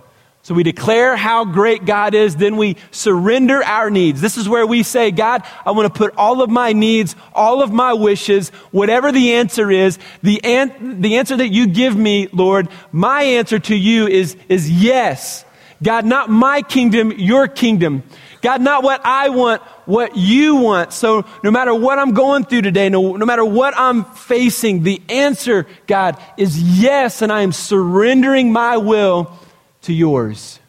So 0.49 0.55
we 0.55 0.63
declare 0.63 1.15
how 1.15 1.45
great 1.45 1.85
God 1.85 2.15
is, 2.15 2.35
then 2.35 2.57
we 2.57 2.77
surrender 2.89 3.63
our 3.63 3.91
needs. 3.91 4.19
This 4.19 4.35
is 4.35 4.49
where 4.49 4.65
we 4.65 4.81
say, 4.81 5.11
God, 5.11 5.43
I 5.63 5.69
want 5.69 5.93
to 5.93 5.95
put 5.95 6.15
all 6.17 6.41
of 6.41 6.49
my 6.49 6.73
needs, 6.73 7.15
all 7.35 7.61
of 7.61 7.71
my 7.71 7.93
wishes, 7.93 8.49
whatever 8.71 9.11
the 9.11 9.35
answer 9.35 9.69
is, 9.69 9.99
the, 10.23 10.43
an- 10.43 11.01
the 11.01 11.17
answer 11.17 11.37
that 11.37 11.49
you 11.49 11.67
give 11.67 11.95
me, 11.95 12.29
Lord, 12.33 12.67
my 12.91 13.21
answer 13.21 13.59
to 13.59 13.75
you 13.75 14.07
is, 14.07 14.37
is 14.49 14.71
yes. 14.71 15.45
God, 15.83 16.07
not 16.07 16.31
my 16.31 16.63
kingdom, 16.63 17.11
your 17.11 17.47
kingdom. 17.47 18.01
God, 18.41 18.59
not 18.59 18.81
what 18.81 19.01
I 19.05 19.29
want, 19.29 19.61
what 19.85 20.17
you 20.17 20.55
want. 20.55 20.93
So 20.93 21.25
no 21.43 21.51
matter 21.51 21.75
what 21.75 21.99
I'm 21.99 22.15
going 22.15 22.43
through 22.43 22.63
today, 22.63 22.89
no, 22.89 23.17
no 23.17 23.25
matter 23.27 23.45
what 23.45 23.75
I'm 23.77 24.03
facing, 24.03 24.81
the 24.81 24.99
answer, 25.09 25.67
God, 25.85 26.19
is 26.37 26.59
yes, 26.59 27.21
and 27.21 27.31
I 27.31 27.43
am 27.43 27.51
surrendering 27.51 28.51
my 28.51 28.77
will 28.77 29.37
to 29.83 29.93
yours. 29.93 30.59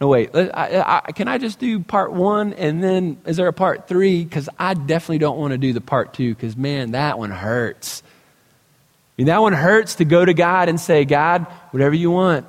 No, 0.00 0.08
wait. 0.08 0.30
I, 0.34 1.02
I, 1.06 1.12
can 1.12 1.26
I 1.26 1.38
just 1.38 1.58
do 1.58 1.80
part 1.80 2.12
one 2.12 2.52
and 2.52 2.82
then 2.82 3.18
is 3.26 3.36
there 3.36 3.48
a 3.48 3.52
part 3.52 3.88
three? 3.88 4.22
Because 4.22 4.48
I 4.58 4.74
definitely 4.74 5.18
don't 5.18 5.38
want 5.38 5.52
to 5.52 5.58
do 5.58 5.72
the 5.72 5.80
part 5.80 6.14
two 6.14 6.34
because, 6.34 6.56
man, 6.56 6.92
that 6.92 7.18
one 7.18 7.30
hurts. 7.30 8.02
I 8.06 9.22
mean, 9.22 9.26
that 9.26 9.42
one 9.42 9.52
hurts 9.52 9.96
to 9.96 10.04
go 10.04 10.24
to 10.24 10.34
God 10.34 10.68
and 10.68 10.78
say, 10.78 11.04
God, 11.04 11.46
whatever 11.72 11.94
you 11.94 12.12
want, 12.12 12.46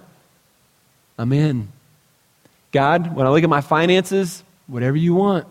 I'm 1.18 1.34
in. 1.34 1.70
God, 2.72 3.16
when 3.16 3.26
I 3.26 3.32
look 3.32 3.44
at 3.44 3.50
my 3.50 3.62
finances, 3.62 4.44
whatever 4.68 4.96
you 4.96 5.16
want, 5.16 5.48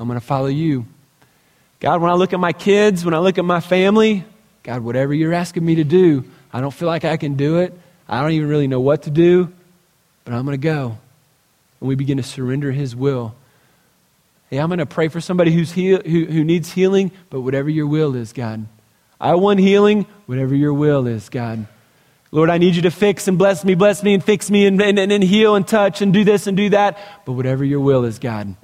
I'm 0.00 0.08
going 0.08 0.18
to 0.18 0.24
follow 0.24 0.46
you. 0.46 0.86
God, 1.80 2.00
when 2.00 2.10
I 2.10 2.14
look 2.14 2.32
at 2.32 2.40
my 2.40 2.54
kids, 2.54 3.04
when 3.04 3.12
I 3.12 3.18
look 3.18 3.36
at 3.36 3.44
my 3.44 3.60
family, 3.60 4.24
God, 4.62 4.82
whatever 4.82 5.12
you're 5.12 5.34
asking 5.34 5.64
me 5.64 5.74
to 5.74 5.84
do, 5.84 6.24
I 6.52 6.60
don't 6.60 6.72
feel 6.72 6.88
like 6.88 7.04
I 7.04 7.18
can 7.18 7.34
do 7.34 7.58
it. 7.58 7.78
I 8.12 8.20
don't 8.20 8.32
even 8.32 8.50
really 8.50 8.68
know 8.68 8.80
what 8.80 9.04
to 9.04 9.10
do, 9.10 9.50
but 10.26 10.34
I'm 10.34 10.44
going 10.44 10.60
to 10.60 10.62
go. 10.62 10.98
And 11.80 11.88
we 11.88 11.94
begin 11.94 12.18
to 12.18 12.22
surrender 12.22 12.70
His 12.70 12.94
will. 12.94 13.34
Hey, 14.50 14.58
I'm 14.58 14.68
going 14.68 14.80
to 14.80 14.86
pray 14.86 15.08
for 15.08 15.18
somebody 15.18 15.50
who's 15.50 15.72
heal, 15.72 16.02
who, 16.04 16.26
who 16.26 16.44
needs 16.44 16.70
healing, 16.70 17.10
but 17.30 17.40
whatever 17.40 17.70
your 17.70 17.86
will 17.86 18.14
is, 18.14 18.34
God. 18.34 18.66
I 19.18 19.36
want 19.36 19.60
healing, 19.60 20.04
whatever 20.26 20.54
your 20.54 20.74
will 20.74 21.06
is, 21.06 21.30
God. 21.30 21.66
Lord, 22.32 22.50
I 22.50 22.58
need 22.58 22.76
you 22.76 22.82
to 22.82 22.90
fix 22.90 23.28
and 23.28 23.38
bless 23.38 23.64
me, 23.64 23.74
bless 23.74 24.02
me 24.02 24.12
and 24.12 24.22
fix 24.22 24.50
me 24.50 24.66
and, 24.66 24.78
and, 24.82 24.98
and 24.98 25.24
heal 25.24 25.54
and 25.54 25.66
touch 25.66 26.02
and 26.02 26.12
do 26.12 26.22
this 26.22 26.46
and 26.46 26.54
do 26.54 26.68
that. 26.68 26.98
But 27.24 27.32
whatever 27.32 27.64
your 27.64 27.80
will 27.80 28.04
is, 28.04 28.18
God, 28.18 28.56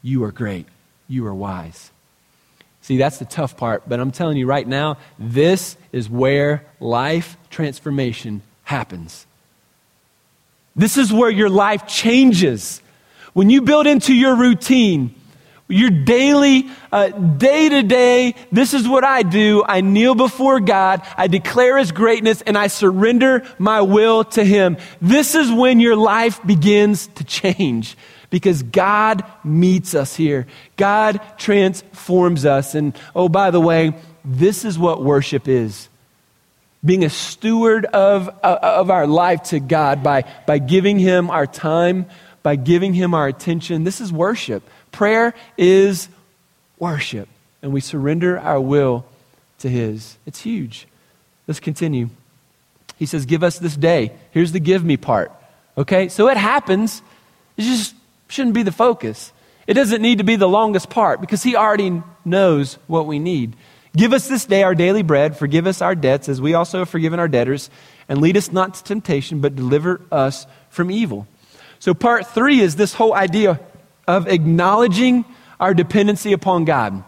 you 0.00 0.22
are 0.22 0.30
great. 0.30 0.66
You 1.08 1.26
are 1.26 1.34
wise. 1.34 1.90
See, 2.82 2.98
that's 2.98 3.18
the 3.18 3.24
tough 3.24 3.56
part. 3.56 3.88
But 3.88 3.98
I'm 3.98 4.12
telling 4.12 4.36
you 4.36 4.46
right 4.46 4.66
now, 4.66 4.96
this 5.18 5.76
is 5.90 6.08
where 6.08 6.64
life 6.78 7.36
transformation 7.50 8.42
happens. 8.70 9.26
This 10.76 10.96
is 10.96 11.12
where 11.12 11.30
your 11.30 11.50
life 11.50 11.86
changes. 11.86 12.80
When 13.34 13.50
you 13.50 13.62
build 13.62 13.86
into 13.86 14.14
your 14.14 14.36
routine, 14.36 15.14
Your 15.70 15.90
daily, 15.90 16.68
day 17.38 17.68
to 17.68 17.82
day, 17.84 18.34
this 18.50 18.74
is 18.74 18.88
what 18.88 19.04
I 19.04 19.22
do. 19.22 19.62
I 19.64 19.82
kneel 19.82 20.16
before 20.16 20.58
God, 20.58 21.00
I 21.16 21.28
declare 21.28 21.78
His 21.78 21.92
greatness, 21.92 22.42
and 22.42 22.58
I 22.58 22.66
surrender 22.66 23.46
my 23.56 23.80
will 23.80 24.24
to 24.24 24.42
Him. 24.42 24.78
This 25.00 25.36
is 25.36 25.50
when 25.50 25.78
your 25.78 25.94
life 25.94 26.44
begins 26.44 27.06
to 27.14 27.24
change 27.24 27.96
because 28.30 28.64
God 28.64 29.22
meets 29.44 29.94
us 29.94 30.16
here. 30.16 30.48
God 30.76 31.20
transforms 31.38 32.44
us. 32.44 32.74
And 32.74 32.98
oh, 33.14 33.28
by 33.28 33.52
the 33.52 33.60
way, 33.60 33.92
this 34.24 34.64
is 34.64 34.76
what 34.76 35.04
worship 35.04 35.46
is 35.46 35.88
being 36.84 37.04
a 37.04 37.10
steward 37.10 37.84
of, 37.86 38.28
uh, 38.42 38.58
of 38.62 38.90
our 38.90 39.06
life 39.06 39.44
to 39.44 39.60
God 39.60 40.02
by, 40.02 40.24
by 40.46 40.58
giving 40.58 40.98
Him 40.98 41.30
our 41.30 41.46
time, 41.46 42.06
by 42.42 42.56
giving 42.56 42.94
Him 42.94 43.14
our 43.14 43.28
attention. 43.28 43.84
This 43.84 44.00
is 44.00 44.12
worship. 44.12 44.62
Prayer 44.92 45.34
is 45.58 46.08
worship, 46.78 47.28
and 47.62 47.72
we 47.72 47.80
surrender 47.80 48.38
our 48.38 48.60
will 48.60 49.04
to 49.58 49.68
His. 49.68 50.16
It's 50.26 50.40
huge. 50.40 50.86
Let's 51.46 51.60
continue. 51.60 52.10
He 52.98 53.06
says, 53.06 53.26
Give 53.26 53.42
us 53.42 53.58
this 53.58 53.76
day. 53.76 54.12
Here's 54.30 54.52
the 54.52 54.60
give 54.60 54.84
me 54.84 54.96
part. 54.96 55.32
Okay? 55.76 56.08
So 56.08 56.28
it 56.28 56.36
happens. 56.36 57.02
It 57.56 57.62
just 57.62 57.94
shouldn't 58.28 58.54
be 58.54 58.62
the 58.62 58.72
focus. 58.72 59.32
It 59.66 59.74
doesn't 59.74 60.02
need 60.02 60.18
to 60.18 60.24
be 60.24 60.36
the 60.36 60.48
longest 60.48 60.90
part 60.90 61.20
because 61.20 61.42
He 61.42 61.56
already 61.56 62.02
knows 62.24 62.78
what 62.86 63.06
we 63.06 63.18
need. 63.18 63.54
Give 63.96 64.12
us 64.12 64.28
this 64.28 64.44
day 64.46 64.62
our 64.62 64.74
daily 64.74 65.02
bread. 65.02 65.36
Forgive 65.36 65.66
us 65.66 65.82
our 65.82 65.94
debts 65.94 66.28
as 66.28 66.40
we 66.40 66.54
also 66.54 66.80
have 66.80 66.88
forgiven 66.88 67.18
our 67.18 67.28
debtors. 67.28 67.70
And 68.08 68.20
lead 68.20 68.36
us 68.36 68.52
not 68.52 68.74
to 68.74 68.84
temptation, 68.84 69.40
but 69.40 69.56
deliver 69.56 70.00
us 70.10 70.46
from 70.68 70.90
evil. 70.90 71.26
So, 71.78 71.94
part 71.94 72.26
three 72.26 72.60
is 72.60 72.76
this 72.76 72.94
whole 72.94 73.14
idea 73.14 73.60
of 74.06 74.28
acknowledging 74.28 75.24
our 75.58 75.74
dependency 75.74 76.32
upon 76.32 76.64
God. 76.64 77.04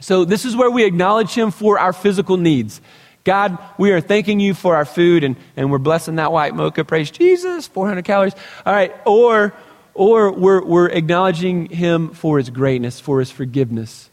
So, 0.00 0.24
this 0.24 0.44
is 0.44 0.54
where 0.54 0.70
we 0.70 0.84
acknowledge 0.84 1.32
Him 1.34 1.50
for 1.50 1.78
our 1.78 1.92
physical 1.92 2.36
needs. 2.36 2.80
God, 3.24 3.58
we 3.76 3.90
are 3.90 4.00
thanking 4.00 4.38
you 4.38 4.54
for 4.54 4.76
our 4.76 4.84
food 4.84 5.24
and, 5.24 5.36
and 5.56 5.70
we're 5.70 5.78
blessing 5.78 6.16
that 6.16 6.30
white 6.30 6.54
mocha. 6.54 6.84
Praise 6.84 7.10
Jesus, 7.10 7.66
400 7.66 8.04
calories. 8.04 8.34
All 8.64 8.72
right. 8.72 8.94
Or, 9.04 9.52
or 9.94 10.30
we're, 10.30 10.64
we're 10.64 10.88
acknowledging 10.88 11.66
Him 11.66 12.10
for 12.10 12.38
His 12.38 12.50
greatness, 12.50 13.00
for 13.00 13.18
His 13.18 13.32
forgiveness. 13.32 14.10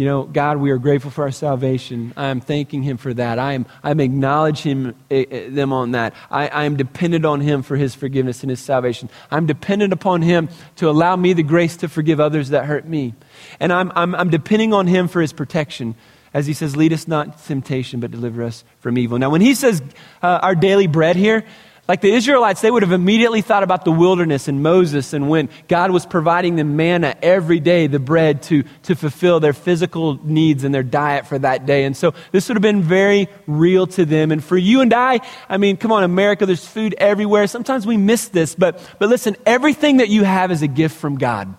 You 0.00 0.06
know, 0.06 0.22
God, 0.22 0.56
we 0.56 0.70
are 0.70 0.78
grateful 0.78 1.10
for 1.10 1.24
our 1.24 1.30
salvation. 1.30 2.14
I 2.16 2.28
am 2.28 2.40
thanking 2.40 2.82
Him 2.82 2.96
for 2.96 3.12
that. 3.12 3.38
I 3.38 3.52
am, 3.52 3.66
I 3.82 3.90
am 3.90 4.00
acknowledging 4.00 4.84
him, 4.86 4.94
uh, 5.10 5.24
them 5.54 5.74
on 5.74 5.90
that. 5.90 6.14
I, 6.30 6.48
I 6.48 6.64
am 6.64 6.78
dependent 6.78 7.26
on 7.26 7.42
Him 7.42 7.62
for 7.62 7.76
His 7.76 7.94
forgiveness 7.94 8.42
and 8.42 8.48
His 8.48 8.60
salvation. 8.60 9.10
I'm 9.30 9.44
dependent 9.44 9.92
upon 9.92 10.22
Him 10.22 10.48
to 10.76 10.88
allow 10.88 11.16
me 11.16 11.34
the 11.34 11.42
grace 11.42 11.76
to 11.76 11.88
forgive 11.90 12.18
others 12.18 12.48
that 12.48 12.64
hurt 12.64 12.88
me. 12.88 13.12
And 13.60 13.74
I'm, 13.74 13.92
I'm, 13.94 14.14
I'm 14.14 14.30
depending 14.30 14.72
on 14.72 14.86
Him 14.86 15.06
for 15.06 15.20
His 15.20 15.34
protection. 15.34 15.94
As 16.32 16.46
He 16.46 16.54
says, 16.54 16.78
lead 16.78 16.94
us 16.94 17.06
not 17.06 17.44
temptation, 17.44 18.00
but 18.00 18.10
deliver 18.10 18.42
us 18.42 18.64
from 18.78 18.96
evil. 18.96 19.18
Now, 19.18 19.28
when 19.28 19.42
He 19.42 19.54
says 19.54 19.82
uh, 20.22 20.38
our 20.40 20.54
daily 20.54 20.86
bread 20.86 21.16
here, 21.16 21.44
like 21.90 22.02
the 22.02 22.12
Israelites, 22.12 22.60
they 22.60 22.70
would 22.70 22.84
have 22.84 22.92
immediately 22.92 23.40
thought 23.40 23.64
about 23.64 23.84
the 23.84 23.90
wilderness 23.90 24.46
and 24.46 24.62
Moses 24.62 25.12
and 25.12 25.28
when 25.28 25.48
God 25.66 25.90
was 25.90 26.06
providing 26.06 26.54
them 26.54 26.76
manna 26.76 27.16
every 27.20 27.58
day, 27.58 27.88
the 27.88 27.98
bread 27.98 28.44
to, 28.44 28.62
to 28.84 28.94
fulfill 28.94 29.40
their 29.40 29.52
physical 29.52 30.24
needs 30.24 30.62
and 30.62 30.72
their 30.72 30.84
diet 30.84 31.26
for 31.26 31.36
that 31.40 31.66
day. 31.66 31.82
And 31.82 31.96
so 31.96 32.14
this 32.30 32.46
would 32.46 32.54
have 32.54 32.62
been 32.62 32.84
very 32.84 33.26
real 33.48 33.88
to 33.88 34.04
them. 34.04 34.30
And 34.30 34.44
for 34.44 34.56
you 34.56 34.82
and 34.82 34.94
I, 34.94 35.18
I 35.48 35.56
mean, 35.56 35.76
come 35.76 35.90
on, 35.90 36.04
America, 36.04 36.46
there's 36.46 36.64
food 36.64 36.94
everywhere. 36.96 37.48
Sometimes 37.48 37.88
we 37.88 37.96
miss 37.96 38.28
this, 38.28 38.54
but, 38.54 38.80
but 39.00 39.08
listen, 39.08 39.36
everything 39.44 39.96
that 39.96 40.08
you 40.10 40.22
have 40.22 40.52
is 40.52 40.62
a 40.62 40.68
gift 40.68 40.96
from 40.96 41.18
God. 41.18 41.52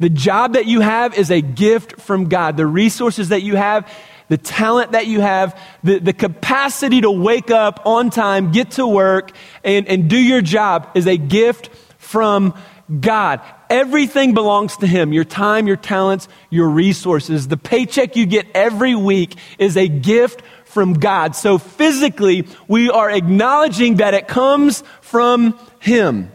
The 0.00 0.10
job 0.10 0.54
that 0.54 0.66
you 0.66 0.80
have 0.80 1.16
is 1.16 1.30
a 1.30 1.40
gift 1.40 2.00
from 2.00 2.28
God. 2.28 2.56
The 2.56 2.66
resources 2.66 3.28
that 3.28 3.42
you 3.44 3.54
have 3.54 3.88
the 4.28 4.38
talent 4.38 4.92
that 4.92 5.06
you 5.06 5.20
have, 5.20 5.58
the, 5.82 5.98
the 5.98 6.12
capacity 6.12 7.00
to 7.00 7.10
wake 7.10 7.50
up 7.50 7.82
on 7.84 8.10
time, 8.10 8.52
get 8.52 8.72
to 8.72 8.86
work, 8.86 9.32
and, 9.64 9.86
and 9.88 10.08
do 10.08 10.16
your 10.16 10.40
job 10.40 10.88
is 10.94 11.06
a 11.06 11.16
gift 11.16 11.68
from 11.98 12.54
God. 13.00 13.40
Everything 13.70 14.34
belongs 14.34 14.76
to 14.78 14.86
Him 14.86 15.12
your 15.12 15.24
time, 15.24 15.66
your 15.66 15.76
talents, 15.76 16.28
your 16.50 16.68
resources. 16.68 17.48
The 17.48 17.56
paycheck 17.56 18.16
you 18.16 18.26
get 18.26 18.46
every 18.54 18.94
week 18.94 19.36
is 19.58 19.76
a 19.76 19.88
gift 19.88 20.42
from 20.64 20.94
God. 20.94 21.36
So 21.36 21.58
physically, 21.58 22.46
we 22.68 22.90
are 22.90 23.10
acknowledging 23.10 23.96
that 23.96 24.14
it 24.14 24.28
comes 24.28 24.82
from 25.00 25.58
Him. 25.80 26.30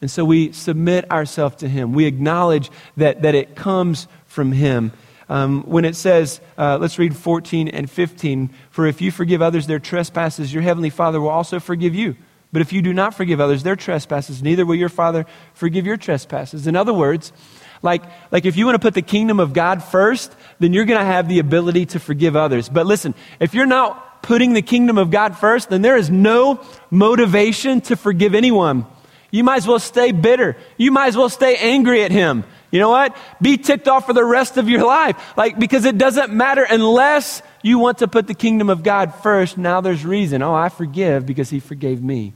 And 0.00 0.10
so 0.10 0.24
we 0.24 0.52
submit 0.52 1.10
ourselves 1.10 1.56
to 1.56 1.68
Him. 1.68 1.92
We 1.92 2.06
acknowledge 2.06 2.70
that, 2.96 3.22
that 3.22 3.34
it 3.34 3.54
comes 3.54 4.08
from 4.26 4.52
Him 4.52 4.92
um, 5.30 5.62
when 5.62 5.84
it 5.84 5.94
says, 5.94 6.40
uh, 6.58 6.76
let's 6.78 6.98
read 6.98 7.16
14 7.16 7.68
and 7.68 7.88
15, 7.88 8.50
for 8.70 8.86
if 8.86 9.00
you 9.00 9.12
forgive 9.12 9.40
others 9.40 9.68
their 9.68 9.78
trespasses, 9.78 10.52
your 10.52 10.62
heavenly 10.62 10.90
Father 10.90 11.20
will 11.20 11.28
also 11.28 11.60
forgive 11.60 11.94
you. 11.94 12.16
But 12.52 12.62
if 12.62 12.72
you 12.72 12.82
do 12.82 12.92
not 12.92 13.14
forgive 13.14 13.40
others 13.40 13.62
their 13.62 13.76
trespasses, 13.76 14.42
neither 14.42 14.66
will 14.66 14.74
your 14.74 14.88
Father 14.88 15.24
forgive 15.54 15.86
your 15.86 15.96
trespasses. 15.96 16.66
In 16.66 16.74
other 16.74 16.92
words, 16.92 17.32
like, 17.80 18.02
like 18.32 18.44
if 18.44 18.56
you 18.56 18.66
want 18.66 18.74
to 18.74 18.80
put 18.80 18.94
the 18.94 19.02
kingdom 19.02 19.38
of 19.38 19.52
God 19.52 19.84
first, 19.84 20.34
then 20.58 20.72
you're 20.72 20.84
going 20.84 20.98
to 20.98 21.06
have 21.06 21.28
the 21.28 21.38
ability 21.38 21.86
to 21.86 22.00
forgive 22.00 22.34
others. 22.34 22.68
But 22.68 22.86
listen, 22.86 23.14
if 23.38 23.54
you're 23.54 23.66
not 23.66 24.24
putting 24.24 24.52
the 24.52 24.62
kingdom 24.62 24.98
of 24.98 25.12
God 25.12 25.38
first, 25.38 25.70
then 25.70 25.80
there 25.80 25.96
is 25.96 26.10
no 26.10 26.60
motivation 26.90 27.80
to 27.82 27.96
forgive 27.96 28.34
anyone. 28.34 28.84
You 29.30 29.44
might 29.44 29.58
as 29.58 29.68
well 29.68 29.78
stay 29.78 30.10
bitter. 30.10 30.56
You 30.76 30.90
might 30.90 31.06
as 31.06 31.16
well 31.16 31.28
stay 31.28 31.54
angry 31.56 32.02
at 32.02 32.10
him. 32.10 32.42
You 32.70 32.78
know 32.78 32.90
what? 32.90 33.16
Be 33.42 33.56
ticked 33.56 33.88
off 33.88 34.06
for 34.06 34.12
the 34.12 34.24
rest 34.24 34.56
of 34.56 34.68
your 34.68 34.84
life. 34.84 35.16
Like, 35.36 35.58
because 35.58 35.84
it 35.84 35.98
doesn't 35.98 36.32
matter 36.32 36.62
unless 36.62 37.42
you 37.62 37.78
want 37.78 37.98
to 37.98 38.08
put 38.08 38.26
the 38.26 38.34
kingdom 38.34 38.70
of 38.70 38.82
God 38.82 39.14
first. 39.16 39.58
Now 39.58 39.80
there's 39.80 40.04
reason. 40.04 40.42
Oh, 40.42 40.54
I 40.54 40.68
forgive 40.68 41.26
because 41.26 41.50
he 41.50 41.58
forgave 41.58 42.02
me. 42.02 42.32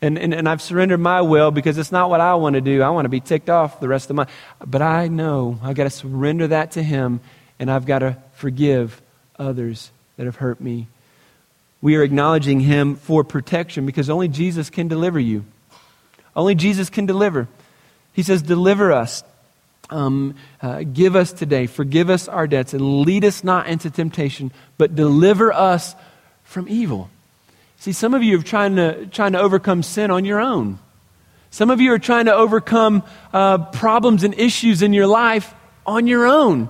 And, 0.00 0.18
and, 0.18 0.34
and 0.34 0.48
I've 0.48 0.62
surrendered 0.62 1.00
my 1.00 1.22
will 1.22 1.50
because 1.50 1.78
it's 1.78 1.92
not 1.92 2.10
what 2.10 2.20
I 2.20 2.34
want 2.34 2.54
to 2.54 2.60
do. 2.60 2.82
I 2.82 2.90
want 2.90 3.04
to 3.04 3.10
be 3.10 3.20
ticked 3.20 3.50
off 3.50 3.80
the 3.80 3.88
rest 3.88 4.10
of 4.10 4.16
my. 4.16 4.26
But 4.64 4.82
I 4.82 5.08
know 5.08 5.58
I've 5.62 5.76
got 5.76 5.84
to 5.84 5.90
surrender 5.90 6.48
that 6.48 6.72
to 6.72 6.82
him 6.82 7.20
and 7.58 7.70
I've 7.70 7.86
got 7.86 8.00
to 8.00 8.16
forgive 8.34 9.00
others 9.38 9.90
that 10.16 10.26
have 10.26 10.36
hurt 10.36 10.60
me. 10.60 10.88
We 11.80 11.96
are 11.96 12.02
acknowledging 12.02 12.60
him 12.60 12.96
for 12.96 13.24
protection 13.24 13.84
because 13.84 14.08
only 14.08 14.28
Jesus 14.28 14.70
can 14.70 14.88
deliver 14.88 15.20
you. 15.20 15.44
Only 16.34 16.54
Jesus 16.54 16.88
can 16.88 17.04
deliver. 17.04 17.46
He 18.14 18.22
says, 18.22 18.42
Deliver 18.42 18.92
us 18.92 19.22
um, 19.90 20.34
uh, 20.62 20.82
give 20.82 21.16
us 21.16 21.32
today, 21.32 21.66
forgive 21.66 22.10
us 22.10 22.28
our 22.28 22.46
debts, 22.46 22.74
and 22.74 23.02
lead 23.02 23.24
us 23.24 23.44
not 23.44 23.66
into 23.66 23.90
temptation, 23.90 24.52
but 24.78 24.94
deliver 24.94 25.52
us 25.52 25.94
from 26.42 26.68
evil. 26.68 27.10
See, 27.78 27.92
some 27.92 28.14
of 28.14 28.22
you 28.22 28.38
are 28.38 28.42
trying 28.42 28.76
to, 28.76 29.06
trying 29.06 29.32
to 29.32 29.40
overcome 29.40 29.82
sin 29.82 30.10
on 30.10 30.24
your 30.24 30.40
own. 30.40 30.78
Some 31.50 31.70
of 31.70 31.80
you 31.80 31.92
are 31.92 31.98
trying 31.98 32.24
to 32.24 32.34
overcome 32.34 33.02
uh, 33.32 33.58
problems 33.66 34.24
and 34.24 34.34
issues 34.34 34.82
in 34.82 34.92
your 34.92 35.06
life 35.06 35.54
on 35.86 36.06
your 36.06 36.26
own. 36.26 36.68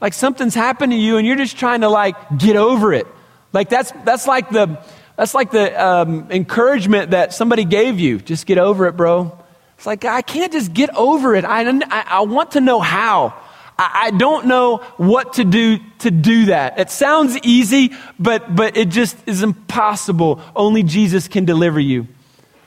Like 0.00 0.12
something's 0.12 0.54
happened 0.54 0.92
to 0.92 0.98
you 0.98 1.16
and 1.16 1.26
you're 1.26 1.36
just 1.36 1.56
trying 1.56 1.80
to 1.80 1.88
like 1.88 2.38
get 2.38 2.56
over 2.56 2.92
it. 2.92 3.06
Like 3.52 3.68
that's, 3.68 3.90
that's 4.04 4.26
like 4.26 4.50
the, 4.50 4.78
that's 5.16 5.34
like 5.34 5.50
the 5.50 5.84
um, 5.84 6.30
encouragement 6.30 7.10
that 7.10 7.34
somebody 7.34 7.64
gave 7.64 7.98
you. 7.98 8.18
Just 8.18 8.46
get 8.46 8.58
over 8.58 8.86
it, 8.86 8.96
bro. 8.96 9.39
It's 9.80 9.86
like, 9.86 10.04
I 10.04 10.20
can't 10.20 10.52
just 10.52 10.74
get 10.74 10.94
over 10.94 11.34
it. 11.34 11.46
I, 11.46 11.66
I, 11.66 12.04
I 12.06 12.20
want 12.20 12.50
to 12.50 12.60
know 12.60 12.80
how. 12.80 13.32
I, 13.78 14.08
I 14.08 14.10
don't 14.10 14.44
know 14.44 14.76
what 14.98 15.32
to 15.34 15.44
do 15.44 15.78
to 16.00 16.10
do 16.10 16.44
that. 16.46 16.78
It 16.78 16.90
sounds 16.90 17.38
easy, 17.38 17.92
but, 18.18 18.54
but 18.54 18.76
it 18.76 18.90
just 18.90 19.16
is 19.26 19.42
impossible. 19.42 20.42
Only 20.54 20.82
Jesus 20.82 21.28
can 21.28 21.46
deliver 21.46 21.80
you. 21.80 22.08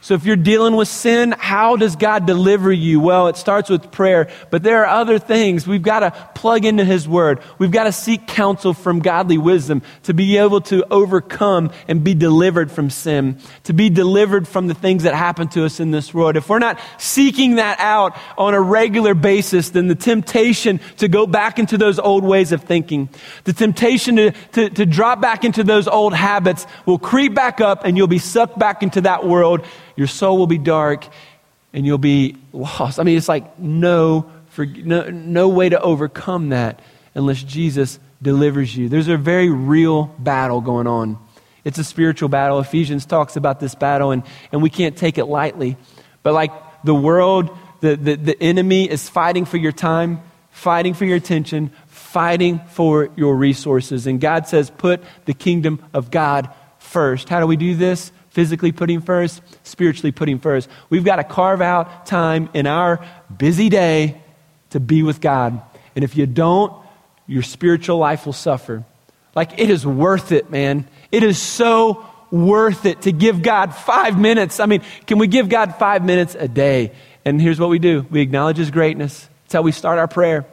So 0.04 0.16
if 0.16 0.26
you're 0.26 0.36
dealing 0.36 0.76
with 0.76 0.90
sin, 0.90 1.32
how 1.32 1.78
does 1.78 1.96
God 1.96 2.26
deliver 2.26 2.74
you? 2.74 3.00
Well, 3.00 3.30
it 3.30 3.38
starts 3.38 3.70
with 3.70 3.90
prayer, 3.90 4.30
but 4.50 4.62
there 4.62 4.84
are 4.84 5.00
other 5.00 5.18
things. 5.18 5.66
We've 5.66 5.82
got 5.82 6.02
to 6.02 6.12
plug 6.36 6.66
into 6.66 6.84
His 6.84 7.08
Word. 7.08 7.40
We've 7.58 7.72
got 7.72 7.86
to 7.86 7.94
seek 7.94 8.28
counsel 8.28 8.74
from 8.74 9.00
godly 9.00 9.38
wisdom 9.38 9.82
to 10.04 10.14
be 10.14 10.36
able 10.36 10.60
to 10.64 10.84
overcome 10.92 11.72
and 11.88 12.04
be 12.04 12.16
delivered 12.16 12.70
from 12.70 12.90
sin, 12.90 13.40
to 13.64 13.72
be 13.72 13.90
delivered 13.90 14.46
from 14.46 14.68
the 14.68 14.74
things 14.74 15.04
that 15.04 15.16
happen 15.16 15.48
to 15.48 15.64
us 15.64 15.80
in 15.80 15.92
this 15.92 16.14
world. 16.14 16.36
If 16.36 16.50
we're 16.50 16.60
not 16.60 16.82
seeking 16.98 17.56
that 17.56 17.80
out 17.80 18.18
on 18.38 18.54
a 18.54 18.60
regular 18.60 19.14
basis, 19.14 19.70
then 19.70 19.88
the 19.88 19.96
temptation 19.96 20.82
to 20.98 21.08
go 21.08 21.26
back 21.26 21.60
into 21.60 21.78
those 21.78 21.98
old 21.98 22.26
ways 22.26 22.52
of 22.52 22.64
thinking, 22.64 23.08
the 23.46 23.54
temptation 23.54 24.18
to, 24.18 24.32
to, 24.52 24.70
to 24.70 24.86
drop 24.86 25.22
back 25.22 25.46
into 25.46 25.64
those 25.64 25.88
old 25.88 26.14
habits 26.14 26.68
will 26.86 27.00
creep 27.00 27.34
back 27.34 27.62
up 27.62 27.86
and 27.86 27.96
you'll 27.96 28.08
be 28.08 28.20
sucked 28.20 28.60
back 28.60 28.84
into 28.84 29.00
that 29.00 29.26
world 29.26 29.66
your 29.96 30.08
soul 30.08 30.38
will 30.38 30.48
be 30.48 30.58
dark 30.58 31.08
and 31.74 31.86
you'll 31.86 31.98
be 31.98 32.38
lost. 32.52 33.00
I 33.00 33.04
mean, 33.04 33.18
it's 33.18 33.30
like 33.30 33.60
no, 33.60 34.32
for, 34.50 34.66
no, 34.66 35.10
no 35.10 35.50
way 35.50 35.70
to 35.70 35.82
overcome 35.82 36.50
that 36.50 36.80
unless 37.16 37.42
Jesus 37.42 38.00
delivers 38.22 38.76
you. 38.76 38.90
There's 38.90 39.08
a 39.08 39.18
very 39.18 39.50
real 39.50 40.06
battle 40.20 40.62
going 40.62 40.88
on. 40.88 41.18
It's 41.64 41.78
a 41.78 41.84
spiritual 41.84 42.30
battle. 42.30 42.60
Ephesians 42.60 43.06
talks 43.06 43.36
about 43.36 43.60
this 43.60 43.76
battle, 43.76 44.12
and, 44.12 44.24
and 44.52 44.62
we 44.62 44.70
can't 44.70 44.98
take 44.98 45.18
it 45.18 45.26
lightly. 45.26 45.78
But 46.22 46.34
like 46.34 46.52
the 46.84 46.96
world, 46.96 47.56
the, 47.82 47.96
the, 47.96 48.16
the 48.16 48.44
enemy 48.44 48.90
is 48.90 49.08
fighting 49.10 49.46
for 49.46 49.58
your 49.58 49.72
time, 49.72 50.22
fighting 50.52 50.94
for 50.94 51.06
your 51.06 51.18
attention, 51.18 51.72
fighting 51.88 52.60
for 52.70 53.10
your 53.16 53.36
resources. 53.36 54.08
And 54.08 54.20
God 54.20 54.48
says, 54.48 54.70
put 54.70 55.04
the 55.26 55.34
kingdom 55.34 55.84
of 55.94 56.12
God 56.12 56.50
first. 56.80 57.30
How 57.30 57.40
do 57.40 57.48
we 57.48 57.56
do 57.56 57.76
this? 57.76 58.12
Physically 58.34 58.72
putting 58.72 59.00
first, 59.00 59.42
spiritually 59.62 60.12
putting 60.12 60.40
first. 60.40 60.68
We've 60.90 61.06
got 61.06 61.18
to 61.18 61.24
carve 61.24 61.62
out 61.62 62.08
time 62.08 62.50
in 62.56 62.66
our 62.66 63.06
busy 63.36 63.70
day 63.70 64.22
to 64.72 64.80
be 64.80 65.04
with 65.04 65.22
God. 65.22 65.62
And 65.96 66.04
if 66.04 66.18
you 66.18 66.26
don't, 66.26 66.74
your 67.28 67.44
spiritual 67.44 68.00
life 68.00 68.26
will 68.26 68.34
suffer. 68.34 68.84
Like, 69.36 69.60
it 69.60 69.70
is 69.70 69.86
worth 69.86 70.32
it, 70.32 70.50
man. 70.50 70.88
It 71.12 71.22
is 71.22 71.38
so 71.38 72.06
worth 72.32 72.88
it 72.88 73.04
to 73.04 73.12
give 73.12 73.44
God 73.44 73.76
five 73.76 74.20
minutes. 74.20 74.60
I 74.60 74.66
mean, 74.66 74.82
can 75.06 75.20
we 75.20 75.28
give 75.28 75.48
God 75.48 75.76
five 75.76 76.04
minutes 76.04 76.36
a 76.36 76.48
day? 76.48 76.92
And 77.26 77.40
here's 77.40 77.60
what 77.60 77.70
we 77.70 77.78
do 77.78 78.02
we 78.10 78.22
acknowledge 78.22 78.58
His 78.58 78.72
greatness. 78.72 79.30
That's 79.44 79.54
how 79.54 79.62
we 79.62 79.72
start 79.72 80.00
our 80.00 80.08
prayer. 80.08 80.46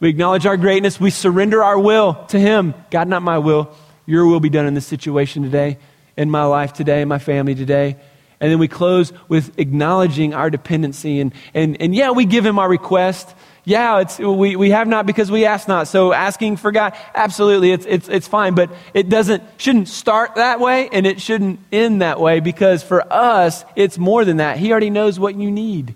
We 0.00 0.08
acknowledge 0.08 0.46
our 0.46 0.56
greatness. 0.56 0.98
We 0.98 1.10
surrender 1.10 1.62
our 1.62 1.78
will 1.78 2.14
to 2.28 2.38
Him. 2.38 2.74
God, 2.90 3.08
not 3.08 3.22
my 3.22 3.38
will. 3.38 3.74
Your 4.06 4.26
will 4.26 4.40
be 4.40 4.48
done 4.48 4.66
in 4.66 4.74
this 4.74 4.86
situation 4.86 5.42
today, 5.42 5.78
in 6.16 6.30
my 6.30 6.44
life 6.44 6.72
today, 6.72 7.04
my 7.04 7.18
family 7.18 7.54
today. 7.54 7.96
And 8.40 8.52
then 8.52 8.58
we 8.58 8.68
close 8.68 9.12
with 9.28 9.58
acknowledging 9.58 10.34
our 10.34 10.50
dependency. 10.50 11.20
And, 11.20 11.32
and, 11.54 11.80
and 11.80 11.94
yeah, 11.94 12.10
we 12.10 12.26
give 12.26 12.44
Him 12.44 12.58
our 12.58 12.68
request. 12.68 13.34
Yeah, 13.64 14.00
it's, 14.00 14.18
we, 14.18 14.56
we 14.56 14.70
have 14.70 14.86
not 14.86 15.06
because 15.06 15.30
we 15.30 15.46
ask 15.46 15.66
not. 15.66 15.88
So 15.88 16.12
asking 16.12 16.58
for 16.58 16.70
God, 16.70 16.94
absolutely, 17.14 17.72
it's, 17.72 17.86
it's, 17.86 18.08
it's 18.08 18.28
fine. 18.28 18.54
But 18.54 18.70
it 18.92 19.08
doesn't, 19.08 19.42
shouldn't 19.56 19.88
start 19.88 20.34
that 20.34 20.60
way 20.60 20.88
and 20.92 21.06
it 21.06 21.20
shouldn't 21.20 21.60
end 21.72 22.02
that 22.02 22.20
way 22.20 22.40
because 22.40 22.82
for 22.82 23.10
us, 23.12 23.64
it's 23.74 23.96
more 23.98 24.24
than 24.24 24.36
that. 24.36 24.58
He 24.58 24.70
already 24.70 24.90
knows 24.90 25.18
what 25.18 25.34
you 25.34 25.50
need. 25.50 25.94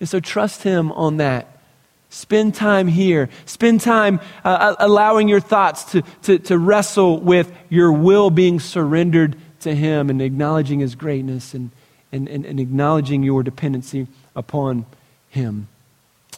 And 0.00 0.08
so 0.08 0.20
trust 0.20 0.62
Him 0.62 0.92
on 0.92 1.16
that. 1.16 1.46
Spend 2.10 2.54
time 2.54 2.88
here. 2.88 3.30
Spend 3.46 3.80
time 3.80 4.20
uh, 4.44 4.74
allowing 4.78 5.28
your 5.28 5.40
thoughts 5.40 5.84
to, 5.92 6.02
to, 6.22 6.38
to 6.40 6.58
wrestle 6.58 7.20
with 7.20 7.52
your 7.68 7.92
will 7.92 8.30
being 8.30 8.60
surrendered 8.60 9.36
to 9.60 9.74
Him 9.74 10.10
and 10.10 10.20
acknowledging 10.20 10.80
His 10.80 10.94
greatness 10.94 11.54
and, 11.54 11.70
and, 12.12 12.28
and, 12.28 12.44
and 12.44 12.60
acknowledging 12.60 13.22
your 13.22 13.42
dependency 13.42 14.06
upon 14.34 14.86
Him. 15.28 15.68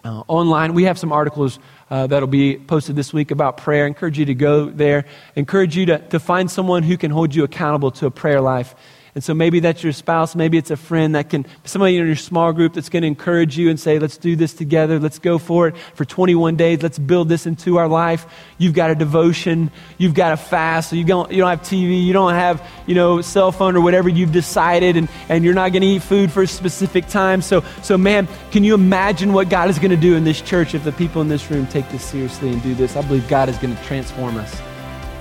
Uh, 0.04 0.24
online, 0.26 0.74
we 0.74 0.84
have 0.84 0.98
some 0.98 1.12
articles 1.12 1.60
uh, 1.88 2.08
that'll 2.08 2.26
be 2.26 2.56
posted 2.56 2.96
this 2.96 3.12
week 3.12 3.30
about 3.30 3.56
prayer. 3.56 3.84
I 3.84 3.86
encourage 3.86 4.18
you 4.18 4.24
to 4.24 4.34
go 4.34 4.68
there. 4.68 5.04
I 5.36 5.40
encourage 5.40 5.76
you 5.76 5.86
to, 5.86 5.98
to 6.08 6.18
find 6.18 6.50
someone 6.50 6.82
who 6.82 6.96
can 6.96 7.12
hold 7.12 7.34
you 7.34 7.44
accountable 7.44 7.92
to 7.92 8.06
a 8.06 8.10
prayer 8.10 8.40
life. 8.40 8.74
And 9.14 9.22
so 9.22 9.34
maybe 9.34 9.60
that's 9.60 9.82
your 9.82 9.92
spouse, 9.92 10.34
maybe 10.34 10.56
it's 10.56 10.70
a 10.70 10.76
friend 10.76 11.14
that 11.16 11.28
can, 11.28 11.44
somebody 11.64 11.98
in 11.98 12.06
your 12.06 12.16
small 12.16 12.54
group 12.54 12.72
that's 12.72 12.88
going 12.88 13.02
to 13.02 13.06
encourage 13.06 13.58
you 13.58 13.68
and 13.68 13.78
say, 13.78 13.98
let's 13.98 14.16
do 14.16 14.36
this 14.36 14.54
together, 14.54 14.98
let's 14.98 15.18
go 15.18 15.36
for 15.36 15.68
it 15.68 15.76
for 15.94 16.06
21 16.06 16.56
days, 16.56 16.82
let's 16.82 16.98
build 16.98 17.28
this 17.28 17.44
into 17.44 17.76
our 17.76 17.88
life. 17.88 18.24
You've 18.56 18.72
got 18.72 18.90
a 18.90 18.94
devotion, 18.94 19.70
you've 19.98 20.14
got 20.14 20.32
a 20.32 20.38
fast, 20.38 20.88
so 20.88 20.96
you 20.96 21.04
don't, 21.04 21.30
you 21.30 21.42
don't 21.42 21.50
have 21.50 21.60
TV, 21.60 22.02
you 22.02 22.14
don't 22.14 22.32
have, 22.32 22.66
you 22.86 22.94
know, 22.94 23.20
cell 23.20 23.52
phone 23.52 23.76
or 23.76 23.82
whatever 23.82 24.08
you've 24.08 24.32
decided, 24.32 24.96
and, 24.96 25.10
and 25.28 25.44
you're 25.44 25.52
not 25.52 25.72
going 25.72 25.82
to 25.82 25.88
eat 25.88 26.02
food 26.02 26.32
for 26.32 26.44
a 26.44 26.46
specific 26.46 27.06
time. 27.06 27.42
So, 27.42 27.62
so, 27.82 27.98
man, 27.98 28.26
can 28.50 28.64
you 28.64 28.72
imagine 28.72 29.34
what 29.34 29.50
God 29.50 29.68
is 29.68 29.78
going 29.78 29.90
to 29.90 29.96
do 29.98 30.16
in 30.16 30.24
this 30.24 30.40
church 30.40 30.74
if 30.74 30.84
the 30.84 30.92
people 30.92 31.20
in 31.20 31.28
this 31.28 31.50
room 31.50 31.66
take 31.66 31.86
this 31.90 32.02
seriously 32.02 32.50
and 32.50 32.62
do 32.62 32.74
this? 32.74 32.96
I 32.96 33.02
believe 33.02 33.28
God 33.28 33.50
is 33.50 33.58
going 33.58 33.76
to 33.76 33.82
transform 33.84 34.38
us. 34.38 34.71